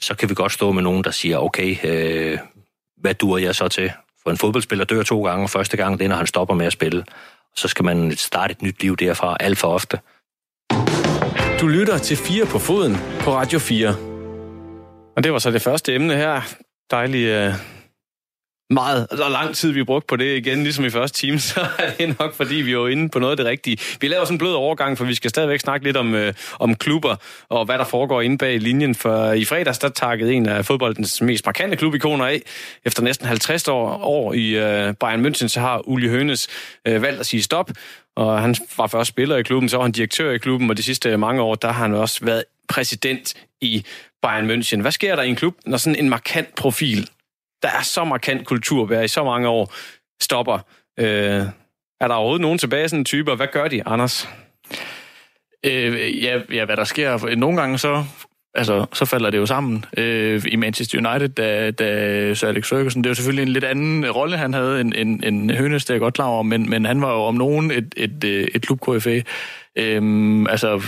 så 0.00 0.14
kan 0.14 0.28
vi 0.28 0.34
godt 0.34 0.52
stå 0.52 0.72
med 0.72 0.82
nogen, 0.82 1.04
der 1.04 1.10
siger, 1.10 1.38
okay, 1.38 1.76
øh, 1.84 2.38
hvad 2.96 3.14
dur 3.14 3.38
jeg 3.38 3.54
så 3.54 3.68
til? 3.68 3.92
For 4.22 4.30
en 4.30 4.36
fodboldspiller 4.36 4.84
dør 4.84 5.02
to 5.02 5.24
gange. 5.24 5.48
Første 5.48 5.76
gang, 5.76 5.98
det 5.98 6.04
er, 6.04 6.08
når 6.08 6.16
han 6.16 6.26
stopper 6.26 6.54
med 6.54 6.66
at 6.66 6.72
spille. 6.72 7.04
Så 7.56 7.68
skal 7.68 7.84
man 7.84 8.16
starte 8.16 8.52
et 8.52 8.62
nyt 8.62 8.82
liv 8.82 8.96
derfra 8.96 9.36
alt 9.40 9.58
for 9.58 9.68
ofte. 9.68 9.98
Du 11.60 11.66
lytter 11.68 11.98
til 11.98 12.16
4 12.16 12.46
på 12.46 12.58
foden 12.58 12.96
på 13.20 13.34
Radio 13.34 13.58
4. 13.58 13.88
Og 15.16 15.24
det 15.24 15.32
var 15.32 15.38
så 15.38 15.50
det 15.50 15.62
første 15.62 15.94
emne 15.94 16.16
her. 16.16 16.40
Dejlig 16.90 17.48
uh, 17.48 17.54
meget 18.70 19.06
altså, 19.10 19.24
og 19.24 19.30
lang 19.30 19.54
tid, 19.54 19.72
vi 19.72 19.84
brugte 19.84 20.06
på 20.06 20.16
det 20.16 20.36
igen, 20.36 20.62
ligesom 20.62 20.84
i 20.84 20.90
første 20.90 21.18
time, 21.18 21.38
så 21.50 21.60
er 21.78 21.90
det 21.98 22.18
nok, 22.18 22.34
fordi 22.34 22.54
vi 22.54 22.72
er 22.72 22.88
inde 22.88 23.08
på 23.08 23.18
noget 23.18 23.30
af 23.30 23.36
det 23.36 23.46
rigtige. 23.46 23.78
Vi 24.00 24.08
laver 24.08 24.24
sådan 24.24 24.34
en 24.34 24.38
blød 24.38 24.52
overgang, 24.52 24.98
for 24.98 25.04
vi 25.04 25.14
skal 25.14 25.30
stadigvæk 25.30 25.60
snakke 25.60 25.86
lidt 25.86 25.96
om, 25.96 26.14
øh, 26.14 26.34
om 26.58 26.74
klubber 26.74 27.16
og 27.48 27.64
hvad 27.64 27.78
der 27.78 27.84
foregår 27.84 28.22
inde 28.22 28.38
bag 28.38 28.60
linjen. 28.60 28.94
For 28.94 29.32
i 29.32 29.44
fredags, 29.44 29.78
der 29.78 29.88
takkede 29.88 30.32
en 30.32 30.48
af 30.48 30.64
fodboldens 30.64 31.22
mest 31.22 31.46
markante 31.46 31.76
klubikoner 31.76 32.26
af. 32.26 32.42
Efter 32.84 33.02
næsten 33.02 33.26
50 33.26 33.68
år, 33.68 34.04
år 34.04 34.32
i 34.32 34.48
øh, 34.48 34.94
Bayern 34.94 35.26
München, 35.26 35.48
så 35.48 35.60
har 35.60 35.88
Uli 35.88 36.08
Hønes 36.08 36.48
øh, 36.86 37.02
valgt 37.02 37.20
at 37.20 37.26
sige 37.26 37.42
stop. 37.42 37.70
Og 38.16 38.40
han 38.40 38.54
var 38.76 38.86
først 38.86 39.08
spiller 39.08 39.36
i 39.36 39.42
klubben, 39.42 39.68
så 39.68 39.76
var 39.76 39.84
han 39.84 39.92
direktør 39.92 40.30
i 40.30 40.38
klubben, 40.38 40.70
og 40.70 40.76
de 40.76 40.82
sidste 40.82 41.16
mange 41.16 41.42
år, 41.42 41.54
der 41.54 41.72
har 41.72 41.82
han 41.82 41.94
også 41.94 42.24
været 42.24 42.44
præsident 42.68 43.34
i 43.60 43.84
Bayern 44.22 44.50
München. 44.50 44.80
Hvad 44.80 44.92
sker 44.92 45.16
der 45.16 45.22
i 45.22 45.28
en 45.28 45.36
klub, 45.36 45.54
når 45.66 45.78
sådan 45.78 45.98
en 45.98 46.08
markant 46.08 46.54
profil, 46.54 47.08
der 47.62 47.68
er 47.68 47.82
så 47.82 48.04
markant 48.04 48.46
kultur, 48.46 49.00
i 49.00 49.08
så 49.08 49.24
mange 49.24 49.48
år, 49.48 49.72
stopper? 50.22 50.58
Øh, 50.98 51.42
er 52.00 52.08
der 52.08 52.14
overhovedet 52.14 52.42
nogen 52.42 52.58
tilbage 52.58 52.88
sådan 52.88 53.00
en 53.00 53.04
type, 53.04 53.30
og 53.30 53.36
hvad 53.36 53.46
gør 53.52 53.68
de, 53.68 53.88
Anders? 53.88 54.28
Øh, 55.64 56.24
ja, 56.24 56.40
ja, 56.52 56.64
hvad 56.64 56.76
der 56.76 56.84
sker. 56.84 57.34
Nogle 57.36 57.60
gange 57.60 57.78
så 57.78 58.04
altså, 58.56 58.86
så 58.92 59.04
falder 59.04 59.30
det 59.30 59.38
jo 59.38 59.46
sammen 59.46 59.84
øh, 59.96 60.42
i 60.48 60.56
Manchester 60.56 61.10
United, 61.10 61.28
da, 61.28 61.70
da 61.70 62.34
Sir 62.34 62.48
Alex 62.48 62.68
Ferguson, 62.68 63.02
det 63.02 63.06
er 63.06 63.10
jo 63.10 63.14
selvfølgelig 63.14 63.42
en 63.42 63.48
lidt 63.48 63.64
anden 63.64 64.10
rolle, 64.10 64.36
han 64.36 64.54
havde 64.54 64.80
end, 64.80 64.92
end, 64.96 65.24
end 65.24 65.50
Hønes, 65.50 65.84
det 65.84 65.90
er 65.90 65.94
jeg 65.94 66.00
godt 66.00 66.14
klar 66.14 66.26
over, 66.26 66.42
men, 66.42 66.70
men 66.70 66.84
han 66.84 67.00
var 67.00 67.12
jo 67.12 67.20
om 67.20 67.34
nogen 67.34 67.70
et, 67.70 67.94
et, 67.96 68.24
et, 68.24 68.48
et 68.54 68.62
klub 68.62 68.80
KFA. 68.80 69.20
Øh, 69.76 70.46
altså, 70.50 70.82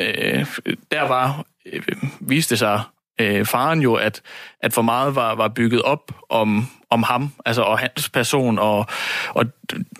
øh, 0.00 0.46
der 0.90 1.08
var, 1.08 1.44
øh, 1.72 1.82
viste 2.20 2.56
sig 2.56 2.80
øh, 3.20 3.46
faren 3.46 3.80
jo, 3.80 3.94
at, 3.94 4.22
at 4.60 4.72
for 4.72 4.82
meget 4.82 5.14
var, 5.14 5.34
var 5.34 5.48
bygget 5.48 5.82
op 5.82 6.12
om, 6.28 6.66
om 6.90 7.02
ham, 7.02 7.32
altså 7.44 7.62
og 7.62 7.78
hans 7.78 8.08
person, 8.08 8.58
og, 8.58 8.86
og 9.28 9.46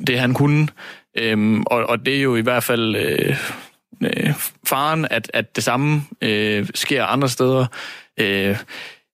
det 0.07 0.19
han 0.19 0.35
kunne. 0.35 0.69
Øhm, 1.19 1.63
og, 1.63 1.87
og 1.87 2.07
det 2.07 2.17
er 2.17 2.23
jo 2.23 2.37
i 2.37 2.41
hvert 2.41 2.65
fald... 2.65 2.97
Øh, 2.97 3.37
øh, 4.03 4.35
faren, 4.67 5.07
at, 5.11 5.31
at 5.35 5.57
det 5.57 5.65
samme 5.65 6.03
øh, 6.21 6.67
sker 6.75 7.05
andre 7.05 7.29
steder. 7.29 7.67
Øh, 8.21 8.57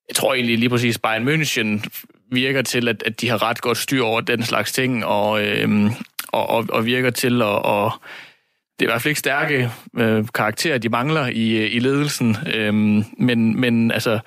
jeg 0.08 0.14
tror 0.14 0.34
egentlig 0.34 0.58
lige 0.58 0.70
præcis, 0.70 0.98
Bayern 0.98 1.28
München 1.28 1.88
virker 2.32 2.62
til, 2.62 2.88
at, 2.88 3.02
at 3.02 3.20
de 3.20 3.28
har 3.28 3.42
ret 3.42 3.61
godt 3.61 3.78
styr 3.78 4.02
over 4.02 4.20
den 4.20 4.42
slags 4.42 4.72
ting, 4.72 5.04
og, 5.04 5.46
øh, 5.46 5.90
og, 6.28 6.50
og, 6.50 6.66
og 6.70 6.87
virker 6.87 7.11
til 7.11 7.42
at... 7.42 7.48
Og, 7.48 7.92
det 8.78 8.84
er 8.84 8.88
i 8.88 8.92
hvert 8.92 9.02
fald 9.02 9.10
ikke 9.10 9.18
stærke 9.18 9.70
øh, 9.96 10.24
karakterer, 10.34 10.78
de 10.78 10.88
mangler 10.88 11.26
i, 11.26 11.66
i 11.66 11.78
ledelsen, 11.78 12.36
øh, 12.54 12.74
men, 13.18 13.60
men 13.60 13.90
altså, 13.90 14.18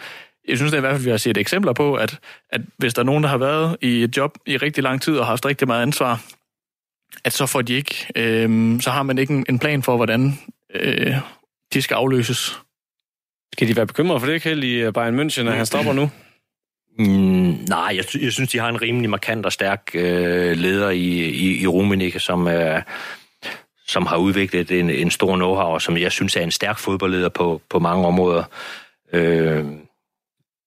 jeg 0.47 0.57
synes 0.57 0.71
det 0.71 0.77
er 0.77 0.81
i 0.81 0.87
hvert 0.87 0.93
fald, 0.93 1.03
vi 1.03 1.09
har 1.09 1.17
set 1.17 1.37
eksempler 1.37 1.73
på, 1.73 1.95
at, 1.95 2.19
at 2.49 2.61
hvis 2.77 2.93
der 2.93 3.01
er 3.01 3.05
nogen, 3.05 3.23
der 3.23 3.29
har 3.29 3.37
været 3.37 3.77
i 3.81 4.03
et 4.03 4.17
job 4.17 4.37
i 4.45 4.57
rigtig 4.57 4.83
lang 4.83 5.01
tid 5.01 5.17
og 5.17 5.25
har 5.25 5.31
haft 5.31 5.45
rigtig 5.45 5.67
meget 5.67 5.81
ansvar, 5.81 6.23
at 7.23 7.33
så 7.33 7.45
får 7.45 7.61
de 7.61 7.73
ikke, 7.73 8.07
øh, 8.15 8.81
så 8.81 8.89
har 8.89 9.03
man 9.03 9.17
ikke 9.17 9.33
en, 9.33 9.45
en 9.49 9.59
plan 9.59 9.83
for, 9.83 9.95
hvordan 9.95 10.39
øh, 10.73 11.15
de 11.73 11.81
skal 11.81 11.95
afløses. 11.95 12.59
Skal 13.53 13.67
de 13.67 13.75
være 13.75 13.87
bekymrede 13.87 14.19
for 14.19 14.27
det, 14.27 14.41
Kjeld, 14.41 14.63
i 14.63 14.91
Bayern 14.91 15.19
München, 15.19 15.47
at 15.47 15.55
han 15.55 15.65
stopper 15.65 15.93
nu? 15.93 16.09
Mm, 16.99 17.57
nej, 17.69 17.93
jeg, 17.95 18.21
jeg 18.21 18.31
synes, 18.31 18.49
de 18.49 18.59
har 18.59 18.69
en 18.69 18.81
rimelig 18.81 19.09
markant 19.09 19.45
og 19.45 19.51
stærk 19.51 19.91
øh, 19.93 20.57
leder 20.57 20.89
i, 20.89 21.29
i, 21.29 21.61
i 21.61 21.67
Rummenigge, 21.67 22.19
som, 22.19 22.47
øh, 22.47 22.81
som 23.91 24.05
har 24.05 24.17
udviklet 24.17 24.71
en, 24.71 24.89
en 24.89 25.11
stor 25.11 25.35
know-how, 25.35 25.73
og 25.73 25.81
som 25.81 25.97
jeg 25.97 26.11
synes 26.11 26.35
er 26.35 26.41
en 26.41 26.51
stærk 26.51 26.79
fodboldleder 26.79 27.29
på, 27.29 27.61
på 27.69 27.79
mange 27.79 28.07
områder. 28.07 28.43
Øh, 29.13 29.65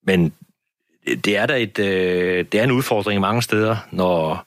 men 0.06 0.32
det 1.06 1.36
er 1.36 1.46
da 1.46 1.56
et, 1.62 1.78
øh, 1.78 2.44
det 2.52 2.60
er 2.60 2.64
en 2.64 2.70
udfordring 2.70 3.20
mange 3.20 3.42
steder, 3.42 3.76
når, 3.92 4.46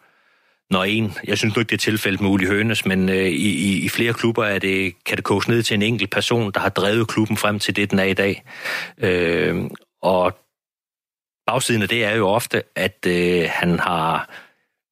når 0.74 0.84
en, 0.84 1.14
jeg 1.28 1.38
synes 1.38 1.56
nu 1.56 1.60
ikke, 1.60 1.70
det 1.70 1.76
er 1.76 1.92
tilfældet 1.92 2.22
med 2.22 2.30
Uli 2.30 2.46
Hønes, 2.46 2.86
men 2.86 3.10
øh, 3.10 3.16
i, 3.16 3.50
i, 3.50 3.86
i 3.86 3.90
flere 3.90 4.14
klubber 4.14 4.46
er 4.46 4.60
det, 4.60 4.94
kan 5.06 5.18
det 5.18 5.26
koges 5.26 5.48
ned 5.48 5.64
til 5.64 5.74
en 5.74 5.82
enkelt 5.82 6.12
person, 6.12 6.52
der 6.52 6.60
har 6.60 6.70
drevet 6.70 7.08
klubben 7.08 7.38
frem 7.38 7.60
til 7.60 7.76
det, 7.76 7.92
den 7.92 8.00
er 8.00 8.04
i 8.04 8.14
dag. 8.14 8.44
Øh, 8.98 9.64
og 10.02 10.38
bagsiden 11.48 11.82
af 11.82 11.90
det 11.90 12.06
er 12.06 12.16
jo 12.16 12.28
ofte, 12.28 12.64
at 12.76 13.06
øh, 13.08 13.50
han 13.52 13.80
har 13.80 14.30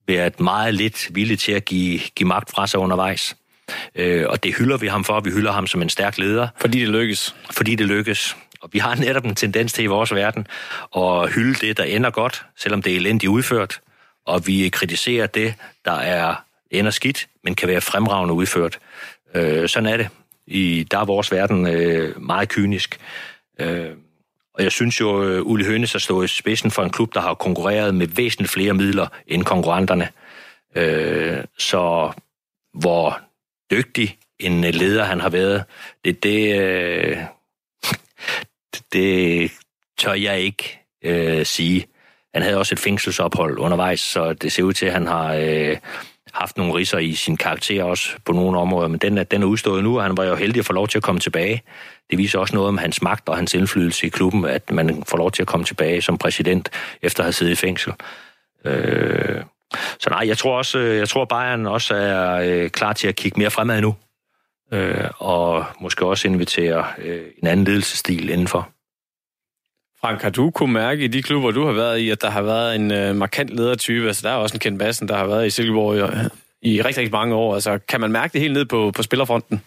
været 0.08 0.40
meget 0.40 0.74
lidt 0.74 1.16
villig 1.16 1.40
til 1.40 1.52
at 1.52 1.66
give, 1.66 2.00
give 2.16 2.28
magt 2.28 2.52
fra 2.52 2.68
sig 2.68 2.80
undervejs. 2.80 3.36
Øh, 3.96 4.26
og 4.30 4.44
det 4.44 4.56
hylder 4.56 4.78
vi 4.78 4.88
ham 4.88 5.04
for. 5.04 5.20
Vi 5.20 5.32
hylder 5.32 5.52
ham 5.52 5.68
som 5.68 5.82
en 5.82 5.90
stærk 5.90 6.18
leder. 6.18 6.48
Fordi 6.58 6.80
det 6.80 6.90
lykkes. 6.90 7.36
Fordi 7.52 7.76
det 7.76 7.86
lykkes. 7.86 8.38
Og 8.62 8.70
vi 8.74 8.80
har 8.80 8.96
netop 9.06 9.26
en 9.26 9.36
tendens 9.36 9.74
til 9.74 9.84
i 9.84 9.88
vores 9.88 10.16
verden 10.16 10.48
at 10.98 11.34
hylde 11.34 11.68
det, 11.68 11.78
der 11.78 11.84
ender 11.84 12.10
godt, 12.10 12.46
selvom 12.58 12.82
det 12.82 12.92
er 12.92 12.98
elendigt 12.98 13.30
udført 13.30 13.80
og 14.26 14.48
vi 14.48 14.70
kritiserer 14.70 15.28
det, 15.28 15.54
der 15.86 15.92
er 15.92 16.36
ender 16.72 16.92
skidt, 16.92 17.28
men 17.44 17.56
kan 17.56 17.68
være 17.68 17.82
fremragende 17.82 18.34
udført. 18.34 18.80
Øh, 19.36 19.70
sådan 19.70 19.90
er 19.90 19.98
det. 19.98 20.10
I, 20.48 20.88
der 20.92 21.00
er 21.00 21.06
vores 21.06 21.32
verden 21.32 21.68
øh, 21.68 22.22
meget 22.22 22.50
kynisk. 22.50 23.00
Øh, 23.60 23.92
og 24.54 24.64
jeg 24.64 24.72
synes 24.72 25.00
jo, 25.00 25.24
øh, 25.24 25.42
Uli 25.42 25.66
Hønes 25.66 25.92
har 25.92 26.00
stået 26.00 26.26
i 26.26 26.28
spidsen 26.28 26.72
for 26.72 26.84
en 26.84 26.90
klub, 26.90 27.14
der 27.14 27.22
har 27.22 27.34
konkurreret 27.34 27.96
med 27.96 28.08
væsentligt 28.08 28.52
flere 28.52 28.74
midler 28.74 29.08
end 29.28 29.44
konkurrenterne. 29.44 30.10
Øh, 30.76 31.38
så 31.58 32.12
hvor 32.74 33.20
dygtig 33.72 34.18
en 34.40 34.64
øh, 34.66 34.74
leder 34.74 35.04
han 35.04 35.22
har 35.22 35.30
været, 35.30 35.64
det, 36.06 36.24
det, 36.24 36.62
øh, 36.62 37.18
det 38.94 39.52
tør 39.98 40.14
jeg 40.14 40.40
ikke 40.40 40.80
øh, 41.04 41.46
sige. 41.46 41.86
Han 42.34 42.44
havde 42.44 42.58
også 42.58 42.76
et 42.76 42.80
fængselsophold 42.80 43.60
undervejs, 43.60 44.00
så 44.00 44.34
det 44.34 44.52
ser 44.52 44.64
ud 44.64 44.74
til, 44.74 44.86
at 44.86 44.94
han 44.94 45.08
har 45.08 45.34
øh, 45.34 45.78
haft 46.34 46.58
nogle 46.58 46.74
riser 46.74 46.98
i 46.98 47.14
sin 47.14 47.38
karakter 47.38 47.84
også 47.84 48.10
på 48.26 48.34
nogle 48.34 48.60
områder, 48.60 48.88
men 48.88 49.00
den 49.00 49.18
er, 49.18 49.24
den 49.24 49.42
er 49.42 49.48
udstået 49.48 49.84
nu, 49.84 49.98
og 49.98 50.04
han 50.04 50.18
var 50.18 50.24
jo 50.24 50.36
heldig 50.36 50.60
at 50.60 50.66
få 50.66 50.74
lov 50.74 50.88
til 50.88 50.98
at 50.98 51.04
komme 51.04 51.20
tilbage. 51.20 51.64
Det 52.10 52.18
viser 52.18 52.40
også 52.40 52.56
noget 52.56 52.68
om 52.68 52.78
hans 52.78 53.02
magt 53.02 53.30
og 53.30 53.36
hans 53.36 53.54
indflydelse 53.54 54.08
i 54.08 54.10
klubben, 54.10 54.46
at 54.46 54.72
man 54.72 55.04
får 55.04 55.18
lov 55.18 55.32
til 55.32 55.42
at 55.42 55.48
komme 55.48 55.66
tilbage 55.66 56.02
som 56.02 56.18
præsident, 56.18 56.70
efter 57.02 57.20
at 57.20 57.26
have 57.26 57.34
siddet 57.34 57.52
i 57.52 57.56
fængsel. 57.56 57.94
Øh, 58.66 59.44
så 59.74 60.10
nej, 60.10 60.28
jeg 60.28 60.38
tror 60.38 60.58
også, 60.58 60.80
jeg 60.80 61.10
tror 61.10 61.26
Bayern 61.26 61.66
også 61.66 61.96
er 61.96 62.32
øh, 62.34 62.70
klar 62.70 62.94
til 62.94 63.08
at 63.08 63.16
kigge 63.16 63.40
mere 63.40 63.52
fremad 63.52 63.82
nu, 63.82 63.96
øh, 64.72 65.10
og 65.18 65.66
måske 65.82 66.06
også 66.06 66.28
invitere 66.28 66.86
øh, 66.98 67.22
en 67.42 67.48
anden 67.48 67.66
ledelsesstil 67.66 68.30
indenfor. 68.30 68.70
Frank, 70.02 70.22
har 70.22 70.30
du 70.30 70.52
kunne 70.52 70.74
mærke 70.74 71.04
i 71.04 71.08
de 71.08 71.24
klubber, 71.24 71.52
du 71.52 71.66
har 71.66 71.74
været 71.74 71.98
i, 71.98 72.10
at 72.10 72.22
der 72.22 72.30
har 72.30 72.42
været 72.42 72.76
en 72.76 72.92
øh, 72.92 73.16
markant 73.16 73.50
ledertype? 73.50 74.08
Altså, 74.08 74.28
der 74.28 74.34
er 74.34 74.38
også 74.38 74.56
en 74.56 74.60
Ken 74.60 74.78
Bassen, 74.78 75.08
der 75.08 75.18
har 75.18 75.26
været 75.26 75.48
i 75.48 75.50
Silkeborg 75.50 75.96
i, 75.96 76.00
i 76.62 76.82
rigtig, 76.82 76.98
rigtig 76.98 77.12
mange 77.12 77.36
år. 77.36 77.54
Altså, 77.54 77.80
kan 77.88 78.02
man 78.02 78.12
mærke 78.12 78.34
det 78.34 78.42
helt 78.42 78.54
ned 78.54 78.66
på, 78.66 78.92
på 78.96 79.04
spillerfronten? 79.04 79.62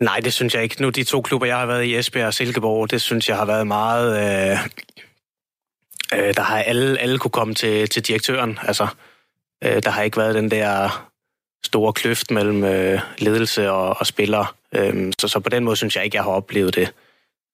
Nej, 0.00 0.20
det 0.20 0.32
synes 0.32 0.54
jeg 0.54 0.62
ikke. 0.62 0.82
Nu 0.82 0.88
de 0.88 1.04
to 1.04 1.22
klubber, 1.22 1.46
jeg 1.46 1.58
har 1.58 1.66
været 1.66 1.84
i, 1.84 1.96
Esbjerg 1.96 2.26
og 2.26 2.34
Silkeborg, 2.34 2.90
det 2.90 3.00
synes 3.00 3.28
jeg 3.28 3.36
har 3.36 3.44
været 3.44 3.66
meget... 3.66 4.50
Øh, 4.52 4.58
øh, 6.14 6.34
der 6.36 6.42
har 6.42 6.58
alle, 6.58 6.98
alle 6.98 7.18
kunne 7.18 7.30
komme 7.30 7.54
til, 7.54 7.88
til 7.88 8.02
direktøren. 8.02 8.58
Altså, 8.62 8.86
øh, 9.64 9.82
der 9.82 9.90
har 9.90 10.02
ikke 10.02 10.16
været 10.16 10.34
den 10.34 10.50
der 10.50 11.08
store 11.64 11.92
kløft 11.92 12.30
mellem 12.30 12.64
øh, 12.64 13.00
ledelse 13.18 13.70
og, 13.70 13.96
og 14.00 14.06
spillere. 14.06 14.46
Øh, 14.74 15.12
så, 15.18 15.28
så 15.28 15.40
på 15.40 15.48
den 15.48 15.64
måde 15.64 15.76
synes 15.76 15.96
jeg 15.96 16.04
ikke, 16.04 16.16
jeg 16.16 16.24
har 16.24 16.30
oplevet 16.30 16.74
det 16.74 16.92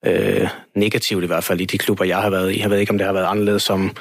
øh, 0.04 0.48
negativt 0.74 1.24
i 1.24 1.26
hvert 1.26 1.44
fald 1.44 1.60
i 1.60 1.64
de 1.64 1.78
klubber, 1.78 2.04
jeg 2.04 2.22
har 2.22 2.30
været 2.30 2.52
i. 2.52 2.60
Jeg 2.60 2.70
ved 2.70 2.78
ikke, 2.78 2.90
om 2.90 2.98
det 2.98 3.06
har 3.06 3.12
været 3.12 3.26
anderledes 3.26 3.62
som, 3.62 3.96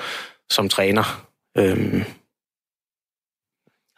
som 0.50 0.70
træner. 0.70 1.28
Øh, 1.58 2.04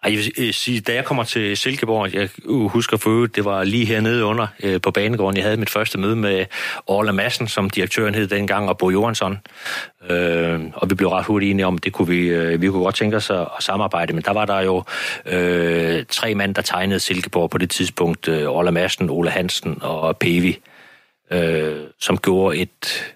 ej, 0.03 0.11
jeg 0.11 0.17
vil 0.17 0.33
øh, 0.37 0.53
sige, 0.53 0.81
da 0.81 0.93
jeg 0.93 1.05
kommer 1.05 1.23
til 1.23 1.57
Silkeborg, 1.57 2.13
jeg 2.13 2.29
øh, 2.45 2.65
husker 2.65 2.97
for 2.97 3.25
det 3.25 3.45
var 3.45 3.63
lige 3.63 3.85
hernede 3.85 4.25
under 4.25 4.47
øh, 4.63 4.81
på 4.81 4.91
banegården, 4.91 5.37
jeg 5.37 5.45
havde 5.45 5.57
mit 5.57 5.69
første 5.69 5.97
møde 5.97 6.15
med 6.15 6.45
Orla 6.87 7.11
Madsen, 7.11 7.47
som 7.47 7.69
direktøren 7.69 8.15
hed 8.15 8.27
dengang, 8.27 8.69
og 8.69 8.77
Bo 8.77 8.89
Johansson. 8.89 9.37
Øh, 10.09 10.59
og 10.73 10.89
vi 10.89 10.95
blev 10.95 11.09
ret 11.09 11.25
hurtigt 11.25 11.51
enige 11.51 11.65
om, 11.65 11.77
det 11.77 11.93
kunne 11.93 12.07
vi, 12.07 12.27
øh, 12.27 12.61
vi 12.61 12.69
kunne 12.69 12.83
godt 12.83 12.95
tænke 12.95 13.17
os 13.17 13.29
at, 13.29 13.39
at 13.39 13.63
samarbejde, 13.63 14.13
men 14.13 14.23
der 14.23 14.33
var 14.33 14.45
der 14.45 14.59
jo 14.59 14.83
øh, 15.25 16.05
tre 16.09 16.35
mænd, 16.35 16.55
der 16.55 16.61
tegnede 16.61 16.99
Silkeborg 16.99 17.49
på 17.49 17.57
det 17.57 17.69
tidspunkt. 17.69 18.27
Øh, 18.27 18.47
Orla 18.47 18.71
Madsen, 18.71 19.09
Ole 19.09 19.29
Hansen 19.29 19.77
og 19.81 20.17
Pevi 20.17 20.59
øh, 21.31 21.87
som 21.99 22.17
gjorde 22.17 22.57
et, 22.57 23.13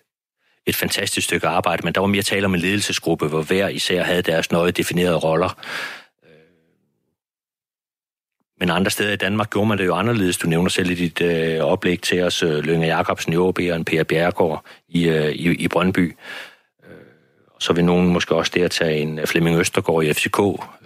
et 0.65 0.75
fantastisk 0.75 1.25
stykke 1.25 1.47
arbejde, 1.47 1.81
men 1.83 1.93
der 1.93 2.01
var 2.01 2.07
mere 2.07 2.21
tale 2.21 2.45
om 2.45 2.53
en 2.53 2.59
ledelsesgruppe, 2.59 3.27
hvor 3.27 3.41
hver 3.41 3.67
især 3.67 4.03
havde 4.03 4.21
deres 4.21 4.51
nøje 4.51 4.71
definerede 4.71 5.15
roller. 5.15 5.57
Men 8.63 8.69
andre 8.69 8.91
steder 8.91 9.13
i 9.13 9.15
Danmark 9.15 9.49
gjorde 9.49 9.67
man 9.67 9.77
det 9.77 9.85
jo 9.85 9.95
anderledes. 9.95 10.37
Du 10.37 10.47
nævner 10.47 10.69
selv 10.69 10.91
i 10.91 10.95
dit 10.95 11.21
øh, 11.21 11.59
oplæg 11.59 12.01
til 12.01 12.23
os, 12.23 12.43
øh, 12.43 12.65
Lønge 12.65 12.87
Jacobsen 12.87 13.33
i 13.33 13.37
OB 13.37 13.57
og 13.57 13.75
en 13.75 13.85
Per 13.85 14.03
Bjergård 14.03 14.65
i, 14.89 15.07
øh, 15.07 15.31
i, 15.31 15.55
i 15.55 15.67
Brøndby. 15.67 16.15
Øh, 16.83 16.95
så 17.59 17.73
vil 17.73 17.85
nogen 17.85 18.07
måske 18.07 18.35
også 18.35 18.51
der 18.55 18.67
tage 18.67 18.97
en 18.97 19.19
øh, 19.19 19.27
Flemming 19.27 19.59
Østergaard 19.59 20.03
i 20.03 20.13
FCK 20.13 20.39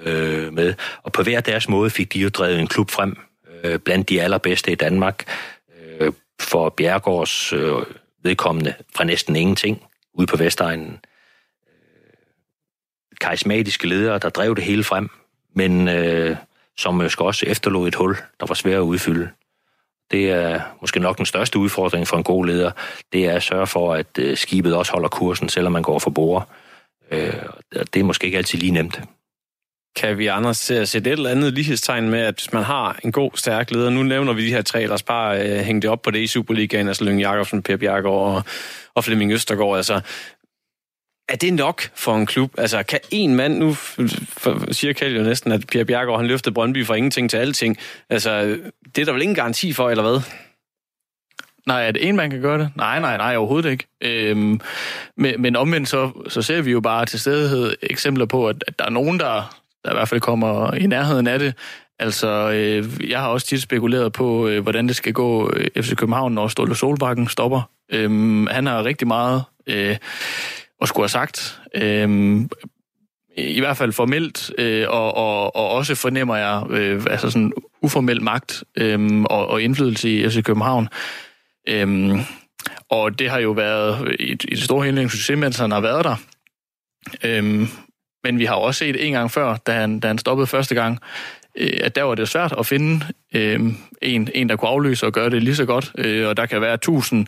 øh, 0.04 0.54
med. 0.54 0.74
Og 1.04 1.12
på 1.12 1.24
hver 1.24 1.40
deres 1.40 1.70
måde 1.70 1.90
fik 1.90 2.14
de 2.14 2.20
jo 2.20 2.30
drevet 2.30 2.60
en 2.60 2.68
klub 2.68 2.92
frem, 2.92 3.18
øh, 3.64 3.80
blandt 3.80 4.10
de 4.10 4.22
allerbedste 4.22 4.72
i 4.72 4.76
Danmark 4.76 5.24
øh, 6.00 6.12
for 6.42 6.70
Bjergårds 6.70 7.54
øh, 7.54 7.74
vedkommende 8.24 8.74
fra 8.96 9.04
næsten 9.04 9.36
ingenting 9.36 9.82
ude 10.14 10.28
på 10.28 10.38
Vestegnen. 10.38 11.00
Øh, 11.68 12.14
karismatiske 13.22 13.88
ledere, 13.88 14.20
der 14.20 14.30
drev 14.30 14.56
det 14.56 14.64
hele 14.64 14.84
frem, 14.84 15.10
men 15.56 15.88
øh, 15.88 16.36
som 16.80 16.94
måske 16.94 17.26
også 17.26 17.46
efterlod 17.46 17.88
et 17.88 17.96
hul, 17.96 18.16
der 18.40 18.46
var 18.46 18.56
svært 18.56 18.76
at 18.76 18.80
udfylde. 18.80 19.30
Det 20.12 20.32
er 20.32 20.62
måske 20.82 21.00
nok 21.00 21.18
den 21.18 21.26
største 21.26 21.60
udfordring 21.60 22.08
for 22.08 22.18
en 22.18 22.24
god 22.24 22.46
leder, 22.46 22.72
det 23.14 23.26
er 23.26 23.34
at 23.34 23.44
sørge 23.44 23.68
for, 23.68 23.94
at 23.94 24.08
øh, 24.20 24.38
skibet 24.38 24.76
også 24.76 24.92
holder 24.92 25.10
kursen, 25.10 25.50
selvom 25.50 25.72
man 25.74 25.84
går 25.84 26.00
for 26.00 26.10
bord. 26.10 26.50
Øh, 27.12 27.34
det 27.94 28.00
er 28.00 28.04
måske 28.04 28.26
ikke 28.26 28.38
altid 28.38 28.60
lige 28.60 28.72
nemt. 28.72 29.02
Kan 29.96 30.18
vi 30.18 30.28
andre 30.28 30.54
se 30.54 30.82
et 30.82 31.08
eller 31.08 31.30
andet 31.30 31.54
lighedstegn 31.54 32.10
med, 32.10 32.20
at 32.20 32.36
hvis 32.36 32.54
man 32.54 32.64
har 32.64 33.00
en 33.04 33.12
god, 33.12 33.32
stærk 33.36 33.72
leder, 33.72 33.90
nu 33.90 34.04
nævner 34.04 34.34
vi 34.34 34.46
de 34.46 34.54
her 34.54 34.62
tre, 34.62 34.80
lad 34.80 34.92
os 34.92 35.04
bare 35.04 35.42
øh, 35.42 35.60
hænge 35.60 35.82
det 35.82 35.90
op 35.90 36.02
på 36.02 36.12
det 36.12 36.20
i 36.20 36.28
Superligaen, 36.28 36.88
altså 36.88 37.04
Lyng 37.04 37.22
Jakobsen, 37.22 37.64
Per 37.64 37.78
Bjergård 37.78 38.36
og, 38.36 38.44
og 38.96 39.04
Flemming 39.04 39.32
Østergaard, 39.32 39.78
altså 39.78 40.02
er 41.30 41.36
det 41.36 41.54
nok 41.54 41.82
for 41.96 42.16
en 42.16 42.26
klub? 42.26 42.52
Altså, 42.58 42.84
kan 42.84 43.00
en 43.12 43.36
mand, 43.36 43.58
nu 43.58 43.76
siger 44.72 44.94
Kjell 44.94 45.16
jo 45.16 45.24
næsten, 45.24 45.52
at 45.52 45.68
Pierre 45.68 45.86
Bjergaard, 45.86 46.20
han 46.20 46.28
løftede 46.28 46.54
Brøndby 46.54 46.86
fra 46.86 46.96
ingenting 46.96 47.30
til 47.30 47.38
alting. 47.38 47.78
Altså, 48.10 48.58
det 48.96 49.02
er 49.02 49.06
der 49.06 49.14
vel 49.14 49.22
ingen 49.22 49.36
garanti 49.36 49.74
for, 49.74 49.90
eller 49.90 50.04
hvad? 50.04 50.22
Nej, 51.68 51.84
at 51.84 51.98
en 52.00 52.16
mand 52.16 52.32
kan 52.32 52.42
gøre 52.42 52.60
det? 52.60 52.70
Nej, 52.76 53.00
nej, 53.00 53.18
nej, 53.18 53.36
overhovedet 53.36 53.70
ikke. 53.70 53.86
Øhm, 54.02 54.62
men, 55.18 55.42
men 55.42 55.56
omvendt 55.56 55.90
så, 55.90 56.12
så 56.30 56.42
ser 56.42 56.62
vi 56.62 56.72
jo 56.72 56.80
bare 56.80 57.06
til 57.06 57.20
stedighed 57.20 57.76
eksempler 57.82 58.26
på, 58.26 58.48
at, 58.48 58.64
at 58.68 58.80
der 58.80 58.86
er 58.86 58.90
nogen, 58.90 59.20
der, 59.20 59.60
der 59.86 59.92
i 59.92 59.94
hvert 59.94 60.10
fald 60.10 60.22
kommer 60.22 60.74
i 60.74 60.88
nærheden 60.88 61.28
af 61.28 61.40
det. 61.40 61.54
Altså, 62.00 62.52
øh, 62.52 63.10
jeg 63.10 63.20
har 63.20 63.28
også 63.28 63.48
tit 63.48 63.62
spekuleret 63.62 64.14
på, 64.14 64.48
øh, 64.48 64.64
hvordan 64.64 64.88
det 64.88 64.96
skal 64.96 65.14
gå 65.14 65.52
øh, 65.54 65.84
FC 65.84 65.96
København, 65.96 66.34
når 66.34 66.48
Ståle 66.48 66.76
Solbakken 66.76 67.28
stopper. 67.28 67.62
Øhm, 67.92 68.48
han 68.48 68.66
har 68.66 68.84
rigtig 68.84 69.08
meget 69.08 69.44
øh, 69.68 69.98
at 70.82 70.88
skulle 70.88 71.04
have 71.04 71.10
sagt. 71.10 71.62
Øh, 71.76 72.40
i 73.38 73.60
hvert 73.60 73.78
fald 73.78 73.94
formelt, 73.94 74.52
øh, 74.58 74.86
og, 74.90 75.18
og, 75.18 75.56
og 75.56 75.70
også 75.70 75.96
fornemmer 75.96 76.36
jeg 76.36 76.64
øh, 76.70 77.06
altså 77.10 77.30
sådan 77.30 77.54
uformel 77.82 78.22
magt 78.22 78.64
øh, 78.78 79.22
og, 79.22 79.48
og 79.48 79.62
indflydelse 79.62 80.10
i 80.10 80.30
FC 80.30 80.44
København. 80.44 80.90
Øh, 81.70 82.20
og 82.90 83.20
det 83.20 83.30
har 83.30 83.40
jo 83.40 83.52
været 83.52 84.16
i, 84.20 84.32
i 84.32 84.36
det 84.36 84.64
store 84.64 84.86
hele 84.86 85.02
en 85.02 85.10
succes, 85.10 85.38
mens 85.38 85.58
han 85.58 85.72
har 85.72 85.82
været 85.82 86.06
der. 86.06 86.16
Øhm, 87.24 87.68
men 88.24 88.40
vi 88.40 88.46
har 88.46 88.56
også 88.56 88.80
set 88.80 89.08
en 89.08 89.14
gang 89.14 89.32
før, 89.32 89.56
da 89.56 89.72
han, 89.72 90.00
da 90.00 90.08
han 90.08 90.18
stoppede 90.18 90.48
første 90.48 90.76
gang, 90.76 91.00
øh, 91.58 91.80
at 91.84 91.96
der 91.96 92.04
var 92.04 92.16
det 92.16 92.30
svært 92.30 92.54
at 92.60 92.66
finde 92.66 93.06
øh, 93.34 93.60
en, 94.02 94.30
en, 94.34 94.50
der 94.50 94.56
kunne 94.56 94.70
afløse 94.70 95.06
og 95.06 95.14
gøre 95.14 95.30
det 95.30 95.44
lige 95.44 95.56
så 95.56 95.66
godt. 95.66 95.92
Øh, 95.98 96.28
og 96.28 96.38
der 96.38 96.46
kan 96.46 96.62
være 96.62 96.78
tusind 96.78 97.28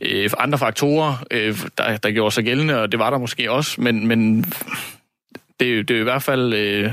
øh, 0.00 0.30
andre 0.38 0.58
faktorer, 0.58 1.24
øh, 1.30 1.58
der, 1.78 1.96
der 1.96 2.10
gjorde 2.10 2.34
sig 2.34 2.44
gældende, 2.44 2.82
og 2.82 2.92
det 2.92 2.98
var 2.98 3.10
der 3.10 3.18
måske 3.18 3.50
også, 3.50 3.80
men, 3.80 4.06
men 4.06 4.44
det, 5.60 5.88
det 5.88 5.96
er 5.96 6.00
i 6.00 6.04
hvert 6.04 6.22
fald... 6.22 6.52
Øh, 6.52 6.92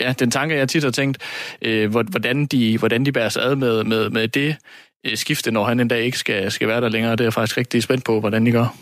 ja, 0.00 0.14
den 0.18 0.30
tanke, 0.30 0.56
jeg 0.56 0.68
tit 0.68 0.84
har 0.84 0.90
tænkt, 0.90 1.18
øh, 1.62 1.90
hvordan, 1.90 2.46
de, 2.46 2.78
hvordan 2.78 3.06
de 3.06 3.12
bærer 3.12 3.28
sig 3.28 3.42
ad 3.42 3.56
med, 3.56 3.84
med, 3.84 4.10
med 4.10 4.28
det 4.28 4.56
øh, 5.06 5.16
skifte, 5.16 5.50
når 5.50 5.64
han 5.64 5.80
en 5.80 5.88
dag 5.88 6.02
ikke 6.02 6.18
skal, 6.18 6.50
skal 6.50 6.68
være 6.68 6.80
der 6.80 6.88
længere. 6.88 7.12
Det 7.12 7.20
er 7.20 7.24
jeg 7.24 7.32
faktisk 7.32 7.56
rigtig 7.56 7.82
spændt 7.82 8.04
på, 8.04 8.20
hvordan 8.20 8.46
de 8.46 8.52
gør. 8.52 8.76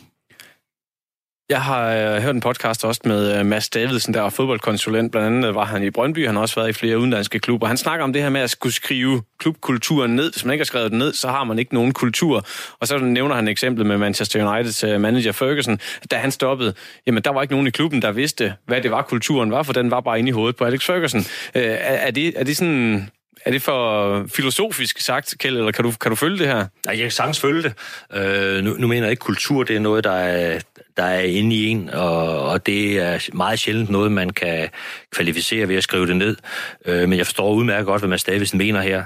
Jeg 1.49 1.63
har 1.63 1.95
øh, 1.95 2.23
hørt 2.23 2.35
en 2.35 2.41
podcast 2.41 2.85
også 2.85 3.01
med 3.05 3.39
øh, 3.39 3.47
Mads 3.47 3.69
Davidsen, 3.69 4.15
der 4.15 4.23
er 4.23 4.31
fodboldkonsulent. 4.31 5.13
Blandt 5.13 5.37
andet 5.37 5.55
var 5.55 5.65
han 5.65 5.83
i 5.83 5.91
Brøndby, 5.91 6.27
han 6.27 6.35
har 6.35 6.43
også 6.43 6.55
været 6.55 6.69
i 6.69 6.73
flere 6.73 6.99
udenlandske 6.99 7.39
klubber. 7.39 7.67
Han 7.67 7.77
snakker 7.77 8.05
om 8.05 8.13
det 8.13 8.23
her 8.23 8.29
med 8.29 8.41
at 8.41 8.51
skulle 8.51 8.73
skrive 8.73 9.23
klubkulturen 9.39 10.17
ned. 10.17 10.33
Hvis 10.33 10.45
man 10.45 10.53
ikke 10.53 10.61
har 10.61 10.67
skrevet 10.67 10.91
den 10.91 10.99
ned, 10.99 11.13
så 11.13 11.29
har 11.29 11.45
man 11.45 11.59
ikke 11.59 11.75
nogen 11.75 11.93
kultur. 11.93 12.47
Og 12.81 12.87
så 12.87 12.99
nævner 12.99 13.35
han 13.35 13.49
eksemplet 13.49 13.87
med 13.87 13.99
Manchester 13.99 14.49
Uniteds 14.49 14.85
øh, 14.85 15.01
manager 15.01 15.33
Ferguson. 15.33 15.79
Da 16.11 16.17
han 16.17 16.31
stoppede, 16.31 16.75
jamen 17.07 17.23
der 17.23 17.31
var 17.31 17.43
ikke 17.43 17.55
nogen 17.55 17.67
i 17.67 17.71
klubben, 17.71 18.03
der 18.03 18.13
vidste, 18.13 18.55
hvad 18.67 18.83
det 18.83 18.91
var, 18.91 19.03
kulturen 19.03 19.51
var, 19.51 19.63
for 19.63 19.73
den 19.73 19.91
var 19.91 20.01
bare 20.01 20.19
inde 20.19 20.29
i 20.29 20.33
hovedet 20.33 20.57
på 20.57 20.65
Alex 20.65 20.85
Ferguson. 20.85 21.21
Øh, 21.55 21.63
er, 21.63 21.77
er, 21.77 22.11
det, 22.11 22.33
er 22.37 22.45
det 22.45 22.57
sådan 22.57 23.11
er 23.45 23.51
det 23.51 23.63
for 23.63 24.27
filosofisk 24.29 25.01
sagt, 25.01 25.35
Kjell, 25.39 25.57
eller 25.57 25.73
kan 25.73 25.85
du, 25.85 25.93
kan 26.01 26.11
du 26.11 26.17
følge 26.17 26.39
det 26.39 26.47
her? 26.47 26.55
Nej, 26.57 26.69
jeg 26.87 26.99
kan 26.99 27.11
sagtens 27.11 27.41
følge 27.41 27.63
det. 27.63 27.75
Øh, 28.13 28.65
nu, 28.65 28.75
nu 28.79 28.87
mener 28.87 29.03
jeg 29.03 29.11
ikke, 29.11 29.21
kultur 29.21 29.63
det 29.63 29.77
er 29.77 29.81
noget, 29.81 30.05
der 30.05 30.13
er, 30.13 30.61
der 30.97 31.03
er 31.03 31.21
inde 31.21 31.57
i 31.57 31.67
en, 31.67 31.91
og, 31.91 32.43
og 32.43 32.67
det 32.67 32.99
er 32.99 33.29
meget 33.33 33.59
sjældent 33.59 33.91
noget, 33.91 34.13
man 34.13 34.31
kan 34.31 34.69
kvalificere 35.11 35.69
ved 35.69 35.77
at 35.77 35.83
skrive 35.83 36.07
det 36.07 36.17
ned. 36.17 36.37
Øh, 36.85 37.09
men 37.09 37.19
jeg 37.19 37.27
forstår 37.27 37.53
udmærket 37.53 37.87
godt, 37.87 38.01
hvad 38.01 38.09
man 38.09 38.19
stadigvæk 38.19 38.55
mener 38.55 38.81
her. 38.81 39.05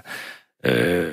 Øh, 0.64 1.12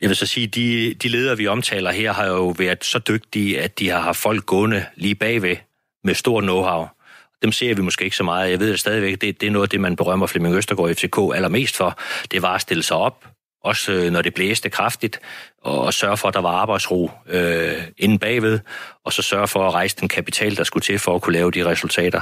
jeg 0.00 0.08
vil 0.08 0.16
så 0.16 0.26
sige, 0.26 0.46
de, 0.46 0.94
de 0.94 1.08
ledere, 1.08 1.36
vi 1.36 1.46
omtaler 1.46 1.92
her, 1.92 2.12
har 2.12 2.26
jo 2.26 2.54
været 2.58 2.84
så 2.84 2.98
dygtige, 2.98 3.60
at 3.60 3.78
de 3.78 3.88
har 3.88 4.00
haft 4.00 4.18
folk 4.18 4.46
gående 4.46 4.84
lige 4.96 5.14
bagved 5.14 5.56
med 6.04 6.14
stor 6.14 6.40
know-how 6.40 6.94
dem 7.44 7.52
ser 7.52 7.74
vi 7.74 7.82
måske 7.82 8.04
ikke 8.04 8.16
så 8.16 8.24
meget. 8.24 8.50
Jeg 8.50 8.60
ved 8.60 8.72
at 8.72 8.80
stadigvæk, 8.80 9.20
det, 9.20 9.40
det 9.40 9.46
er 9.46 9.50
noget 9.50 9.66
af 9.66 9.68
det, 9.68 9.80
man 9.80 9.96
berømmer 9.96 10.26
Flemming 10.26 10.56
Østergaard 10.56 10.94
FCK 10.94 11.18
allermest 11.34 11.76
for. 11.76 11.98
Det 12.30 12.42
var 12.42 12.54
at 12.54 12.60
stille 12.60 12.82
sig 12.82 12.96
op, 12.96 13.26
også 13.64 13.92
øh, 13.92 14.12
når 14.12 14.22
det 14.22 14.34
blæste 14.34 14.70
kraftigt, 14.70 15.20
og, 15.62 15.80
og 15.80 15.94
sørge 15.94 16.16
for, 16.16 16.28
at 16.28 16.34
der 16.34 16.40
var 16.40 16.50
arbejdsro 16.50 17.10
øh, 17.26 17.82
inden 17.96 18.18
bagved, 18.18 18.60
og 19.04 19.12
så 19.12 19.22
sørge 19.22 19.48
for 19.48 19.68
at 19.68 19.74
rejse 19.74 19.96
den 20.00 20.08
kapital, 20.08 20.56
der 20.56 20.64
skulle 20.64 20.82
til 20.82 20.98
for 20.98 21.14
at 21.14 21.22
kunne 21.22 21.32
lave 21.32 21.50
de 21.50 21.66
resultater. 21.66 22.20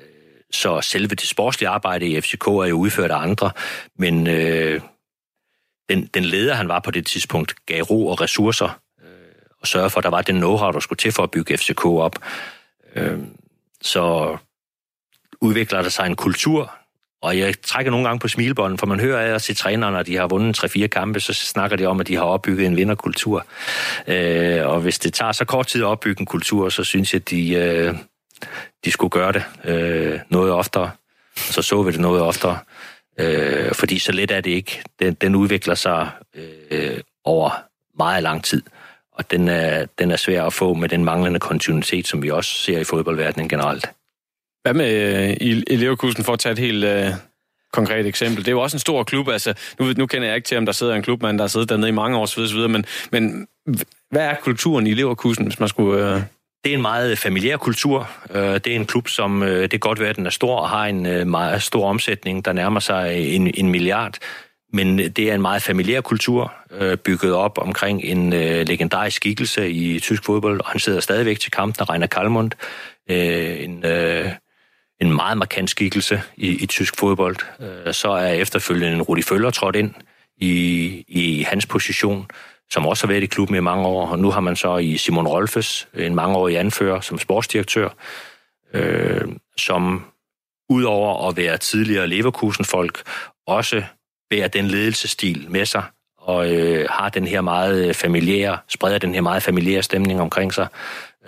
Øh, 0.00 0.06
så 0.50 0.80
selve 0.80 1.08
det 1.08 1.28
sportslige 1.28 1.68
arbejde 1.68 2.06
i 2.06 2.20
FCK 2.20 2.46
er 2.46 2.66
jo 2.66 2.76
udført 2.76 3.10
af 3.10 3.16
andre, 3.16 3.50
men 3.98 4.26
øh, 4.26 4.80
den, 5.88 6.06
den 6.06 6.24
leder, 6.24 6.54
han 6.54 6.68
var 6.68 6.80
på 6.80 6.90
det 6.90 7.06
tidspunkt, 7.06 7.54
gav 7.66 7.82
ro 7.82 8.06
og 8.06 8.20
ressourcer, 8.20 8.80
øh, 9.02 9.08
og 9.60 9.66
sørge 9.66 9.90
for, 9.90 9.98
at 9.98 10.04
der 10.04 10.10
var 10.10 10.22
den 10.22 10.42
know-how, 10.42 10.72
der 10.72 10.80
skulle 10.80 10.96
til 10.96 11.12
for 11.12 11.22
at 11.22 11.30
bygge 11.30 11.56
FCK 11.56 11.86
op. 11.86 12.16
Øh, 12.94 13.18
så 13.82 14.36
udvikler 15.40 15.82
der 15.82 15.88
sig 15.88 16.06
en 16.06 16.16
kultur, 16.16 16.74
og 17.26 17.38
jeg 17.38 17.54
trækker 17.62 17.90
nogle 17.90 18.06
gange 18.06 18.20
på 18.20 18.28
smilbånden, 18.28 18.78
for 18.78 18.86
man 18.86 19.00
hører 19.00 19.26
af 19.26 19.32
os 19.32 19.42
se 19.42 19.54
trænere, 19.54 19.92
når 19.92 20.02
de 20.02 20.16
har 20.16 20.26
vundet 20.26 20.64
3-4 20.64 20.86
kampe, 20.86 21.20
så 21.20 21.34
snakker 21.34 21.76
de 21.76 21.86
om, 21.86 22.00
at 22.00 22.08
de 22.08 22.16
har 22.16 22.22
opbygget 22.22 22.66
en 22.66 22.76
vinderkultur. 22.76 23.46
Øh, 24.06 24.66
og 24.66 24.80
hvis 24.80 24.98
det 24.98 25.14
tager 25.14 25.32
så 25.32 25.44
kort 25.44 25.66
tid 25.66 25.82
at 25.82 25.86
opbygge 25.86 26.20
en 26.20 26.26
kultur, 26.26 26.68
så 26.68 26.84
synes 26.84 27.12
jeg, 27.12 27.20
at 27.20 27.30
de, 27.30 27.54
øh, 27.54 27.94
de 28.84 28.90
skulle 28.90 29.10
gøre 29.10 29.32
det 29.32 29.42
øh, 29.64 30.20
noget 30.30 30.52
oftere. 30.52 30.90
Så 31.36 31.62
så 31.62 31.82
vi 31.82 31.92
det 31.92 32.00
noget 32.00 32.22
oftere. 32.22 32.58
Øh, 33.20 33.74
fordi 33.74 33.98
så 33.98 34.12
let 34.12 34.30
er 34.30 34.40
det 34.40 34.50
ikke. 34.50 34.82
Den, 35.00 35.14
den 35.14 35.34
udvikler 35.34 35.74
sig 35.74 36.10
øh, 36.70 37.00
over 37.24 37.50
meget 37.98 38.22
lang 38.22 38.44
tid. 38.44 38.62
Og 39.12 39.30
den 39.30 39.48
er, 39.48 39.86
den 39.98 40.10
er 40.10 40.16
svær 40.16 40.44
at 40.44 40.52
få 40.52 40.74
med 40.74 40.88
den 40.88 41.04
manglende 41.04 41.40
kontinuitet, 41.40 42.06
som 42.06 42.22
vi 42.22 42.30
også 42.30 42.54
ser 42.54 42.78
i 42.78 42.84
fodboldverdenen 42.84 43.48
generelt. 43.48 43.90
Hvad 44.66 44.74
med 44.74 45.18
øh, 45.28 45.36
i, 45.40 45.62
i 45.70 45.76
Leverkusen, 45.76 46.24
for 46.24 46.32
at 46.32 46.38
tage 46.38 46.52
et 46.52 46.58
helt 46.58 46.84
øh, 46.84 47.08
konkret 47.72 48.06
eksempel? 48.06 48.44
Det 48.44 48.48
er 48.48 48.52
jo 48.52 48.60
også 48.60 48.76
en 48.76 48.80
stor 48.80 49.04
klub. 49.04 49.28
Altså, 49.28 49.54
nu, 49.78 49.92
nu 49.96 50.06
kender 50.06 50.28
jeg 50.28 50.36
ikke 50.36 50.46
til, 50.46 50.58
om 50.58 50.66
der 50.66 50.72
sidder 50.72 50.94
en 50.94 51.02
klubmand, 51.02 51.38
der 51.38 51.44
har 51.44 51.48
siddet 51.48 51.68
dernede 51.68 51.88
i 51.88 51.92
mange 51.92 52.16
år, 52.16 52.22
osv., 52.22 52.68
men, 52.68 52.84
men 53.12 53.46
hvad 54.10 54.22
er 54.22 54.34
kulturen 54.42 54.86
i 54.86 54.94
Leverkusen, 54.94 55.44
hvis 55.44 55.60
man 55.60 55.68
skulle... 55.68 56.14
Øh... 56.14 56.20
Det 56.64 56.72
er 56.72 56.76
en 56.76 56.82
meget 56.82 57.18
familiær 57.18 57.56
kultur. 57.56 58.10
Øh, 58.30 58.42
det 58.42 58.66
er 58.66 58.76
en 58.76 58.86
klub, 58.86 59.08
som 59.08 59.42
øh, 59.42 59.62
det 59.62 59.70
kan 59.70 59.80
godt 59.80 60.00
være, 60.00 60.08
at 60.08 60.16
den 60.16 60.26
er 60.26 60.30
stor 60.30 60.56
og 60.56 60.68
har 60.68 60.86
en 60.86 61.06
øh, 61.06 61.26
meget 61.26 61.62
stor 61.62 61.88
omsætning, 61.88 62.44
der 62.44 62.52
nærmer 62.52 62.80
sig 62.80 63.34
en, 63.34 63.50
en 63.54 63.70
milliard. 63.70 64.14
Men 64.72 64.98
det 64.98 65.18
er 65.18 65.34
en 65.34 65.42
meget 65.42 65.62
familiær 65.62 66.00
kultur, 66.00 66.54
bygget 67.04 67.32
op 67.32 67.58
omkring 67.58 68.04
en 68.04 68.30
legendarisk 68.64 69.16
skikkelse 69.16 69.70
i 69.70 70.00
tysk 70.00 70.24
fodbold, 70.24 70.60
han 70.66 70.80
sidder 70.80 71.00
stadigvæk 71.00 71.40
til 71.40 71.50
kampen, 71.50 71.90
Reiner 71.90 72.06
Kalmund, 72.06 72.52
en 73.08 73.84
en 75.00 75.12
meget 75.12 75.38
markant 75.38 75.70
skikkelse 75.70 76.22
i, 76.36 76.62
i 76.62 76.66
tysk 76.66 76.96
fodbold. 76.96 77.36
Øh, 77.60 77.94
så 77.94 78.10
er 78.10 78.32
efterfølgende 78.32 78.92
en 78.92 79.02
Rudi 79.02 79.22
Føller 79.22 79.50
trådt 79.50 79.76
ind 79.76 79.94
i, 80.36 81.04
i 81.08 81.42
hans 81.42 81.66
position, 81.66 82.26
som 82.70 82.86
også 82.86 83.06
har 83.06 83.12
været 83.12 83.22
i 83.22 83.26
klubben 83.26 83.56
i 83.56 83.60
mange 83.60 83.86
år. 83.86 84.06
Og 84.06 84.18
nu 84.18 84.30
har 84.30 84.40
man 84.40 84.56
så 84.56 84.76
i 84.76 84.96
Simon 84.96 85.26
Rolfes, 85.26 85.88
en 85.94 86.14
mangeårig 86.14 86.58
anfører 86.58 87.00
som 87.00 87.18
sportsdirektør, 87.18 87.88
øh, 88.74 89.28
som 89.56 90.04
udover 90.68 91.28
at 91.28 91.36
være 91.36 91.58
tidligere 91.58 92.06
Leverkusen-folk, 92.06 93.02
også 93.46 93.82
bærer 94.30 94.48
den 94.48 94.64
ledelsesstil 94.64 95.46
med 95.50 95.66
sig, 95.66 95.82
og 96.18 96.52
øh, 96.52 96.86
har 96.90 97.08
den 97.08 97.26
her 97.26 97.40
meget 97.40 97.96
familiære, 97.96 98.58
spreder 98.68 98.98
den 98.98 99.14
her 99.14 99.20
meget 99.20 99.42
familiære 99.42 99.82
stemning 99.82 100.20
omkring 100.20 100.54
sig, 100.54 100.66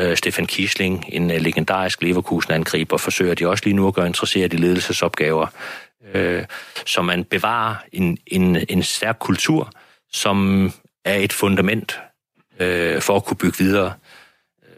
Øh, 0.00 0.16
Stefan 0.16 0.46
Kiesling, 0.46 1.04
en 1.08 1.30
øh, 1.30 1.40
legendarisk 1.40 2.02
Leverkusen-angriber, 2.02 2.96
forsøger 2.96 3.34
de 3.34 3.48
også 3.48 3.64
lige 3.64 3.76
nu 3.76 3.88
at 3.88 3.94
gøre 3.94 4.06
interesseret 4.06 4.52
i 4.52 4.56
ledelsesopgaver. 4.56 5.46
Øh, 6.14 6.44
så 6.86 7.02
man 7.02 7.24
bevarer 7.24 7.74
en, 7.92 8.18
en, 8.26 8.56
en 8.68 8.82
stærk 8.82 9.16
kultur, 9.20 9.72
som 10.12 10.70
er 11.04 11.14
et 11.14 11.32
fundament 11.32 12.00
øh, 12.58 13.00
for 13.00 13.16
at 13.16 13.24
kunne 13.24 13.36
bygge 13.36 13.58
videre. 13.58 13.92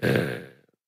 Øh, 0.03 0.29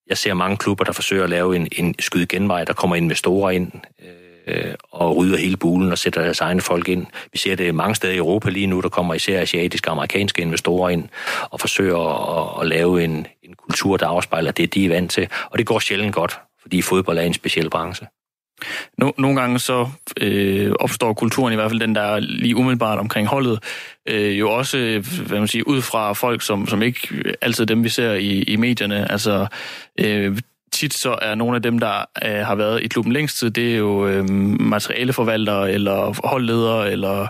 jeg 0.06 0.18
ser 0.18 0.34
mange 0.34 0.56
klubber, 0.56 0.84
der 0.84 0.92
forsøger 0.92 1.24
at 1.24 1.30
lave 1.30 1.56
en, 1.56 1.68
en 1.72 1.94
skyde 1.98 2.26
genvej, 2.26 2.64
der 2.64 2.72
kommer 2.72 2.96
investorer 2.96 3.50
ind. 3.50 3.72
Øh, 4.02 4.31
øh, 4.46 4.74
og 4.90 5.16
rydder 5.16 5.38
hele 5.38 5.56
bulen 5.56 5.92
og 5.92 5.98
sætter 5.98 6.22
deres 6.22 6.40
egne 6.40 6.60
folk 6.60 6.88
ind. 6.88 7.06
Vi 7.32 7.38
ser 7.38 7.54
det 7.54 7.74
mange 7.74 7.94
steder 7.94 8.12
i 8.12 8.16
Europa 8.16 8.50
lige 8.50 8.66
nu, 8.66 8.80
der 8.80 8.88
kommer 8.88 9.14
især 9.14 9.40
asiatiske 9.40 9.88
og 9.88 9.92
amerikanske 9.92 10.42
investorer 10.42 10.90
ind 10.90 11.08
og 11.50 11.60
forsøger 11.60 11.98
at, 11.98 12.60
at 12.60 12.68
lave 12.68 13.04
en, 13.04 13.26
en 13.42 13.54
kultur, 13.54 13.96
der 13.96 14.06
afspejler 14.06 14.50
det, 14.50 14.74
de 14.74 14.84
er 14.84 14.88
vant 14.88 15.10
til. 15.10 15.28
Og 15.50 15.58
det 15.58 15.66
går 15.66 15.78
sjældent 15.78 16.14
godt, 16.14 16.40
fordi 16.62 16.82
fodbold 16.82 17.18
er 17.18 17.22
en 17.22 17.34
speciel 17.34 17.70
branche. 17.70 18.06
No, 18.98 19.10
nogle 19.18 19.40
gange 19.40 19.58
så 19.58 19.88
øh, 20.20 20.72
opstår 20.80 21.12
kulturen, 21.12 21.52
i 21.52 21.56
hvert 21.56 21.70
fald 21.70 21.80
den, 21.80 21.94
der 21.94 22.00
er 22.00 22.20
lige 22.20 22.56
umiddelbart 22.56 22.98
omkring 22.98 23.28
holdet, 23.28 23.58
øh, 24.08 24.38
jo 24.38 24.50
også 24.50 25.02
hvad 25.26 25.38
man 25.38 25.48
siger, 25.48 25.64
ud 25.66 25.82
fra 25.82 26.12
folk, 26.12 26.42
som, 26.42 26.66
som 26.66 26.82
ikke 26.82 27.34
altid 27.40 27.66
dem, 27.66 27.84
vi 27.84 27.88
ser 27.88 28.12
i, 28.12 28.42
i 28.42 28.56
medierne. 28.56 29.12
Altså, 29.12 29.46
øh, 30.00 30.38
tit 30.72 30.94
så 30.94 31.18
er 31.22 31.34
nogle 31.34 31.56
af 31.56 31.62
dem, 31.62 31.78
der 31.78 32.04
øh, 32.24 32.46
har 32.46 32.54
været 32.54 32.82
i 32.82 32.88
klubben 32.88 33.12
længst 33.12 33.38
tid, 33.38 33.50
det 33.50 33.72
er 33.72 33.76
jo 33.76 34.06
øh, 34.06 34.30
materialeforvaltere, 34.60 35.72
eller 35.72 36.28
holdledere, 36.28 36.92
eller 36.92 37.26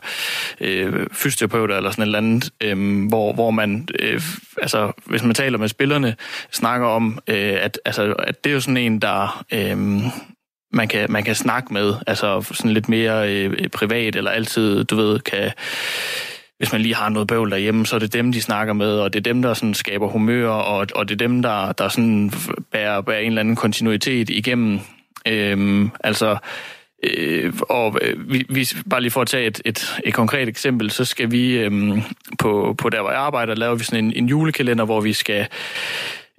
øh, 0.60 1.06
fysioterapeuter, 1.12 1.76
eller 1.76 1.90
sådan 1.90 2.02
et 2.02 2.06
eller 2.06 2.18
andet, 2.18 2.50
øh, 2.60 3.08
hvor, 3.08 3.32
hvor 3.32 3.50
man, 3.50 3.88
øh, 3.98 4.20
altså 4.62 4.92
hvis 5.04 5.22
man 5.22 5.34
taler 5.34 5.58
med 5.58 5.68
spillerne, 5.68 6.16
snakker 6.52 6.86
om, 6.86 7.18
øh, 7.28 7.58
at, 7.60 7.80
altså, 7.84 8.12
at 8.12 8.44
det 8.44 8.50
er 8.50 8.54
jo 8.54 8.60
sådan 8.60 8.76
en, 8.76 8.98
der... 8.98 9.44
Øh, 9.52 10.02
man 10.74 10.88
kan, 10.88 11.12
man 11.12 11.24
kan 11.24 11.34
snakke 11.34 11.72
med, 11.72 11.94
altså 12.06 12.42
sådan 12.52 12.70
lidt 12.70 12.88
mere 12.88 13.32
øh, 13.32 13.68
privat, 13.68 14.16
eller 14.16 14.30
altid, 14.30 14.84
du 14.84 14.96
ved, 14.96 15.20
kan 15.20 15.52
hvis 16.62 16.72
man 16.72 16.80
lige 16.80 16.94
har 16.94 17.08
noget 17.08 17.28
bøvl 17.28 17.50
derhjemme, 17.50 17.86
så 17.86 17.94
er 17.94 18.00
det 18.00 18.12
dem, 18.12 18.32
de 18.32 18.42
snakker 18.42 18.72
med, 18.72 18.98
og 18.98 19.12
det 19.12 19.18
er 19.18 19.32
dem, 19.32 19.42
der 19.42 19.54
sådan 19.54 19.74
skaber 19.74 20.08
humør, 20.08 20.48
og, 20.48 20.86
og 20.94 21.08
det 21.08 21.14
er 21.14 21.28
dem, 21.28 21.42
der, 21.42 21.72
der 21.72 21.88
sådan 21.88 22.32
bærer, 22.72 23.00
bærer 23.00 23.18
en 23.18 23.26
eller 23.26 23.40
anden 23.40 23.56
kontinuitet 23.56 24.30
igennem. 24.30 24.80
Øhm, 25.26 25.90
altså, 26.04 26.36
øh, 27.02 27.52
og 27.60 27.98
øh, 28.02 28.32
vi, 28.32 28.46
vi, 28.48 28.68
bare 28.90 29.00
lige 29.00 29.10
for 29.10 29.20
at 29.20 29.28
tage 29.28 29.46
et, 29.46 29.62
et, 29.64 30.00
et 30.04 30.14
konkret 30.14 30.48
eksempel, 30.48 30.90
så 30.90 31.04
skal 31.04 31.30
vi 31.30 31.58
øhm, 31.58 32.02
på, 32.38 32.74
på 32.78 32.90
der, 32.90 33.00
hvor 33.00 33.10
jeg 33.10 33.20
arbejder, 33.20 33.54
laver 33.54 33.74
vi 33.74 33.84
sådan 33.84 34.04
en, 34.04 34.12
en 34.12 34.28
julekalender, 34.28 34.84
hvor 34.84 35.00
vi 35.00 35.12
skal 35.12 35.46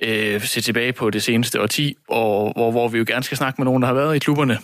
øh, 0.04 0.42
se 0.42 0.62
tilbage 0.62 0.94
på 0.94 1.10
det 1.10 1.24
seneste 1.24 1.62
årti, 1.62 1.96
og 2.10 2.54
hvor, 2.56 2.72
hvor 2.72 2.88
vi 2.88 2.98
jo 2.98 3.06
gerne 3.08 3.24
skal 3.24 3.38
snakke 3.38 3.62
med 3.62 3.66
nogen, 3.66 3.82
der 3.82 3.88
har 3.88 3.96
været 3.96 4.16
i 4.16 4.20
klubberne 4.20 4.58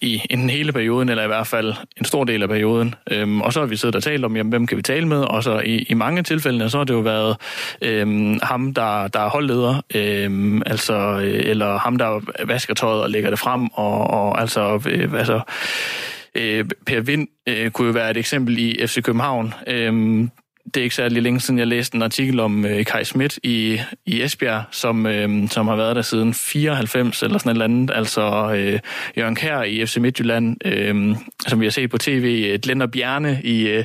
i 0.00 0.22
enten 0.30 0.50
hele 0.50 0.72
perioden, 0.72 1.08
eller 1.08 1.24
i 1.24 1.26
hvert 1.26 1.46
fald 1.46 1.74
en 1.96 2.04
stor 2.04 2.24
del 2.24 2.42
af 2.42 2.48
perioden. 2.48 2.94
Øhm, 3.10 3.40
og 3.40 3.52
så 3.52 3.60
har 3.60 3.66
vi 3.66 3.76
siddet 3.76 3.96
og 3.96 4.02
talt 4.02 4.24
om, 4.24 4.36
jamen, 4.36 4.50
hvem 4.50 4.66
kan 4.66 4.76
vi 4.76 4.82
tale 4.82 5.08
med, 5.08 5.18
og 5.18 5.42
så 5.42 5.58
i, 5.58 5.76
i 5.88 5.94
mange 5.94 6.22
tilfælde, 6.22 6.70
så 6.70 6.78
har 6.78 6.84
det 6.84 6.94
jo 6.94 7.00
været 7.00 7.36
øhm, 7.82 8.38
ham, 8.42 8.74
der, 8.74 9.08
der 9.08 9.20
er 9.20 9.28
holdleder, 9.28 9.82
øhm, 9.94 10.62
altså, 10.66 10.94
øh, 10.94 11.50
eller 11.50 11.78
ham, 11.78 11.98
der 11.98 12.20
vasker 12.46 12.74
tøjet 12.74 13.02
og 13.02 13.10
lægger 13.10 13.30
det 13.30 13.38
frem, 13.38 13.68
og, 13.72 14.10
og 14.10 14.40
altså, 14.40 14.82
øh, 14.90 15.12
altså 15.12 15.40
øh, 16.34 16.64
Per 16.86 17.00
Vind 17.00 17.28
øh, 17.48 17.70
kunne 17.70 17.86
jo 17.86 17.92
være 17.92 18.10
et 18.10 18.16
eksempel 18.16 18.58
i 18.58 18.86
FC 18.86 19.02
København, 19.02 19.54
øh, 19.66 20.28
det 20.64 20.76
er 20.76 20.84
ikke 20.84 20.94
særlig 20.94 21.22
længe 21.22 21.40
siden, 21.40 21.58
jeg 21.58 21.66
læste 21.66 21.96
en 21.96 22.02
artikel 22.02 22.40
om 22.40 22.64
øh, 22.64 22.84
Kai 22.84 23.04
Schmidt 23.04 23.38
i, 23.42 23.80
i 24.06 24.22
Esbjerg, 24.22 24.64
som, 24.70 25.06
øh, 25.06 25.48
som 25.48 25.68
har 25.68 25.76
været 25.76 25.96
der 25.96 26.02
siden 26.02 26.34
94 26.34 27.22
eller 27.22 27.38
sådan 27.38 27.50
et 27.50 27.54
eller 27.54 27.64
andet. 27.64 27.90
Altså 27.94 28.52
øh, 28.56 28.80
Jørgen 29.16 29.34
Kær 29.34 29.62
i 29.62 29.86
FC 29.86 29.96
Midtjylland, 29.96 30.56
øh, 30.64 31.16
som 31.48 31.60
vi 31.60 31.66
har 31.66 31.70
set 31.70 31.90
på 31.90 31.98
tv, 31.98 32.58
Glenn 32.58 32.82
øh, 32.82 32.88
Bjerne 32.88 33.40
i, 33.44 33.68
øh, 33.68 33.84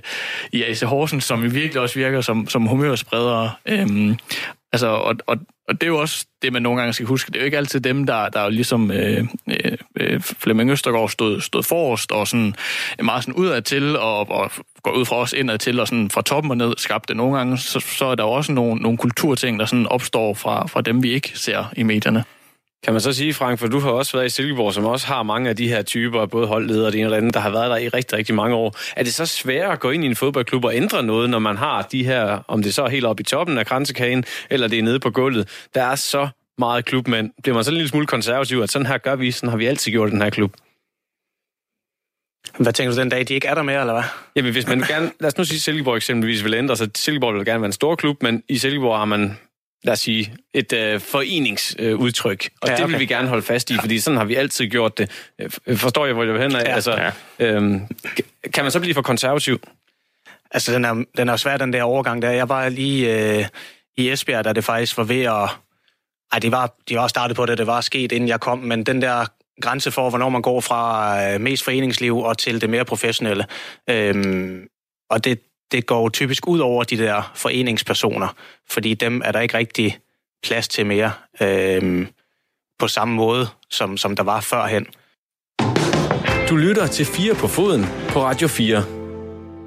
i 0.52 0.64
AC 0.64 0.82
Horsens, 0.82 1.24
som 1.24 1.54
virkelig 1.54 1.82
også 1.82 2.00
virker 2.00 2.22
som, 2.22 2.48
som 2.48 2.66
humørspredere. 2.66 3.52
Øh, 3.66 4.16
altså, 4.78 4.88
og, 4.88 5.16
og, 5.28 5.38
og 5.68 5.82
det 5.82 5.84
er 5.84 5.88
jo 5.88 6.00
også 6.00 6.26
det, 6.42 6.54
man 6.54 6.62
nogle 6.62 6.80
gange 6.80 6.94
skal 6.94 7.06
huske. 7.06 7.28
Det 7.28 7.36
er 7.36 7.40
jo 7.40 7.46
ikke 7.46 7.58
altid 7.58 7.80
dem, 7.80 8.06
der, 8.06 8.30
der 8.30 8.50
ligesom 8.50 8.92
øh, 8.92 9.28
øh, 9.48 9.78
øh, 9.96 10.22
Flemming 10.22 10.72
Østergaard 10.72 11.10
stod, 11.10 11.42
stod 11.42 11.64
forrest 11.64 12.12
og 12.12 12.28
sådan 12.28 12.56
øh, 13.00 13.06
meget 13.06 13.24
sådan 13.24 13.34
udad 13.34 13.62
til 13.62 13.98
og, 13.98 14.32
og 14.32 14.52
går 14.84 14.92
ud 14.92 15.06
fra 15.06 15.16
os 15.16 15.34
indad 15.34 15.58
til 15.58 15.80
og 15.80 15.88
sådan 15.88 16.10
fra 16.10 16.22
toppen 16.22 16.52
og 16.52 16.58
ned 16.58 16.74
skabte 16.78 17.16
nogle 17.16 17.38
gange, 17.38 17.58
så, 17.58 17.80
så 17.80 18.06
er 18.06 18.16
der 18.16 18.24
også 18.24 18.52
nogle, 18.52 18.82
nogle 18.82 18.98
kulturting, 18.98 19.60
der 19.60 19.66
sådan 19.66 19.88
opstår 19.88 20.34
fra, 20.34 20.68
fra 20.68 20.82
dem, 20.82 21.04
vi 21.04 21.14
ikke 21.14 21.32
ser 21.36 21.74
i 21.78 21.84
medierne. 21.84 22.24
Kan 22.84 22.94
man 22.94 23.02
så 23.02 23.14
sige, 23.14 23.34
Frank, 23.34 23.60
for 23.60 23.68
du 23.68 23.80
har 23.80 23.92
også 23.92 24.18
været 24.18 24.26
i 24.26 24.30
Silkeborg, 24.30 24.74
som 24.74 24.86
også 24.86 25.08
har 25.08 25.24
mange 25.24 25.50
af 25.50 25.56
de 25.56 25.68
her 25.68 25.82
typer, 25.82 26.26
både 26.26 26.48
holdledere 26.48 26.86
og 26.88 26.94
det 26.94 27.00
ene 27.00 27.10
og 27.10 27.18
andet, 27.18 27.34
der 27.34 27.40
har 27.40 27.50
været 27.50 27.72
der 27.72 27.78
i 27.78 27.88
rigtig, 27.88 28.18
rigtig 28.18 28.36
mange 28.36 28.56
år. 28.56 28.76
Er 28.96 29.04
det 29.04 29.14
så 29.14 29.26
svært 29.26 29.72
at 29.72 29.80
gå 29.80 29.92
ind 29.92 30.04
i 30.04 30.08
en 30.08 30.16
fodboldklub 30.16 30.66
og 30.66 30.76
ændre 30.76 31.04
noget, 31.04 31.30
når 31.30 31.40
man 31.40 31.58
har 31.58 31.82
de 31.82 32.04
her, 32.04 32.44
om 32.48 32.64
det 32.64 32.74
så 32.74 32.84
er 32.84 32.90
helt 32.90 33.06
oppe 33.06 33.22
i 33.22 33.24
toppen 33.24 33.58
af 33.58 33.66
kransekagen, 33.66 34.24
eller 34.50 34.68
det 34.68 34.80
er 34.80 34.84
nede 34.84 35.00
på 35.00 35.10
gulvet? 35.10 35.68
Der 35.76 35.84
er 35.84 35.96
så 35.96 36.28
meget 36.58 36.86
klubmænd. 36.86 37.32
Bliver 37.44 37.56
man 37.56 37.64
så 37.64 37.72
en 37.72 37.76
lille 37.78 37.90
smule 37.90 38.08
konservativ, 38.08 38.60
at 38.60 38.70
sådan 38.70 38.86
her 38.86 38.98
gør 38.98 39.16
vi, 39.16 39.32
sådan 39.32 39.50
har 39.50 39.58
vi 39.58 39.66
altid 39.66 39.92
gjort 39.92 40.12
den 40.12 40.22
her 40.22 40.30
klub? 40.30 40.54
Hvad 42.60 42.74
tænker 42.74 42.94
du 42.94 43.00
den 43.00 43.10
dag, 43.10 43.28
de 43.28 43.34
ikke 43.34 43.48
er 43.48 43.56
der 43.56 43.64
mere, 43.64 43.80
eller 43.80 43.94
hvad? 43.94 44.04
Jamen, 44.36 44.52
hvis 44.52 44.68
man 44.68 44.80
gerne... 44.80 45.12
Lad 45.20 45.28
os 45.28 45.38
nu 45.38 45.44
sige, 45.44 45.58
at 45.58 45.62
Silkeborg 45.62 45.96
eksempelvis 45.96 46.44
vil 46.44 46.54
ændre 46.54 46.76
sig. 46.76 46.90
Silkeborg 46.96 47.36
vil 47.36 47.46
gerne 47.46 47.62
være 47.62 47.66
en 47.66 47.74
stor 47.74 47.96
klub, 47.96 48.24
men 48.24 48.44
i 48.50 48.58
Silkeborg 48.58 48.98
har 48.98 49.06
man 49.06 49.38
lad 49.84 49.94
os 49.94 50.00
sige, 50.00 50.34
et 50.54 50.74
øh, 50.74 51.00
foreningsudtryk. 51.00 52.46
Øh, 52.46 52.50
og 52.62 52.68
ja, 52.68 52.74
okay. 52.74 52.84
det 52.84 52.92
vil 52.92 53.00
vi 53.00 53.06
gerne 53.06 53.28
holde 53.28 53.44
fast 53.44 53.70
i, 53.70 53.78
fordi 53.80 54.00
sådan 54.00 54.18
har 54.18 54.26
vi 54.26 54.36
altid 54.36 54.68
gjort 54.68 54.98
det. 54.98 55.32
Øh, 55.68 55.78
forstår 55.78 56.06
jeg, 56.06 56.14
hvor 56.14 56.24
jeg 56.24 56.34
vil 56.34 56.42
hen? 56.42 56.52
Ja. 56.52 56.58
Altså, 56.58 56.92
ja. 56.92 57.12
øhm, 57.40 57.82
kan 58.54 58.64
man 58.64 58.72
så 58.72 58.80
blive 58.80 58.94
for 58.94 59.02
konservativ? 59.02 59.62
Altså, 60.52 60.74
den 60.74 60.86
er, 60.86 61.04
den 61.18 61.30
er 61.30 61.36
svær, 61.36 61.58
den 61.58 61.74
der 61.74 61.84
overgang 61.84 62.22
der. 62.22 62.32
Jeg 62.32 62.50
var 62.50 62.70
lige 62.70 63.36
øh, 63.40 63.46
i 63.98 64.10
Esbjerg, 64.10 64.46
da 64.46 64.54
det 64.54 64.64
faktisk 64.64 64.98
var 64.98 65.04
ved 65.04 65.24
at... 65.24 65.50
Ej, 66.32 66.40
det 66.40 66.52
var, 66.52 66.76
de 66.90 66.96
var 66.96 67.08
startet 67.08 67.38
på 67.38 67.46
det, 67.46 67.58
det 67.58 67.68
var 67.68 67.82
sket, 67.82 68.12
inden 68.12 68.30
jeg 68.30 68.40
kom, 68.40 68.60
men 68.60 68.84
den 68.84 69.02
der 69.02 69.26
grænse 69.62 69.92
for, 69.92 70.10
hvornår 70.10 70.30
man 70.30 70.42
går 70.42 70.62
fra 70.62 71.18
øh, 71.24 71.42
mest 71.42 71.64
foreningsliv 71.64 72.18
og 72.18 72.38
til 72.38 72.62
det 72.62 72.70
mere 72.70 72.86
professionelle. 72.86 73.46
Øhm, 73.90 74.68
og 75.10 75.24
det, 75.24 75.40
det 75.72 75.86
går 75.86 76.10
typisk 76.10 76.48
ud 76.48 76.60
over 76.60 76.84
de 76.84 76.98
der 76.98 77.32
foreningspersoner, 77.36 78.28
fordi 78.70 78.94
dem 78.94 79.22
er 79.26 79.32
der 79.32 79.40
ikke 79.40 79.58
rigtig 79.58 79.98
plads 80.44 80.68
til 80.68 80.86
mere 80.86 81.12
øhm, 81.42 82.08
på 82.80 82.88
samme 82.88 83.16
måde, 83.16 83.48
som, 83.70 83.98
som 83.98 84.16
der 84.16 84.24
var 84.24 84.42
førhen. 84.42 84.88
Du 86.50 86.56
lytter 86.56 86.88
til 86.88 87.06
4 87.06 87.36
på 87.36 87.48
foden 87.48 87.86
på 88.10 88.24
Radio 88.24 88.48
4. 88.48 88.84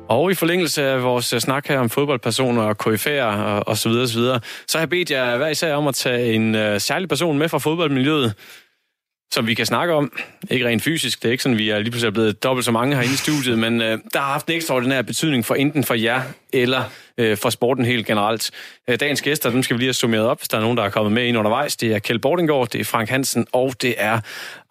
Og 0.09 0.31
i 0.31 0.35
forlængelse 0.35 0.83
af 0.83 1.03
vores 1.03 1.25
snak 1.25 1.69
her 1.69 1.79
om 1.79 1.91
fodboldpersoner 1.91 2.63
og 2.63 2.77
KF'er 2.87 3.23
og, 3.23 3.69
og 3.69 3.79
så 3.79 3.89
videre, 3.89 4.09
så 4.09 4.19
videre, 4.19 4.41
så 4.67 4.79
har 4.79 4.83
jeg 4.83 4.89
bedt 4.89 5.11
jer 5.11 5.37
hver 5.37 5.49
især 5.49 5.75
om 5.75 5.87
at 5.87 5.95
tage 5.95 6.33
en 6.33 6.55
uh, 6.55 6.79
særlig 6.79 7.09
person 7.09 7.39
med 7.39 7.49
fra 7.49 7.59
fodboldmiljøet, 7.59 8.35
som 9.35 9.47
vi 9.47 9.55
kan 9.55 9.67
snakke 9.67 9.95
om. 9.95 10.13
Ikke 10.51 10.67
rent 10.67 10.83
fysisk, 10.83 11.23
det 11.23 11.29
er 11.29 11.33
ikke 11.33 11.43
sådan, 11.43 11.59
vi 11.59 11.71
er 11.71 11.79
lige 11.79 11.91
pludselig 11.91 12.13
blevet 12.13 12.43
dobbelt 12.43 12.65
så 12.65 12.73
mange 12.73 12.97
herinde 12.97 13.15
i 13.15 13.17
studiet, 13.17 13.59
men 13.59 13.83
øh, 13.83 13.99
der 14.13 14.21
har 14.21 14.33
haft 14.33 14.47
en 14.47 14.53
ekstraordinær 14.53 15.03
betydning 15.03 15.45
for 15.45 15.55
enten 15.55 15.85
for 15.85 15.95
jer 15.95 16.23
eller 16.53 16.85
øh, 17.19 17.37
for 17.37 17.51
sporten 17.51 17.85
helt 17.85 18.07
generelt. 18.07 18.51
Øh, 18.89 19.01
dagens 19.01 19.23
gæster, 19.23 19.51
dem 19.51 19.63
skal 19.63 19.77
vi 19.77 19.81
lige 19.81 19.89
have 19.89 19.95
summeret 19.95 20.27
op, 20.27 20.41
hvis 20.41 20.49
der 20.49 20.57
er 20.57 20.63
nogen, 20.63 20.77
der 20.77 20.85
er 20.85 20.91
kommet 20.91 21.13
med 21.13 21.25
ind 21.25 21.39
undervejs. 21.39 21.77
Det 21.77 21.95
er 21.95 21.99
Kjeld 21.99 22.19
Bordingård, 22.19 22.69
det 22.69 22.81
er 22.81 22.85
Frank 22.85 23.09
Hansen, 23.09 23.47
og 23.53 23.75
det 23.83 23.95
er 23.99 24.21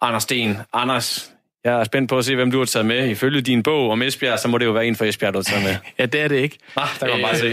Anders 0.00 0.22
Sten. 0.22 0.56
Anders, 0.72 1.30
jeg 1.64 1.80
er 1.80 1.84
spændt 1.84 2.08
på 2.08 2.18
at 2.18 2.24
se, 2.24 2.34
hvem 2.34 2.50
du 2.50 2.58
har 2.58 2.64
taget 2.64 2.86
med. 2.86 3.08
Ifølge 3.08 3.40
din 3.40 3.62
bog 3.62 3.90
om 3.90 4.02
Esbjerg, 4.02 4.38
så 4.38 4.48
må 4.48 4.58
det 4.58 4.64
jo 4.64 4.70
være 4.70 4.86
en 4.86 4.96
for 4.96 5.04
Esbjerg, 5.04 5.34
du 5.34 5.38
har 5.38 5.42
taget 5.42 5.62
med. 5.64 5.76
ja, 5.98 6.06
det 6.06 6.20
er 6.20 6.28
det 6.28 6.36
ikke. 6.36 6.58
Ah, 6.76 6.88
der 7.00 7.06
kan 7.06 7.20
man 7.20 7.24
bare 7.24 7.36
se. 7.38 7.46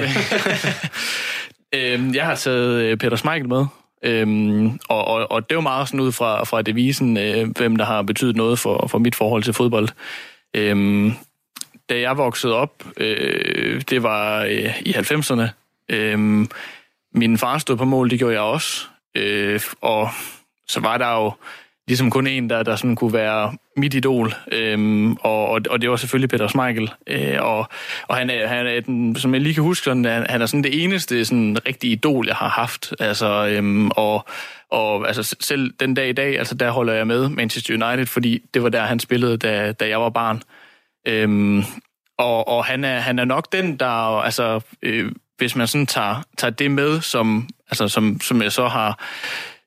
øh, 1.76 2.16
jeg 2.18 2.26
har 2.26 2.36
taget 2.36 2.82
øh, 2.82 2.98
Peter 2.98 3.18
Smeichel 3.18 3.48
med. 3.48 3.66
Øhm, 4.04 4.80
og, 4.90 5.08
og, 5.08 5.32
og 5.32 5.50
det 5.50 5.56
var 5.56 5.62
meget 5.62 5.88
sådan 5.88 6.00
ud 6.00 6.12
fra, 6.12 6.44
fra 6.44 6.62
devisen, 6.62 7.18
øh, 7.18 7.50
hvem 7.58 7.76
der 7.76 7.86
har 7.86 8.02
betydet 8.02 8.36
noget 8.36 8.60
for, 8.60 8.88
for 8.88 8.98
mit 8.98 9.16
forhold 9.16 9.44
til 9.44 9.54
fodbold. 9.54 9.90
Øhm, 10.54 11.14
da 11.90 12.00
jeg 12.00 12.18
voksede 12.18 12.56
op, 12.56 12.84
øh, 12.98 13.82
det 13.90 14.04
var 14.04 14.44
øh, 14.44 14.82
i 14.82 14.92
90'erne. 14.92 15.48
Øh, 15.90 16.48
min 17.14 17.38
far 17.38 17.58
stod 17.58 17.78
på 17.78 17.86
mål, 17.86 18.10
det 18.10 18.20
gjorde 18.20 18.34
jeg 18.34 18.42
også. 18.42 18.86
Øh, 19.16 19.62
og 19.82 20.10
så 20.68 20.80
var 20.80 20.98
der 20.98 21.12
jo 21.12 21.32
ligesom 21.88 22.10
kun 22.10 22.28
en, 22.28 22.50
der, 22.50 22.64
der 22.64 22.76
sådan 22.76 22.96
kunne 22.96 23.14
være 23.14 23.54
mit 23.76 23.94
idol, 23.94 24.34
øhm, 24.52 25.14
og, 25.14 25.50
og 25.70 25.82
det 25.82 25.90
var 25.90 25.96
selvfølgelig 25.96 26.30
Peter 26.30 26.48
Schmeichel, 26.48 26.92
øh, 27.08 27.38
og, 27.40 27.70
og 28.08 28.16
han 28.16 28.30
er, 28.30 28.48
han 28.48 28.68
er 28.68 28.80
den, 28.80 29.16
som 29.16 29.34
jeg 29.34 29.42
lige 29.42 29.54
kan 29.54 29.64
huske, 29.64 29.84
sådan, 29.84 30.06
han, 30.06 30.26
han 30.30 30.42
er 30.42 30.46
sådan 30.46 30.64
det 30.64 30.84
eneste 30.84 31.26
sådan 31.26 31.58
rigtige 31.68 31.92
idol, 31.92 32.28
jeg 32.28 32.36
har 32.36 32.50
haft, 32.50 32.94
altså, 33.00 33.48
øhm, 33.48 33.90
og, 33.90 34.28
og 34.72 35.08
altså, 35.08 35.36
selv 35.40 35.74
den 35.80 35.94
dag 35.94 36.10
i 36.10 36.14
dag, 36.14 36.38
altså 36.38 36.56
der 36.56 36.72
holder 36.72 36.94
jeg 36.94 37.08
med 37.08 37.30
Manchester 37.30 37.74
United, 37.74 38.06
fordi 38.06 38.42
det 38.54 38.64
var 38.64 38.70
der, 38.70 38.82
han 38.82 39.00
spillede, 39.00 39.38
da, 39.38 39.72
da 39.72 39.88
jeg 39.88 40.02
var 40.02 40.10
barn. 40.10 40.42
Øhm, 41.08 41.64
og 42.18 42.48
og 42.48 42.66
han, 42.66 42.84
er, 42.84 43.00
han 43.00 43.20
er 43.20 43.26
nok 43.26 43.52
den, 43.52 43.78
der, 43.78 44.22
altså, 44.22 44.60
øh, 44.82 45.12
hvis 45.38 45.56
man 45.56 45.68
sådan 45.68 45.88
tager, 45.88 46.24
tager 46.38 46.52
det 46.52 46.72
med, 46.72 47.02
som, 47.02 47.50
altså, 47.70 47.88
som, 47.88 48.22
som 48.22 48.42
jeg 48.42 48.52
så 48.52 48.68
har 48.68 49.00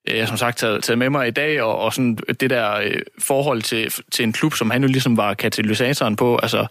Øh, 0.09 0.17
jeg 0.17 0.29
som 0.29 0.37
sagt 0.37 0.59
taget, 0.59 0.83
taget 0.83 0.99
med 0.99 1.11
mig 1.11 1.29
i 1.29 1.31
dag, 1.31 1.63
og, 1.63 1.79
og 1.79 1.93
sådan 1.95 2.19
det 2.41 2.51
der 2.51 2.75
øh, 2.75 3.01
forhold 3.19 3.63
til, 3.63 3.95
til 4.13 4.23
en 4.23 4.33
klub, 4.33 4.55
som 4.55 4.71
han 4.71 4.83
jo 4.83 4.89
ligesom 4.89 5.17
var 5.17 5.35
katalysatoren 5.35 6.17
på, 6.17 6.37
altså, 6.37 6.67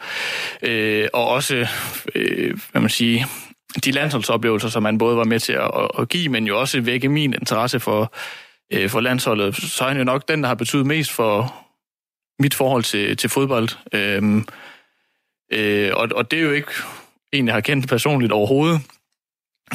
øh, 0.61 1.07
og 1.13 1.27
også, 1.27 1.67
øh, 2.15 2.59
hvad 2.71 2.81
man 2.81 2.89
sige, 2.89 3.25
de 3.85 3.91
landsholdsoplevelser, 3.91 4.69
som 4.69 4.85
han 4.85 4.97
både 4.97 5.17
var 5.17 5.23
med 5.23 5.39
til 5.39 5.53
at, 5.53 5.71
at 5.99 6.09
give, 6.09 6.29
men 6.29 6.47
jo 6.47 6.59
også 6.59 6.81
vække 6.81 7.09
min 7.09 7.33
interesse 7.33 7.79
for, 7.79 8.13
øh, 8.73 8.89
for 8.89 8.99
landsholdet, 8.99 9.55
så 9.55 9.83
er 9.83 9.87
han 9.87 9.97
jo 9.97 10.03
nok 10.03 10.27
den, 10.27 10.41
der 10.41 10.47
har 10.47 10.55
betydet 10.55 10.85
mest 10.85 11.11
for, 11.11 11.55
mit 12.39 12.53
forhold 12.53 12.83
til, 12.83 13.17
til 13.17 13.29
fodbold. 13.29 13.69
Øhm, 13.93 14.45
øh, 15.53 15.91
og, 15.93 16.09
og 16.15 16.31
det 16.31 16.39
er 16.39 16.43
jo 16.43 16.51
ikke 16.51 16.71
en, 17.31 17.47
jeg 17.47 17.53
har 17.53 17.61
kendt 17.61 17.89
personligt 17.89 18.31
overhovedet. 18.31 18.81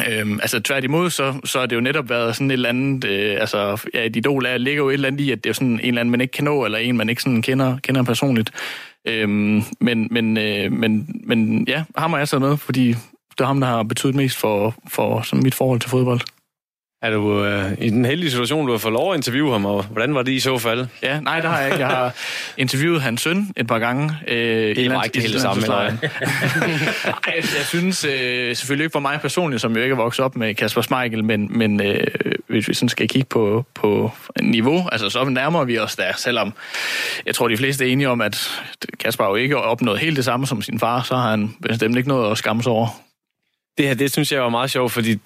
Øhm, 0.09 0.39
altså 0.43 0.61
tværtimod, 0.61 1.11
så, 1.11 1.35
så 1.45 1.59
har 1.59 1.67
det 1.67 1.77
jo 1.77 1.81
netop 1.81 2.09
været 2.09 2.37
sådan 2.37 2.51
et 2.51 2.53
eller 2.53 2.69
andet, 2.69 3.05
øh, 3.05 3.37
altså 3.41 3.89
ja, 3.95 4.07
et 4.07 4.17
idol 4.17 4.47
er, 4.47 4.59
ligger 4.59 4.83
jo 4.83 4.89
et 4.89 4.95
eller 4.95 5.09
andet 5.09 5.21
i, 5.21 5.31
at 5.31 5.45
det 5.45 5.51
er 5.51 5.55
sådan 5.55 5.69
en 5.69 5.81
eller 5.81 6.01
anden, 6.01 6.11
man 6.11 6.21
ikke 6.21 6.33
kan 6.33 6.45
nå, 6.45 6.65
eller 6.65 6.79
en, 6.79 6.97
man 6.97 7.09
ikke 7.09 7.23
sådan 7.23 7.43
kender, 7.43 7.77
kender 7.83 8.03
personligt. 8.03 8.51
Øhm, 9.05 9.63
men, 9.81 10.09
men, 10.11 10.39
øh, 10.39 10.73
men, 10.73 11.21
men 11.25 11.69
ja, 11.69 11.85
ham 11.97 12.11
har 12.11 12.19
jeg 12.19 12.29
så 12.29 12.39
med, 12.39 12.57
fordi 12.57 12.89
det 13.31 13.41
er 13.41 13.45
ham, 13.45 13.61
der 13.61 13.67
har 13.67 13.83
betydet 13.83 14.15
mest 14.15 14.37
for, 14.37 14.75
for 14.89 15.23
sådan 15.23 15.43
mit 15.43 15.55
forhold 15.55 15.81
til 15.81 15.91
fodbold. 15.91 16.21
Er 17.05 17.11
du 17.11 17.45
øh, 17.45 17.73
i 17.79 17.91
den 17.91 18.05
heldige 18.05 18.31
situation, 18.31 18.67
du 18.67 18.73
har 18.73 18.79
fået 18.79 18.93
lov 18.93 19.13
at 19.13 19.17
interviewe 19.17 19.53
ham, 19.53 19.67
og 19.67 19.85
hvordan 19.85 20.15
var 20.15 20.23
det 20.23 20.33
i 20.33 20.41
så 20.41 20.59
fald? 20.59 20.87
Ja, 21.03 21.21
nej, 21.21 21.41
det 21.41 21.51
har 21.51 21.61
jeg 21.61 21.69
ikke. 21.73 21.79
Jeg 21.79 21.97
har 21.97 22.15
interviewet 22.57 23.03
hans 23.03 23.21
søn 23.21 23.53
et 23.57 23.67
par 23.67 23.79
gange. 23.79 24.15
Øh, 24.29 24.77
det 24.77 24.91
var 24.91 25.03
ikke 25.03 25.15
det 25.15 25.23
hele 25.23 25.41
samme, 25.41 25.63
eller 25.63 25.81
jeg, 25.81 25.99
jeg 27.59 27.65
synes 27.67 28.05
øh, 28.05 28.57
selvfølgelig 28.57 28.85
ikke 28.85 28.93
for 28.93 29.01
mig 29.01 29.21
personligt, 29.21 29.63
som 29.63 29.77
jo 29.77 29.83
ikke 29.83 29.93
er 29.93 29.97
vokset 29.97 30.25
op 30.25 30.37
med 30.37 30.55
Kasper 30.55 30.83
Smeichel, 30.83 31.25
men, 31.25 31.59
men 31.59 31.81
øh, 31.81 32.07
hvis 32.49 32.69
vi 32.69 32.75
sådan 32.75 32.89
skal 32.89 33.09
kigge 33.09 33.27
på, 33.31 33.65
på 33.75 34.13
niveau, 34.43 34.89
altså 34.93 35.11
så 35.11 35.25
nærmer 35.25 35.65
vi 35.65 35.79
os 35.79 35.97
der, 35.97 36.13
selvom 36.17 36.53
jeg 37.27 37.35
tror, 37.35 37.49
de 37.49 37.57
fleste 37.57 37.89
er 37.89 37.93
enige 37.93 38.09
om, 38.09 38.21
at 38.21 38.63
Kasper 39.01 39.25
jo 39.25 39.35
ikke 39.35 39.55
har 39.55 39.63
opnået 39.63 39.99
helt 39.99 40.17
det 40.17 40.25
samme 40.25 40.47
som 40.47 40.63
sin 40.63 40.79
far, 40.79 41.03
så 41.03 41.17
har 41.17 41.31
han 41.31 41.55
bestemt 41.63 41.97
ikke 41.97 42.09
noget 42.09 42.31
at 42.31 42.39
skamme 42.39 42.63
sig 42.63 42.73
over. 42.73 42.89
Det 43.79 43.87
her, 43.87 43.95
det 43.95 44.13
synes 44.13 44.33
jeg 44.33 44.43
var 44.43 44.49
meget 44.49 44.71
sjovt, 44.71 44.93
fordi 44.93 45.19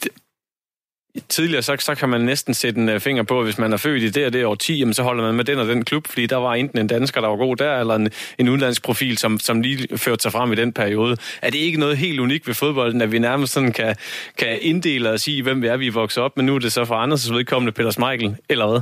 tidligere, 1.29 1.63
så, 1.63 1.77
så 1.79 1.95
kan 1.95 2.09
man 2.09 2.21
næsten 2.21 2.55
sætte 2.55 2.81
en 2.81 2.89
øh, 2.89 3.01
finger 3.01 3.23
på, 3.23 3.39
at 3.39 3.47
hvis 3.47 3.59
man 3.59 3.73
er 3.73 3.77
født 3.77 4.03
i 4.03 4.11
det 4.11 4.27
og 4.27 4.33
det 4.33 4.45
år 4.45 4.55
10, 4.55 4.79
jamen, 4.79 4.95
så 4.95 5.03
holder 5.03 5.25
man 5.25 5.35
med 5.35 5.45
den 5.45 5.59
og 5.59 5.67
den 5.67 5.85
klub, 5.85 6.07
fordi 6.07 6.27
der 6.27 6.37
var 6.37 6.55
enten 6.55 6.79
en 6.79 6.87
dansker, 6.87 7.21
der 7.21 7.29
var 7.29 7.37
god 7.37 7.57
der, 7.57 7.81
eller 7.81 7.95
en, 7.95 8.11
en 8.39 8.49
udenlandsk 8.49 8.83
profil, 8.83 9.19
som, 9.19 9.41
som 9.41 9.61
lige 9.61 9.99
førte 9.99 10.23
sig 10.23 10.33
frem 10.33 10.53
i 10.53 10.55
den 10.55 10.73
periode. 10.73 11.17
Er 11.43 11.51
det 11.51 11.59
ikke 11.59 11.81
noget 11.81 11.97
helt 11.97 12.21
unikt 12.21 12.47
ved 12.47 12.55
fodbolden, 12.55 13.01
at 13.01 13.13
vi 13.13 13.19
nærmest 13.19 13.53
sådan 13.53 13.73
kan, 13.73 13.97
kan 14.39 14.59
inddele 14.61 15.11
og 15.11 15.21
sige, 15.21 15.43
hvem 15.43 15.63
vi 15.63 15.67
er, 15.67 15.77
vi 15.77 15.87
er 15.87 15.93
vokset 15.93 16.23
op, 16.23 16.37
men 16.37 16.47
nu 16.47 16.55
er 16.55 16.59
det 16.59 16.73
så 16.73 16.85
for 16.85 16.95
Anders 16.95 17.33
vedkommende 17.33 17.73
Peter 17.73 17.91
Smeichel, 17.91 18.37
eller 18.49 18.67
hvad? 18.67 18.81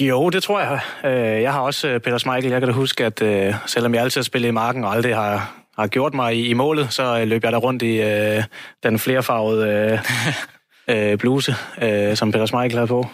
Jo, 0.00 0.30
det 0.30 0.42
tror 0.42 0.60
jeg. 0.60 0.80
Øh, 1.04 1.42
jeg 1.42 1.52
har 1.52 1.60
også 1.60 1.88
øh, 1.88 2.00
Peter 2.00 2.18
Smeichel. 2.18 2.50
Jeg 2.50 2.60
kan 2.60 2.68
da 2.68 2.74
huske, 2.74 3.04
at 3.04 3.22
selvom 3.66 3.94
jeg 3.94 4.02
altid 4.02 4.20
har 4.20 4.24
spillet 4.24 4.48
i 4.48 4.50
marken 4.52 4.84
og 4.84 4.94
aldrig 4.94 5.16
har 5.16 5.65
har 5.78 5.86
gjort 5.86 6.14
mig 6.14 6.36
i, 6.36 6.48
i 6.48 6.52
målet, 6.52 6.92
så 6.92 7.18
øh, 7.20 7.28
løb 7.28 7.44
jeg 7.44 7.52
der 7.52 7.58
rundt 7.58 7.82
i 7.82 8.02
øh, 8.02 8.44
den 8.82 8.98
flerfarvede 8.98 10.00
øh, 10.88 11.12
øh, 11.12 11.18
bluse, 11.18 11.54
øh, 11.82 12.16
som 12.16 12.32
Peter 12.32 12.46
Schmeichel 12.46 12.78
havde 12.78 12.88
på. 12.88 13.06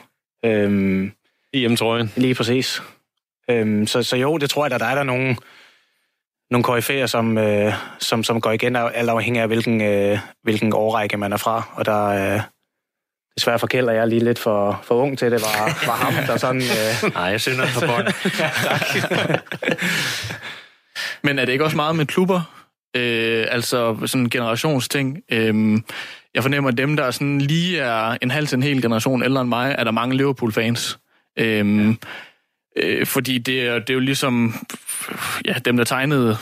Øhm, 0.44 1.12
I 1.52 1.58
hjemmetrøjen. 1.58 2.12
Lige 2.16 2.34
præcis. 2.34 2.82
Øhm, 3.50 3.86
så, 3.86 4.02
så 4.02 4.16
jo, 4.16 4.36
det 4.36 4.50
tror 4.50 4.64
jeg, 4.64 4.74
at 4.74 4.80
der 4.80 4.86
er 4.86 4.94
der 4.94 5.02
nogle, 5.02 5.36
nogle 6.50 6.64
koryfæer, 6.64 7.06
som, 7.06 7.38
øh, 7.38 7.72
som, 7.98 8.24
som 8.24 8.40
går 8.40 8.50
igen, 8.50 8.76
alt 8.76 9.10
afhængig 9.10 9.42
af, 9.42 9.48
hvilken, 9.48 9.80
øh, 9.80 10.18
hvilken 10.42 10.72
årrække 10.72 11.16
man 11.16 11.32
er 11.32 11.36
fra. 11.36 11.62
Og 11.74 11.86
der 11.86 12.06
øh, 12.06 12.40
desværre 13.36 13.58
forkælder 13.58 13.92
jeg 13.92 14.08
lige 14.08 14.24
lidt 14.24 14.38
for, 14.38 14.80
for 14.84 14.94
ung 14.94 15.18
til, 15.18 15.30
det 15.30 15.40
var, 15.40 15.86
var 15.86 15.96
ham, 15.96 16.26
der 16.26 16.36
sådan... 16.36 16.62
Øh... 16.62 17.12
Nej, 17.14 17.24
jeg 17.24 17.40
synder 17.40 17.66
på 17.74 17.80
bånd. 17.86 18.06
Men 21.22 21.38
er 21.38 21.44
det 21.44 21.52
ikke 21.52 21.64
også 21.64 21.76
meget 21.76 21.96
med 21.96 22.06
klubber? 22.06 22.62
Øh, 22.96 23.46
altså 23.50 23.96
sådan 24.06 24.20
en 24.22 24.30
generationsting. 24.30 25.22
Øh, 25.32 25.80
jeg 26.34 26.42
fornemmer, 26.42 26.70
at 26.70 26.78
dem, 26.78 26.96
der 26.96 27.10
sådan 27.10 27.40
lige 27.40 27.78
er 27.78 28.16
en 28.22 28.30
halv 28.30 28.46
til 28.46 28.56
en 28.56 28.62
hel 28.62 28.82
generation 28.82 29.22
ældre 29.22 29.40
end 29.40 29.48
mig, 29.48 29.74
er 29.78 29.84
der 29.84 29.90
mange 29.90 30.16
Liverpool-fans. 30.16 30.98
Øh, 31.38 31.86
ja. 31.86 31.92
øh, 32.76 33.06
fordi 33.06 33.38
det 33.38 33.62
er, 33.62 33.78
det 33.78 33.90
er 33.90 33.94
jo 33.94 34.00
ligesom 34.00 34.54
ja, 35.44 35.54
dem, 35.64 35.76
der 35.76 35.84
tegnede 35.84 36.36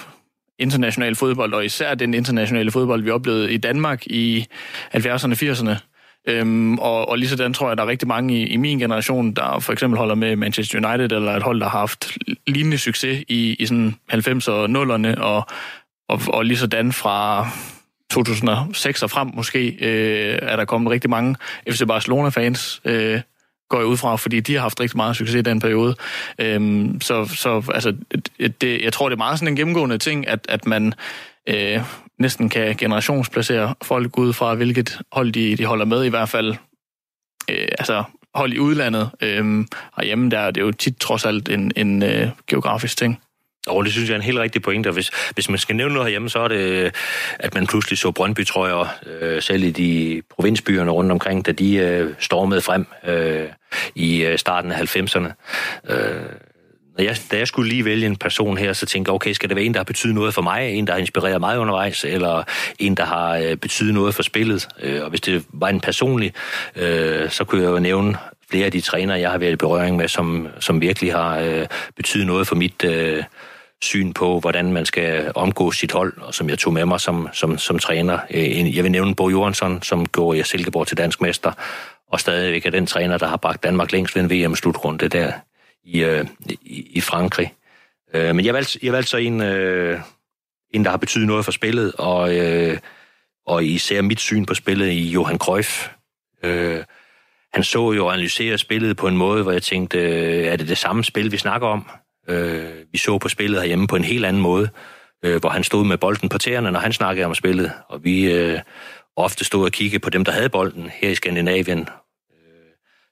international 0.58 1.16
fodbold, 1.16 1.54
og 1.54 1.64
især 1.64 1.94
den 1.94 2.14
internationale 2.14 2.70
fodbold, 2.70 3.02
vi 3.02 3.10
oplevede 3.10 3.52
i 3.52 3.56
Danmark 3.56 4.06
i 4.06 4.46
70'erne 4.94 5.30
og 5.30 5.42
80'erne. 5.42 5.89
Øhm, 6.28 6.78
og, 6.78 7.08
og 7.08 7.18
lige 7.18 7.28
sådan 7.28 7.54
tror 7.54 7.66
jeg, 7.66 7.72
at 7.72 7.78
der 7.78 7.84
er 7.84 7.88
rigtig 7.88 8.08
mange 8.08 8.42
i, 8.42 8.46
i 8.46 8.56
min 8.56 8.78
generation, 8.78 9.32
der 9.32 9.58
for 9.58 9.72
eksempel 9.72 9.98
holder 9.98 10.14
med 10.14 10.36
Manchester 10.36 10.88
United, 10.88 11.12
eller 11.12 11.36
et 11.36 11.42
hold, 11.42 11.60
der 11.60 11.68
har 11.68 11.78
haft 11.78 12.18
lignende 12.46 12.78
succes 12.78 13.24
i, 13.28 13.56
i 13.58 13.66
sådan 13.66 13.94
90'erne 14.12 14.50
og 14.50 14.64
0'erne, 14.64 15.20
og, 15.20 15.46
og, 16.08 16.20
og 16.28 16.44
lige 16.44 16.58
sådan 16.58 16.92
fra 16.92 17.48
2006 18.10 19.02
og 19.02 19.10
frem 19.10 19.30
måske, 19.34 19.76
øh, 19.80 20.38
er 20.42 20.56
der 20.56 20.64
kommet 20.64 20.90
rigtig 20.90 21.10
mange 21.10 21.36
FC 21.70 21.82
Barcelona-fans, 21.86 22.80
øh, 22.84 23.20
går 23.68 23.78
jeg 23.78 23.86
ud 23.86 23.96
fra, 23.96 24.16
fordi 24.16 24.40
de 24.40 24.54
har 24.54 24.60
haft 24.60 24.80
rigtig 24.80 24.96
meget 24.96 25.16
succes 25.16 25.34
i 25.34 25.42
den 25.42 25.60
periode. 25.60 25.94
Øhm, 26.38 27.00
så 27.00 27.24
så 27.24 27.70
altså, 27.74 27.96
det, 28.60 28.82
jeg 28.82 28.92
tror, 28.92 29.08
det 29.08 29.14
er 29.14 29.18
meget 29.18 29.38
sådan 29.38 29.52
en 29.52 29.56
gennemgående 29.56 29.98
ting, 29.98 30.28
at, 30.28 30.46
at 30.48 30.66
man 30.66 30.94
øh, 31.46 31.80
næsten 32.20 32.48
kan 32.48 32.76
generationsplacere 32.76 33.74
folk 33.82 34.18
ud 34.18 34.32
fra, 34.32 34.54
hvilket 34.54 34.98
hold 35.12 35.32
de, 35.32 35.56
de 35.56 35.64
holder 35.64 35.84
med, 35.84 36.04
i 36.04 36.08
hvert 36.08 36.28
fald 36.28 36.54
øh, 37.50 37.68
altså 37.78 38.04
hold 38.34 38.52
i 38.52 38.58
udlandet. 38.58 39.10
Øh, 39.22 39.64
og 39.92 40.04
hjemme 40.04 40.30
der 40.30 40.38
er 40.38 40.50
det 40.50 40.60
jo 40.60 40.72
tit 40.72 40.96
trods 40.96 41.24
alt 41.24 41.48
en, 41.48 41.72
en 41.76 42.02
øh, 42.02 42.28
geografisk 42.46 42.96
ting. 42.96 43.22
Og 43.66 43.84
det 43.84 43.92
synes 43.92 44.08
jeg 44.08 44.14
er 44.14 44.18
en 44.18 44.24
helt 44.24 44.38
rigtig 44.38 44.62
pointe, 44.62 44.88
og 44.88 44.94
hvis, 44.94 45.10
hvis 45.34 45.48
man 45.48 45.58
skal 45.58 45.76
nævne 45.76 45.94
noget 45.94 46.06
herhjemme, 46.06 46.30
så 46.30 46.38
er 46.38 46.48
det, 46.48 46.94
at 47.38 47.54
man 47.54 47.66
pludselig 47.66 47.98
så 47.98 48.10
Brøndby, 48.10 48.46
tror 48.46 48.66
jeg, 48.66 48.88
øh, 49.06 49.42
selv 49.42 49.62
i 49.62 49.70
de 49.70 50.22
provinsbyerne 50.30 50.90
rundt 50.90 51.12
omkring, 51.12 51.46
da 51.46 51.52
de 51.52 51.76
øh, 51.76 52.14
stormede 52.18 52.60
frem 52.60 52.86
øh, 53.06 53.48
i 53.94 54.22
øh, 54.22 54.38
starten 54.38 54.72
af 54.72 54.96
90'erne. 54.96 55.32
Øh, 55.92 56.22
da 57.00 57.04
jeg, 57.04 57.16
da 57.30 57.38
jeg 57.38 57.48
skulle 57.48 57.68
lige 57.68 57.84
vælge 57.84 58.06
en 58.06 58.16
person 58.16 58.58
her, 58.58 58.72
så 58.72 58.86
tænkte 58.86 59.08
jeg, 59.08 59.14
okay, 59.14 59.32
skal 59.32 59.48
det 59.48 59.56
være 59.56 59.64
en, 59.64 59.74
der 59.74 59.80
har 59.80 59.84
betydet 59.84 60.14
noget 60.14 60.34
for 60.34 60.42
mig, 60.42 60.70
en, 60.70 60.86
der 60.86 60.92
har 60.92 61.00
inspireret 61.00 61.40
mig 61.40 61.58
undervejs, 61.58 62.04
eller 62.04 62.42
en, 62.78 62.94
der 62.94 63.04
har 63.04 63.36
øh, 63.36 63.56
betydet 63.56 63.94
noget 63.94 64.14
for 64.14 64.22
spillet? 64.22 64.68
Øh, 64.82 65.04
og 65.04 65.10
hvis 65.10 65.20
det 65.20 65.44
var 65.52 65.68
en 65.68 65.80
personlig, 65.80 66.32
øh, 66.76 67.30
så 67.30 67.44
kunne 67.44 67.62
jeg 67.62 67.70
jo 67.70 67.78
nævne 67.78 68.16
flere 68.50 68.66
af 68.66 68.72
de 68.72 68.80
trænere, 68.80 69.20
jeg 69.20 69.30
har 69.30 69.38
været 69.38 69.52
i 69.52 69.56
berøring 69.56 69.96
med, 69.96 70.08
som, 70.08 70.48
som 70.60 70.80
virkelig 70.80 71.12
har 71.12 71.38
øh, 71.38 71.66
betydet 71.96 72.26
noget 72.26 72.46
for 72.46 72.54
mit 72.54 72.84
øh, 72.84 73.24
syn 73.82 74.12
på, 74.12 74.40
hvordan 74.40 74.72
man 74.72 74.86
skal 74.86 75.32
omgå 75.34 75.70
sit 75.70 75.92
hold, 75.92 76.12
og 76.20 76.34
som 76.34 76.48
jeg 76.50 76.58
tog 76.58 76.72
med 76.72 76.84
mig 76.84 77.00
som, 77.00 77.28
som, 77.32 77.58
som 77.58 77.78
træner. 77.78 78.18
Øh, 78.30 78.76
jeg 78.76 78.84
vil 78.84 78.92
nævne 78.92 79.14
Bo 79.14 79.30
Jørgensen, 79.30 79.82
som 79.82 80.06
går 80.06 80.34
i 80.34 80.42
Silkeborg 80.42 80.86
til 80.86 80.96
dansk 80.96 81.20
mester, 81.20 81.52
og 82.12 82.20
stadigvæk 82.20 82.66
er 82.66 82.70
den 82.70 82.86
træner, 82.86 83.18
der 83.18 83.26
har 83.26 83.36
bragt 83.36 83.62
Danmark 83.62 83.92
længst 83.92 84.16
ved 84.16 84.22
en 84.22 84.30
VM-slutrunde 84.30 85.08
der 85.08 85.32
i, 85.84 86.04
øh, 86.04 86.26
i, 86.62 86.90
i 86.90 87.00
Frankrig. 87.00 87.54
Øh, 88.14 88.34
men 88.34 88.44
jeg 88.44 88.54
valgte, 88.54 88.78
jeg 88.82 88.92
valgte 88.92 89.10
så 89.10 89.16
en, 89.16 89.40
øh, 89.40 90.00
en, 90.74 90.84
der 90.84 90.90
har 90.90 90.96
betydet 90.96 91.26
noget 91.26 91.44
for 91.44 91.52
spillet, 91.52 91.92
og, 91.98 92.38
øh, 92.38 92.78
og 93.46 93.64
især 93.64 94.02
mit 94.02 94.20
syn 94.20 94.44
på 94.44 94.54
spillet 94.54 94.88
i 94.90 95.10
Johan 95.10 95.38
Cruyff. 95.38 95.88
Øh, 96.42 96.84
han 97.52 97.64
så 97.64 97.92
jo 97.92 98.06
og 98.06 98.12
analyserede 98.12 98.58
spillet 98.58 98.96
på 98.96 99.08
en 99.08 99.16
måde, 99.16 99.42
hvor 99.42 99.52
jeg 99.52 99.62
tænkte, 99.62 99.98
øh, 99.98 100.44
er 100.46 100.56
det 100.56 100.68
det 100.68 100.78
samme 100.78 101.04
spil, 101.04 101.32
vi 101.32 101.36
snakker 101.36 101.68
om? 101.68 101.90
Øh, 102.28 102.70
vi 102.92 102.98
så 102.98 103.18
på 103.18 103.28
spillet 103.28 103.60
herhjemme 103.60 103.86
på 103.86 103.96
en 103.96 104.04
helt 104.04 104.24
anden 104.24 104.42
måde, 104.42 104.68
øh, 105.24 105.40
hvor 105.40 105.48
han 105.48 105.64
stod 105.64 105.84
med 105.84 105.98
bolden 105.98 106.28
på 106.28 106.38
tæerne, 106.38 106.70
når 106.70 106.80
han 106.80 106.92
snakkede 106.92 107.26
om 107.26 107.34
spillet, 107.34 107.72
og 107.88 108.04
vi 108.04 108.32
øh, 108.32 108.60
ofte 109.16 109.44
stod 109.44 109.64
og 109.64 109.72
kiggede 109.72 110.00
på 110.00 110.10
dem, 110.10 110.24
der 110.24 110.32
havde 110.32 110.48
bolden 110.48 110.90
her 110.94 111.10
i 111.10 111.14
Skandinavien, 111.14 111.88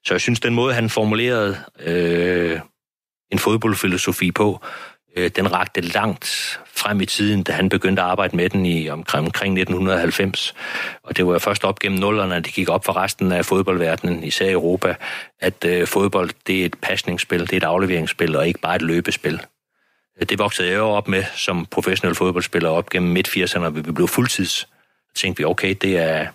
så 0.09 0.15
jeg 0.15 0.21
synes, 0.21 0.41
den 0.41 0.55
måde, 0.55 0.75
han 0.75 0.91
formulerede 0.91 1.59
øh, 1.81 2.61
en 3.33 3.39
fodboldfilosofi 3.39 4.33
på, 4.33 4.61
øh, 5.17 5.31
den 5.37 5.53
rakte 5.53 5.81
langt 5.81 6.61
frem 6.75 7.01
i 7.01 7.07
tiden, 7.07 7.43
da 7.43 7.53
han 7.53 7.69
begyndte 7.69 8.03
at 8.03 8.09
arbejde 8.09 8.37
med 8.37 8.51
den 8.51 8.67
i 8.67 8.89
omkring, 8.89 9.27
omkring 9.27 9.59
1990. 9.59 10.55
Og 11.03 11.17
det 11.17 11.27
var 11.27 11.33
jo 11.33 11.39
først 11.39 11.65
op 11.65 11.79
gennem 11.79 12.01
nullerne, 12.01 12.37
at 12.37 12.45
det 12.45 12.53
gik 12.55 12.69
op 12.69 12.85
for 12.85 12.97
resten 12.97 13.33
af 13.33 13.45
fodboldverdenen, 13.45 14.25
især 14.25 14.47
i 14.47 14.53
Europa, 14.53 14.95
at 15.41 15.65
øh, 15.65 15.87
fodbold 15.87 16.31
det 16.47 16.61
er 16.61 16.67
et 16.67 16.77
pasningsspil, 16.83 17.41
det 17.41 17.53
er 17.53 17.57
et 17.57 17.65
afleveringsspil, 17.65 18.37
og 18.37 18.49
ikke 18.49 18.61
bare 18.61 18.77
et 18.77 18.83
løbespil. 18.83 19.41
Det 20.29 20.39
voksede 20.39 20.69
jeg 20.69 20.77
jo 20.77 20.89
op 20.89 21.09
med 21.09 21.25
som 21.35 21.67
professionel 21.67 22.15
fodboldspiller 22.15 22.69
op 22.69 22.91
gennem 22.91 23.13
midt-80'erne, 23.13 23.65
og 23.65 23.77
vi 23.77 23.83
blev 23.83 24.09
fuldtids. 24.09 24.53
Så 24.53 25.15
tænkte 25.17 25.41
vi, 25.41 25.45
okay, 25.45 25.75
det 25.83 25.99
er, 25.99 26.27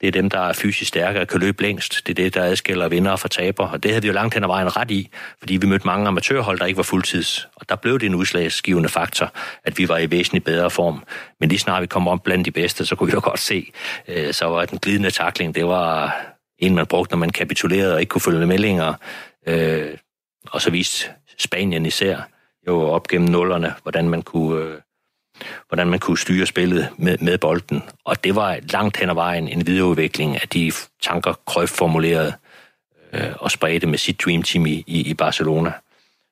det 0.00 0.06
er 0.06 0.12
dem, 0.12 0.30
der 0.30 0.40
er 0.40 0.52
fysisk 0.52 0.88
stærkere 0.88 1.22
og 1.22 1.28
kan 1.28 1.40
løbe 1.40 1.62
længst. 1.62 2.06
Det 2.06 2.18
er 2.18 2.22
det, 2.24 2.34
der 2.34 2.42
adskiller 2.42 2.88
vinder 2.88 3.16
fra 3.16 3.28
taber. 3.28 3.68
Og 3.68 3.82
det 3.82 3.90
havde 3.90 4.02
vi 4.02 4.08
jo 4.08 4.14
langt 4.14 4.34
hen 4.34 4.42
ad 4.44 4.48
vejen 4.48 4.76
ret 4.76 4.90
i, 4.90 5.08
fordi 5.38 5.56
vi 5.56 5.66
mødte 5.66 5.86
mange 5.86 6.08
amatørhold, 6.08 6.58
der 6.58 6.66
ikke 6.66 6.76
var 6.76 6.82
fuldtids. 6.82 7.48
Og 7.56 7.68
der 7.68 7.76
blev 7.76 7.98
det 7.98 8.06
en 8.06 8.14
udslagsgivende 8.14 8.88
faktor, 8.88 9.32
at 9.64 9.78
vi 9.78 9.88
var 9.88 9.98
i 9.98 10.10
væsentlig 10.10 10.44
bedre 10.44 10.70
form. 10.70 11.04
Men 11.40 11.48
lige 11.48 11.58
snart 11.58 11.82
vi 11.82 11.86
kom 11.86 12.08
om 12.08 12.20
blandt 12.24 12.46
de 12.46 12.50
bedste, 12.50 12.86
så 12.86 12.96
kunne 12.96 13.06
vi 13.06 13.14
jo 13.14 13.20
godt 13.24 13.40
se, 13.40 13.72
øh, 14.08 14.32
så 14.32 14.46
var 14.46 14.64
den 14.64 14.78
glidende 14.78 15.10
takling, 15.10 15.54
det 15.54 15.66
var 15.66 16.16
en, 16.58 16.74
man 16.74 16.86
brugte, 16.86 17.12
når 17.12 17.18
man 17.18 17.30
kapitulerede 17.30 17.94
og 17.94 18.00
ikke 18.00 18.10
kunne 18.10 18.22
følge 18.22 18.46
meldinger. 18.46 18.94
Øh, 19.46 19.96
og 20.50 20.60
så 20.60 20.70
viste 20.70 21.08
Spanien 21.38 21.86
især 21.86 22.16
jo 22.66 22.80
op 22.82 23.08
gennem 23.08 23.28
nullerne, 23.28 23.74
hvordan 23.82 24.08
man 24.08 24.22
kunne 24.22 24.64
øh, 24.64 24.78
hvordan 25.68 25.86
man 25.86 25.98
kunne 25.98 26.18
styre 26.18 26.46
spillet 26.46 26.88
med, 26.96 27.18
med 27.18 27.38
bolden. 27.38 27.82
Og 28.04 28.24
det 28.24 28.36
var 28.36 28.58
langt 28.72 28.96
hen 28.96 29.10
ad 29.10 29.14
vejen 29.14 29.48
en 29.48 29.66
videreudvikling 29.66 30.42
af 30.42 30.48
de 30.48 30.72
tanker, 31.02 31.34
Cruyff 31.46 31.72
formulerede 31.72 32.32
øh, 33.12 33.32
og 33.38 33.50
spredte 33.50 33.86
med 33.86 33.98
sit 33.98 34.20
Dream 34.24 34.42
Team 34.42 34.66
i, 34.66 34.84
i, 34.86 35.10
i 35.10 35.14
Barcelona. 35.14 35.72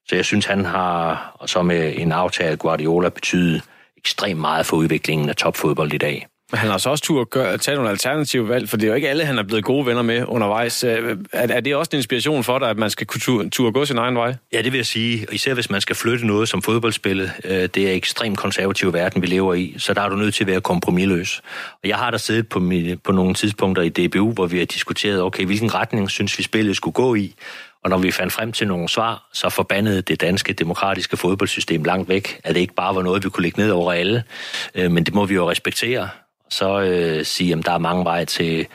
Så 0.09 0.17
jeg 0.17 0.25
synes, 0.25 0.47
han 0.47 0.65
har, 0.65 1.33
og 1.35 1.49
så 1.49 1.63
med 1.63 1.95
en 1.97 2.13
aftale 2.13 2.57
Guardiola, 2.57 3.09
betydet 3.09 3.63
ekstremt 3.97 4.41
meget 4.41 4.67
for 4.67 4.77
udviklingen 4.77 5.29
af 5.29 5.37
topfodbold 5.37 5.93
i 5.93 5.99
dag. 5.99 6.27
Men 6.53 6.59
han 6.59 6.71
har 6.71 6.79
så 6.79 6.91
også 6.91 7.05
tur 7.05 7.21
at 7.21 7.31
gøre, 7.31 7.59
tage 7.59 7.75
nogle 7.75 7.91
alternative 7.91 8.49
valg, 8.49 8.69
for 8.69 8.77
det 8.77 8.85
er 8.85 8.89
jo 8.89 8.95
ikke 8.95 9.09
alle, 9.09 9.25
han 9.25 9.39
er 9.39 9.43
blevet 9.43 9.65
gode 9.65 9.87
venner 9.87 10.03
med 10.03 10.25
undervejs. 10.29 10.85
Øh, 10.85 11.17
er, 11.33 11.49
er 11.49 11.61
det 11.61 11.77
også 11.77 11.89
en 11.93 11.97
inspiration 11.97 12.45
for 12.45 12.59
dig, 12.59 12.71
at 12.71 12.79
man 12.79 12.91
skal 12.91 13.07
kunne 13.07 13.21
tur, 13.21 13.45
tur 13.53 13.71
gå 13.71 13.85
sin 13.85 13.99
egen 13.99 14.17
vej? 14.17 14.35
Ja, 14.53 14.63
det 14.63 14.73
vil 14.73 14.79
jeg 14.79 14.87
sige. 14.87 15.27
Især 15.33 15.55
hvis 15.55 15.71
man 15.71 15.81
skal 15.81 15.97
flytte 15.97 16.27
noget 16.27 16.49
som 16.49 16.63
fodboldspillet. 16.63 17.33
Øh, 17.45 17.69
det 17.75 17.79
er 17.79 17.93
ekstremt 17.93 18.39
konservativ 18.39 18.93
verden, 18.93 19.23
vi 19.23 19.27
lever 19.27 19.55
i, 19.55 19.75
så 19.79 19.95
der 19.95 20.01
er 20.01 20.09
du 20.09 20.17
nødt 20.17 20.35
til 20.35 20.45
at 20.45 20.49
være 20.49 20.61
kompromilløs. 20.61 21.41
Og 21.83 21.89
jeg 21.89 21.97
har 21.97 22.11
da 22.11 22.19
siddet 22.19 22.49
på, 22.49 22.71
på 23.05 23.13
nogle 23.13 23.35
tidspunkter 23.35 23.83
i 23.83 23.89
DBU, 23.89 24.33
hvor 24.33 24.47
vi 24.47 24.59
har 24.59 24.67
diskuteret, 24.67 25.23
okay, 25.23 25.45
hvilken 25.45 25.75
retning 25.75 26.11
synes 26.11 26.39
vi 26.39 26.43
spillet 26.43 26.77
skulle 26.77 26.95
gå 26.95 27.15
i? 27.15 27.35
Og 27.85 27.91
når 27.91 27.99
vi 27.99 28.11
fandt 28.11 28.33
frem 28.33 28.53
til 28.53 28.69
nogle 28.69 28.89
svar, 28.89 29.29
så 29.33 29.49
forbandede 29.49 30.03
det 30.03 30.21
danske 30.21 30.53
demokratiske 30.53 31.17
fodboldsystem 31.17 31.85
langt 31.85 32.09
væk, 32.09 32.41
at 32.45 32.55
det 32.55 32.61
ikke 32.61 32.75
bare 32.75 32.95
var 32.95 33.03
noget, 33.03 33.25
vi 33.25 33.29
kunne 33.29 33.43
lægge 33.43 33.61
ned 33.61 33.71
over 33.71 33.93
alle. 33.93 34.25
Øh, 34.75 34.91
men 34.91 35.05
det 35.05 35.15
må 35.15 35.27
vi 35.27 35.35
jo 35.35 35.51
respektere 35.51 36.09
så 36.53 36.81
øh, 36.81 37.25
sige, 37.25 37.53
at 37.59 37.67
der 37.67 37.73
er 37.73 37.79
mange 37.79 38.05
veje 38.05 38.25
til 38.25 38.67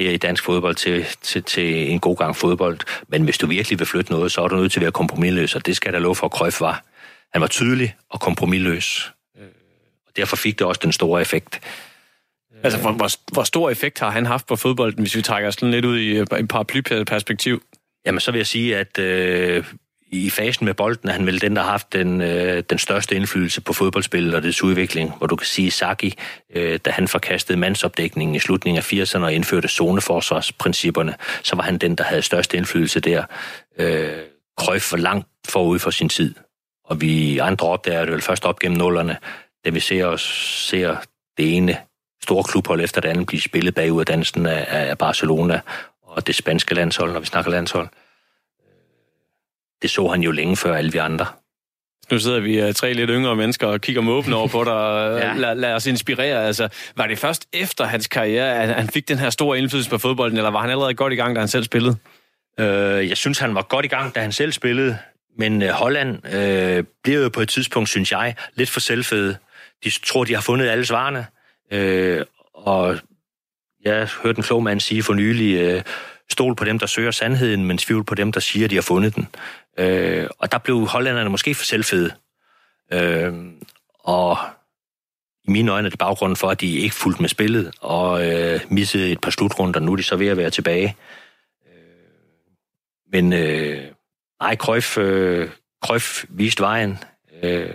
her 0.00 0.10
i 0.10 0.16
dansk 0.16 0.44
fodbold 0.44 0.74
til, 0.74 1.06
til, 1.22 1.42
til 1.42 1.90
en 1.90 2.00
god 2.00 2.16
gang 2.16 2.36
fodbold. 2.36 2.78
Men 3.08 3.24
hvis 3.24 3.38
du 3.38 3.46
virkelig 3.46 3.78
vil 3.78 3.86
flytte 3.86 4.12
noget, 4.12 4.32
så 4.32 4.40
er 4.40 4.48
du 4.48 4.56
nødt 4.56 4.72
til 4.72 4.80
at 4.80 4.82
være 4.82 4.92
kompromilløs, 4.92 5.54
og 5.54 5.66
det 5.66 5.76
skal 5.76 5.92
der 5.92 5.98
lov 5.98 6.14
for, 6.14 6.26
at 6.26 6.32
Cruyff 6.32 6.60
var. 6.60 6.84
Han 7.32 7.40
var 7.40 7.46
tydelig 7.46 7.96
og 8.10 8.20
kompromilløs. 8.20 9.12
Øh, 9.38 9.46
og 10.06 10.16
derfor 10.16 10.36
fik 10.36 10.58
det 10.58 10.66
også 10.66 10.80
den 10.84 10.92
store 10.92 11.20
effekt. 11.20 11.60
Altså, 12.62 12.80
hvor, 12.80 12.92
hvor, 12.92 13.32
hvor 13.32 13.42
stor 13.42 13.70
effekt 13.70 13.98
har 13.98 14.10
han 14.10 14.26
haft 14.26 14.46
på 14.46 14.56
fodbolden, 14.56 15.02
hvis 15.02 15.16
vi 15.16 15.22
trækker 15.22 15.48
os 15.48 15.62
lidt 15.62 15.84
ud 15.84 15.98
i 15.98 16.16
et 16.16 16.48
paraplyperspektiv? 16.48 17.62
Jamen, 18.06 18.20
så 18.20 18.30
vil 18.30 18.38
jeg 18.38 18.46
sige, 18.46 18.76
at 18.76 18.98
øh, 18.98 19.64
i 20.10 20.30
fasen 20.30 20.64
med 20.64 20.74
bolden 20.74 21.08
er 21.08 21.12
han 21.12 21.26
vel 21.26 21.40
den, 21.40 21.56
der 21.56 21.62
har 21.62 21.70
haft 21.70 21.92
den, 21.92 22.20
øh, 22.20 22.62
den 22.70 22.78
største 22.78 23.16
indflydelse 23.16 23.60
på 23.60 23.72
fodboldspillet 23.72 24.34
og 24.34 24.42
dets 24.42 24.62
udvikling, 24.62 25.12
hvor 25.18 25.26
du 25.26 25.36
kan 25.36 25.46
sige 25.46 25.70
Saki, 25.70 26.14
øh, 26.54 26.78
da 26.84 26.90
han 26.90 27.08
forkastede 27.08 27.58
mandsopdækningen 27.58 28.34
i 28.34 28.38
slutningen 28.38 28.78
af 28.78 28.92
80'erne 28.92 29.22
og 29.22 29.32
indførte 29.32 29.68
zoneforsvarsprincipperne, 29.68 31.14
så 31.42 31.56
var 31.56 31.62
han 31.62 31.78
den, 31.78 31.94
der 31.94 32.04
havde 32.04 32.22
størst 32.22 32.54
indflydelse 32.54 33.00
der. 33.00 33.24
Øh, 33.78 34.18
Cruyff 34.60 34.92
var 34.92 34.98
langt 34.98 35.28
forud 35.48 35.78
for 35.78 35.90
sin 35.90 36.08
tid, 36.08 36.34
og 36.84 37.00
vi 37.00 37.38
andre 37.38 37.66
opdager 37.66 38.04
det 38.04 38.12
vel 38.12 38.22
først 38.22 38.44
op 38.44 38.58
gennem 38.58 38.78
nullerne, 38.78 39.16
da 39.64 39.70
vi 39.70 39.80
ser, 39.80 40.04
os, 40.04 40.22
ser 40.68 40.96
det 41.38 41.56
ene 41.56 41.76
store 42.22 42.44
klubhold 42.44 42.80
efter 42.80 43.00
det 43.00 43.08
andet 43.08 43.26
blive 43.26 43.40
spillet 43.40 43.74
bagud 43.74 44.00
af 44.00 44.06
dansen 44.06 44.46
af, 44.46 44.66
af 44.68 44.98
Barcelona 44.98 45.60
og 46.02 46.26
det 46.26 46.34
spanske 46.34 46.74
landshold, 46.74 47.12
når 47.12 47.20
vi 47.20 47.26
snakker 47.26 47.50
landshold 47.50 47.88
det 49.82 49.90
så 49.90 50.08
han 50.08 50.22
jo 50.22 50.30
længe 50.30 50.56
før 50.56 50.74
alle 50.74 50.92
vi 50.92 50.98
andre. 50.98 51.26
Nu 52.10 52.18
sidder 52.18 52.40
vi 52.40 52.64
uh, 52.64 52.72
tre 52.72 52.92
lidt 52.92 53.10
yngre 53.10 53.36
mennesker 53.36 53.66
og 53.66 53.80
kigger 53.80 54.02
med 54.02 54.12
åbne 54.12 54.36
over 54.36 54.48
på 54.48 54.64
dig 54.64 54.72
og 54.72 55.18
ja. 55.20 55.34
lad, 55.34 55.54
lad 55.54 55.74
os 55.74 55.86
inspirere. 55.86 56.46
Altså, 56.46 56.68
var 56.96 57.06
det 57.06 57.18
først 57.18 57.48
efter 57.52 57.84
hans 57.84 58.06
karriere, 58.06 58.62
at 58.62 58.74
han 58.74 58.88
fik 58.88 59.08
den 59.08 59.18
her 59.18 59.30
store 59.30 59.58
indflydelse 59.58 59.90
på 59.90 59.98
fodbolden, 59.98 60.36
eller 60.38 60.50
var 60.50 60.60
han 60.60 60.70
allerede 60.70 60.94
godt 60.94 61.12
i 61.12 61.16
gang, 61.16 61.34
da 61.34 61.40
han 61.40 61.48
selv 61.48 61.64
spillede? 61.64 61.96
Øh, 62.60 63.08
jeg 63.08 63.16
synes, 63.16 63.38
han 63.38 63.54
var 63.54 63.62
godt 63.62 63.84
i 63.84 63.88
gang, 63.88 64.14
da 64.14 64.20
han 64.20 64.32
selv 64.32 64.52
spillede. 64.52 64.98
Men 65.38 65.62
uh, 65.62 65.68
Holland 65.68 66.34
øh, 66.34 66.84
bliver 67.02 67.22
jo 67.22 67.28
på 67.28 67.40
et 67.40 67.48
tidspunkt, 67.48 67.88
synes 67.88 68.12
jeg, 68.12 68.34
lidt 68.54 68.70
for 68.70 68.80
selvfede. 68.80 69.36
De 69.84 69.90
tror, 69.90 70.24
de 70.24 70.34
har 70.34 70.40
fundet 70.40 70.68
alle 70.68 70.86
svarene. 70.86 71.26
Øh, 71.72 72.24
og 72.54 72.98
jeg 73.84 74.08
hørte 74.22 74.38
en 74.38 74.42
klog 74.42 74.62
mand 74.62 74.80
sige 74.80 75.02
for 75.02 75.14
nylig, 75.14 75.58
øh, 75.58 75.82
stol 76.30 76.54
på 76.54 76.64
dem, 76.64 76.78
der 76.78 76.86
søger 76.86 77.10
sandheden, 77.10 77.64
men 77.64 77.78
tvivl 77.78 78.04
på 78.04 78.14
dem, 78.14 78.32
der 78.32 78.40
siger, 78.40 78.64
at 78.64 78.70
de 78.70 78.74
har 78.74 78.82
fundet 78.82 79.16
den. 79.16 79.28
Øh, 79.78 80.28
og 80.38 80.52
der 80.52 80.58
blev 80.58 80.86
hollænderne 80.86 81.30
måske 81.30 81.54
for 81.54 81.64
selvfede. 81.64 82.12
Øh, 82.92 83.34
og 84.00 84.38
i 85.48 85.50
mine 85.50 85.72
øjne 85.72 85.86
er 85.86 85.90
det 85.90 85.98
baggrunden 85.98 86.36
for, 86.36 86.50
at 86.50 86.60
de 86.60 86.76
ikke 86.76 86.94
fulgte 86.94 87.22
med 87.22 87.28
spillet 87.28 87.74
og 87.80 88.26
øh, 88.26 88.60
missede 88.68 89.12
et 89.12 89.20
par 89.20 89.30
slutrunder. 89.30 89.80
Nu 89.80 89.92
er 89.92 89.96
de 89.96 90.02
så 90.02 90.16
ved 90.16 90.26
at 90.26 90.36
være 90.36 90.50
tilbage. 90.50 90.96
Øh, 91.66 92.52
men 93.12 93.32
øh, 93.32 93.84
nej, 94.40 94.56
Cruyff, 94.56 94.98
øh, 94.98 95.50
Cruyff 95.84 96.24
viste 96.28 96.62
vejen, 96.62 96.98
øh, 97.42 97.74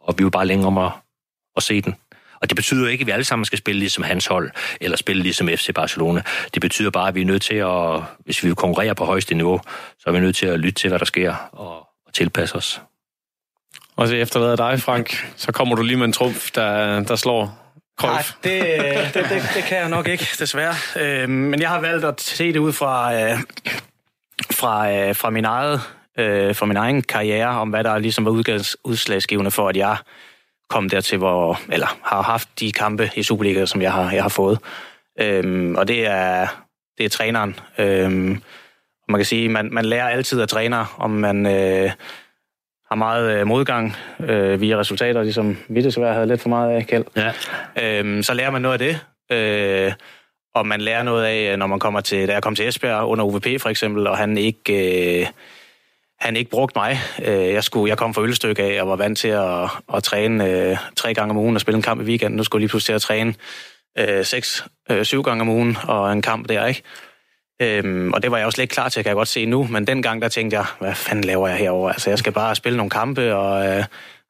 og 0.00 0.14
vi 0.18 0.24
var 0.24 0.30
bare 0.30 0.46
længere 0.46 0.66
om 0.66 0.78
at, 0.78 0.92
at 1.56 1.62
se 1.62 1.80
den. 1.80 1.94
Og 2.42 2.48
det 2.48 2.56
betyder 2.56 2.88
ikke, 2.88 3.02
at 3.02 3.06
vi 3.06 3.12
alle 3.12 3.24
sammen 3.24 3.44
skal 3.44 3.58
spille 3.58 3.78
ligesom 3.78 4.04
hans 4.04 4.26
hold, 4.26 4.50
eller 4.80 4.96
spille 4.96 5.22
ligesom 5.22 5.48
FC 5.48 5.74
Barcelona. 5.74 6.22
Det 6.54 6.60
betyder 6.60 6.90
bare, 6.90 7.08
at 7.08 7.14
vi 7.14 7.20
er 7.20 7.24
nødt 7.24 7.42
til 7.42 7.54
at, 7.54 8.02
hvis 8.24 8.42
vi 8.42 8.48
vil 8.48 8.56
konkurrere 8.56 8.94
på 8.94 9.04
højeste 9.04 9.34
niveau, 9.34 9.60
så 9.98 10.04
er 10.06 10.12
vi 10.12 10.20
nødt 10.20 10.36
til 10.36 10.46
at 10.46 10.60
lytte 10.60 10.80
til, 10.80 10.88
hvad 10.88 10.98
der 10.98 11.04
sker, 11.04 11.34
og, 11.52 11.76
og 12.06 12.12
tilpasse 12.14 12.56
os. 12.56 12.80
Og 13.96 14.08
så 14.08 14.14
efterlader 14.14 14.56
dig, 14.56 14.80
Frank, 14.80 15.32
så 15.36 15.52
kommer 15.52 15.74
du 15.74 15.82
lige 15.82 15.96
med 15.96 16.04
en 16.04 16.12
trumf, 16.12 16.50
der, 16.50 17.00
der 17.00 17.16
slår 17.16 17.58
Cruyff. 18.00 18.32
Nej, 18.44 18.52
det, 18.52 19.14
det, 19.14 19.24
det, 19.30 19.42
det 19.54 19.64
kan 19.64 19.78
jeg 19.78 19.88
nok 19.88 20.08
ikke, 20.08 20.26
desværre. 20.38 20.74
Øh, 20.96 21.28
men 21.28 21.60
jeg 21.60 21.68
har 21.68 21.80
valgt 21.80 22.04
at 22.04 22.20
se 22.20 22.52
det 22.52 22.58
ud 22.58 22.72
fra, 22.72 23.14
øh, 23.14 23.38
fra, 24.50 24.92
øh, 24.92 25.16
fra 25.16 25.30
min 25.30 25.44
eget 25.44 25.80
øh, 26.18 26.54
fra 26.54 26.66
min 26.66 26.76
egen 26.76 27.02
karriere, 27.02 27.48
om 27.48 27.68
hvad 27.68 27.84
der 27.84 27.98
ligesom 27.98 28.24
var 28.24 28.30
udslagsgivende 28.84 29.50
for, 29.50 29.68
at 29.68 29.76
jeg 29.76 29.96
komme 30.72 30.88
dertil, 30.88 31.18
hvor, 31.18 31.60
eller 31.72 31.98
har 32.02 32.22
haft 32.22 32.48
de 32.60 32.72
kampe 32.72 33.10
i 33.16 33.22
Superliga, 33.22 33.66
som 33.66 33.82
jeg 33.82 33.92
har, 33.92 34.12
jeg 34.12 34.22
har 34.22 34.28
fået. 34.28 34.58
Øhm, 35.20 35.74
og 35.74 35.88
det 35.88 36.06
er, 36.06 36.46
det 36.98 37.04
er 37.04 37.08
træneren. 37.08 37.60
Øhm, 37.78 38.42
man 39.08 39.18
kan 39.18 39.24
sige, 39.24 39.48
man, 39.48 39.68
man 39.72 39.84
lærer 39.84 40.08
altid 40.08 40.40
af 40.40 40.48
træner, 40.48 40.96
om 40.98 41.10
man 41.10 41.46
øh, 41.46 41.90
har 42.88 42.94
meget 42.94 43.40
øh, 43.40 43.46
modgang 43.46 43.96
øh, 44.20 44.60
via 44.60 44.78
resultater, 44.78 45.22
ligesom 45.22 45.56
vi 45.68 45.80
desværre 45.80 46.14
havde 46.14 46.26
lidt 46.26 46.40
for 46.40 46.48
meget 46.48 46.70
af, 46.70 46.86
Kjeld. 46.86 47.04
Ja. 47.16 47.32
Øhm, 47.82 48.22
så 48.22 48.34
lærer 48.34 48.50
man 48.50 48.62
noget 48.62 48.72
af 48.72 48.78
det. 48.78 49.00
Øh, 49.36 49.92
og 50.54 50.66
man 50.66 50.80
lærer 50.80 51.02
noget 51.02 51.24
af, 51.24 51.58
når 51.58 51.66
man 51.66 51.78
kommer 51.78 52.00
til, 52.00 52.28
da 52.28 52.32
jeg 52.32 52.42
kom 52.42 52.54
til 52.54 52.68
Esbjerg 52.68 53.04
under 53.04 53.24
UVP 53.24 53.46
for 53.60 53.68
eksempel, 53.68 54.06
og 54.06 54.16
han 54.16 54.38
ikke... 54.38 55.20
Øh, 55.20 55.26
han 56.22 56.36
ikke 56.36 56.50
brugte 56.50 56.78
mig. 56.78 56.98
Øh, 57.24 57.52
jeg, 57.52 57.64
skulle, 57.64 57.88
jeg 57.88 57.98
kom 57.98 58.14
fra 58.14 58.22
Ølstykke 58.22 58.62
af 58.62 58.82
og 58.82 58.88
var 58.88 58.96
vant 58.96 59.18
til 59.18 59.28
at, 59.28 59.70
at 59.94 60.02
træne 60.02 60.48
øh, 60.48 60.76
tre 60.96 61.14
gange 61.14 61.30
om 61.30 61.36
ugen 61.36 61.54
og 61.54 61.60
spille 61.60 61.76
en 61.76 61.82
kamp 61.82 62.00
i 62.00 62.04
weekenden. 62.04 62.36
Nu 62.36 62.44
skulle 62.44 62.60
jeg 62.60 62.62
lige 62.62 62.70
pludselig 62.70 62.86
til 62.86 62.92
at 62.92 63.02
træne 63.02 63.34
øh, 63.98 64.24
seks, 64.24 64.64
øh, 64.90 65.04
syv 65.04 65.22
gange 65.22 65.40
om 65.40 65.48
ugen 65.48 65.76
og 65.82 66.12
en 66.12 66.22
kamp 66.22 66.48
der, 66.48 66.66
ikke? 66.66 66.82
Øhm, 67.62 68.12
og 68.12 68.22
det 68.22 68.30
var 68.30 68.36
jeg 68.36 68.46
også 68.46 68.60
lidt 68.60 68.70
klar 68.70 68.88
til, 68.88 69.02
kan 69.02 69.08
jeg 69.08 69.16
godt 69.16 69.28
se 69.28 69.46
nu. 69.46 69.66
Men 69.70 69.86
dengang, 69.86 70.22
der 70.22 70.28
tænkte 70.28 70.56
jeg, 70.56 70.66
hvad 70.78 70.94
fanden 70.94 71.24
laver 71.24 71.48
jeg 71.48 71.56
herover? 71.56 71.90
Altså, 71.90 72.10
jeg 72.10 72.18
skal 72.18 72.32
bare 72.32 72.54
spille 72.54 72.76
nogle 72.76 72.90
kampe, 72.90 73.34
og 73.34 73.66
øh, 73.66 73.84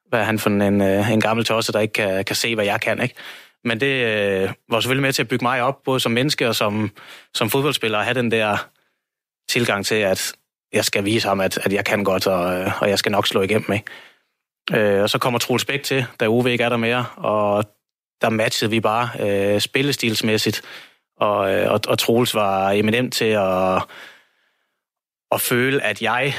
hvad 0.09 0.19
er 0.19 0.23
han 0.23 0.39
for 0.39 0.49
en, 0.49 0.81
øh, 0.81 1.11
en 1.11 1.21
gammel 1.21 1.45
tosse, 1.45 1.73
der 1.73 1.79
ikke 1.79 1.93
kan, 1.93 2.23
kan 2.23 2.35
se, 2.35 2.55
hvad 2.55 2.65
jeg 2.65 2.81
kan, 2.81 3.01
ikke? 3.01 3.15
Men 3.63 3.79
det 3.79 4.05
øh, 4.05 4.49
var 4.69 4.79
selvfølgelig 4.79 5.01
med 5.01 5.13
til 5.13 5.23
at 5.23 5.27
bygge 5.27 5.45
mig 5.45 5.61
op, 5.61 5.83
både 5.85 5.99
som 5.99 6.11
menneske 6.11 6.47
og 6.47 6.55
som, 6.55 6.91
som 7.33 7.49
fodboldspiller, 7.49 7.97
at 7.97 8.05
have 8.05 8.19
den 8.19 8.31
der 8.31 8.67
tilgang 9.49 9.85
til, 9.85 9.95
at 9.95 10.33
jeg 10.73 10.85
skal 10.85 11.05
vise 11.05 11.27
ham, 11.27 11.39
at, 11.39 11.59
at 11.63 11.73
jeg 11.73 11.85
kan 11.85 12.03
godt, 12.03 12.27
og, 12.27 12.71
og 12.81 12.89
jeg 12.89 12.99
skal 12.99 13.11
nok 13.11 13.27
slå 13.27 13.41
igennem. 13.41 13.73
Ikke? 13.73 13.85
Øh, 14.95 15.01
og 15.01 15.09
så 15.09 15.17
kommer 15.17 15.39
Troels 15.39 15.65
Bæk 15.65 15.83
til, 15.83 16.05
da 16.19 16.27
Ove 16.27 16.51
ikke 16.51 16.63
er 16.63 16.69
der 16.69 16.77
mere, 16.77 17.05
og 17.15 17.65
der 18.21 18.29
matchede 18.29 18.71
vi 18.71 18.79
bare 18.79 19.09
øh, 19.19 19.61
spillestilsmæssigt, 19.61 20.61
og, 21.17 21.53
øh, 21.53 21.71
og, 21.71 21.79
og 21.87 21.99
Troels 21.99 22.35
var 22.35 22.71
eminent 22.71 23.13
til 23.13 23.25
at, 23.25 23.83
at 25.31 25.41
føle, 25.41 25.83
at 25.83 26.01
jeg 26.01 26.33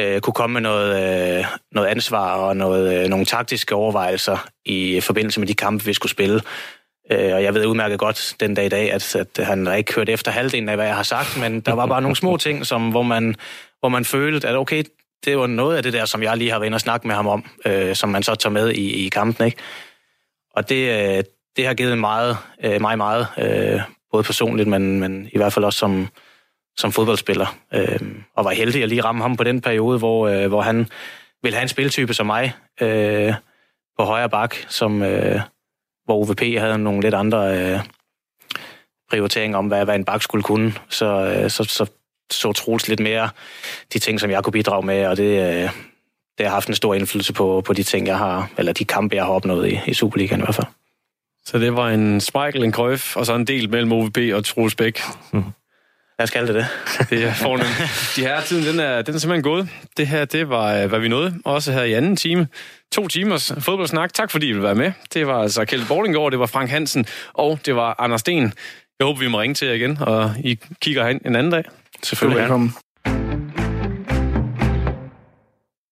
øh, 0.00 0.20
kunne 0.20 0.34
komme 0.34 0.54
med 0.54 0.60
noget, 0.60 1.38
øh, 1.38 1.44
noget 1.72 1.88
ansvar 1.88 2.34
og 2.34 2.56
noget, 2.56 3.02
øh, 3.02 3.08
nogle 3.08 3.26
taktiske 3.26 3.74
overvejelser 3.74 4.48
i 4.64 5.00
forbindelse 5.00 5.40
med 5.40 5.48
de 5.48 5.54
kampe, 5.54 5.84
vi 5.84 5.92
skulle 5.92 6.12
spille. 6.12 6.40
Øh, 7.12 7.34
og 7.34 7.42
jeg 7.42 7.54
ved 7.54 7.66
udmærket 7.66 7.98
godt 7.98 8.36
den 8.40 8.54
dag 8.54 8.66
i 8.66 8.68
dag, 8.68 8.92
at, 8.92 9.16
at 9.16 9.46
han 9.46 9.66
har 9.66 9.74
ikke 9.74 9.94
hørt 9.94 10.08
efter 10.08 10.30
halvdelen 10.30 10.68
af, 10.68 10.76
hvad 10.76 10.86
jeg 10.86 10.96
har 10.96 11.02
sagt, 11.02 11.40
men 11.40 11.60
der 11.60 11.72
var 11.72 11.86
bare 11.86 12.02
nogle 12.02 12.16
små 12.16 12.36
ting, 12.36 12.66
som, 12.66 12.90
hvor, 12.90 13.02
man, 13.02 13.34
hvor 13.80 13.88
man 13.88 14.04
følte, 14.04 14.48
at 14.48 14.56
okay, 14.56 14.84
det 15.24 15.38
var 15.38 15.46
noget 15.46 15.76
af 15.76 15.82
det 15.82 15.92
der, 15.92 16.04
som 16.04 16.22
jeg 16.22 16.36
lige 16.36 16.50
har 16.50 16.58
været 16.58 16.66
inde 16.66 16.76
og 16.76 16.80
snakke 16.80 17.06
med 17.06 17.14
ham 17.14 17.26
om, 17.26 17.44
øh, 17.66 17.94
som 17.94 18.08
man 18.08 18.22
så 18.22 18.34
tager 18.34 18.52
med 18.52 18.70
i, 18.70 19.06
i 19.06 19.08
kampen. 19.08 19.46
Ikke? 19.46 19.58
Og 20.56 20.68
det, 20.68 21.16
øh, 21.16 21.24
det 21.56 21.66
har 21.66 21.74
givet 21.74 21.98
meget, 21.98 22.36
øh, 22.64 22.80
mig 22.80 22.96
meget, 22.98 23.26
øh, 23.38 23.80
både 24.12 24.22
personligt, 24.22 24.68
men, 24.68 25.00
men 25.00 25.28
i 25.32 25.38
hvert 25.38 25.52
fald 25.52 25.64
også 25.64 25.78
som, 25.78 26.08
som 26.76 26.92
fodboldspiller. 26.92 27.56
Øh, 27.74 28.00
og 28.36 28.44
var 28.44 28.50
heldig 28.50 28.82
at 28.82 28.88
lige 28.88 29.04
ramme 29.04 29.22
ham 29.22 29.36
på 29.36 29.44
den 29.44 29.60
periode, 29.60 29.98
hvor, 29.98 30.28
øh, 30.28 30.48
hvor 30.48 30.60
han 30.60 30.86
ville 31.42 31.56
have 31.56 31.62
en 31.62 31.68
spiltype 31.68 32.14
som 32.14 32.26
mig 32.26 32.52
øh, 32.80 33.34
på 33.98 34.04
højre 34.04 34.28
bak, 34.28 34.56
som, 34.68 35.02
øh, 35.02 35.40
hvor 36.10 36.28
UVP 36.28 36.40
havde 36.58 36.78
nogle 36.78 37.00
lidt 37.00 37.14
andre 37.14 37.58
øh, 37.58 37.80
prioriteringer 39.10 39.58
om, 39.58 39.66
hvad, 39.66 39.84
hvad 39.84 39.94
en 39.94 40.04
bak 40.04 40.22
skulle 40.22 40.42
kunne. 40.42 40.72
Så, 40.88 41.06
øh, 41.06 41.50
så, 41.50 41.64
så 41.64 41.86
så 42.32 42.52
Troels 42.52 42.88
lidt 42.88 43.00
mere 43.00 43.28
de 43.92 43.98
ting, 43.98 44.20
som 44.20 44.30
jeg 44.30 44.44
kunne 44.44 44.52
bidrage 44.52 44.86
med, 44.86 45.06
og 45.06 45.16
det, 45.16 45.24
øh, 45.24 45.70
det 46.38 46.46
har 46.46 46.48
haft 46.48 46.68
en 46.68 46.74
stor 46.74 46.94
indflydelse 46.94 47.32
på, 47.32 47.62
på 47.66 47.72
de 47.72 47.82
ting, 47.82 48.06
jeg 48.06 48.18
har, 48.18 48.50
eller 48.58 48.72
de 48.72 48.84
kampe, 48.84 49.16
jeg 49.16 49.24
har 49.24 49.32
opnået 49.32 49.72
i, 49.72 49.80
i 49.86 49.94
Superligaen 49.94 50.40
i 50.40 50.44
hvert 50.44 50.54
fald. 50.54 50.66
Så 51.44 51.58
det 51.58 51.76
var 51.76 51.90
en 51.90 52.20
Spejkel, 52.20 52.64
en 52.64 52.72
Krøf, 52.72 53.16
og 53.16 53.26
så 53.26 53.34
en 53.34 53.46
del 53.46 53.70
mellem 53.70 53.92
OVB 53.92 54.18
og 54.32 54.44
Troels 54.44 54.74
Bæk. 54.74 55.00
Mm. 55.32 55.44
Lad 56.18 56.24
os 56.24 56.30
kalde 56.30 56.54
det 56.54 56.54
det. 56.54 56.66
Det 57.10 57.24
er 57.24 57.34
fornemt. 57.34 58.16
De 58.16 58.20
her 58.20 58.40
tiden, 58.40 58.66
den 58.66 58.80
er, 58.80 59.02
den 59.02 59.14
er 59.14 59.18
simpelthen 59.18 59.42
gået. 59.42 59.68
Det 59.96 60.06
her, 60.06 60.24
det 60.24 60.48
var, 60.48 60.86
hvad 60.86 61.00
vi 61.00 61.08
nåede. 61.08 61.34
Også 61.44 61.72
her 61.72 61.82
i 61.82 61.92
anden 61.92 62.16
time. 62.16 62.48
To 62.92 63.08
timers 63.08 63.52
fodboldsnak. 63.58 64.14
Tak 64.14 64.30
fordi 64.30 64.46
I 64.46 64.52
ville 64.52 64.62
være 64.62 64.74
med. 64.74 64.92
Det 65.14 65.26
var 65.26 65.42
altså 65.42 65.64
Kjeld 65.64 65.86
Bordinggaard, 65.88 66.30
det 66.30 66.38
var 66.38 66.46
Frank 66.46 66.70
Hansen, 66.70 67.06
og 67.32 67.58
det 67.66 67.76
var 67.76 67.94
Anders 67.98 68.20
Sten. 68.20 68.52
Jeg 68.98 69.06
håber, 69.06 69.20
vi 69.20 69.28
må 69.28 69.40
ringe 69.40 69.54
til 69.54 69.68
jer 69.68 69.74
igen, 69.74 69.98
og 70.00 70.34
I 70.44 70.58
kigger 70.80 71.06
hen 71.06 71.20
en 71.26 71.36
anden 71.36 71.52
dag. 71.52 71.64
Selvfølgelig. 72.02 72.40
Velkommen. 72.42 72.74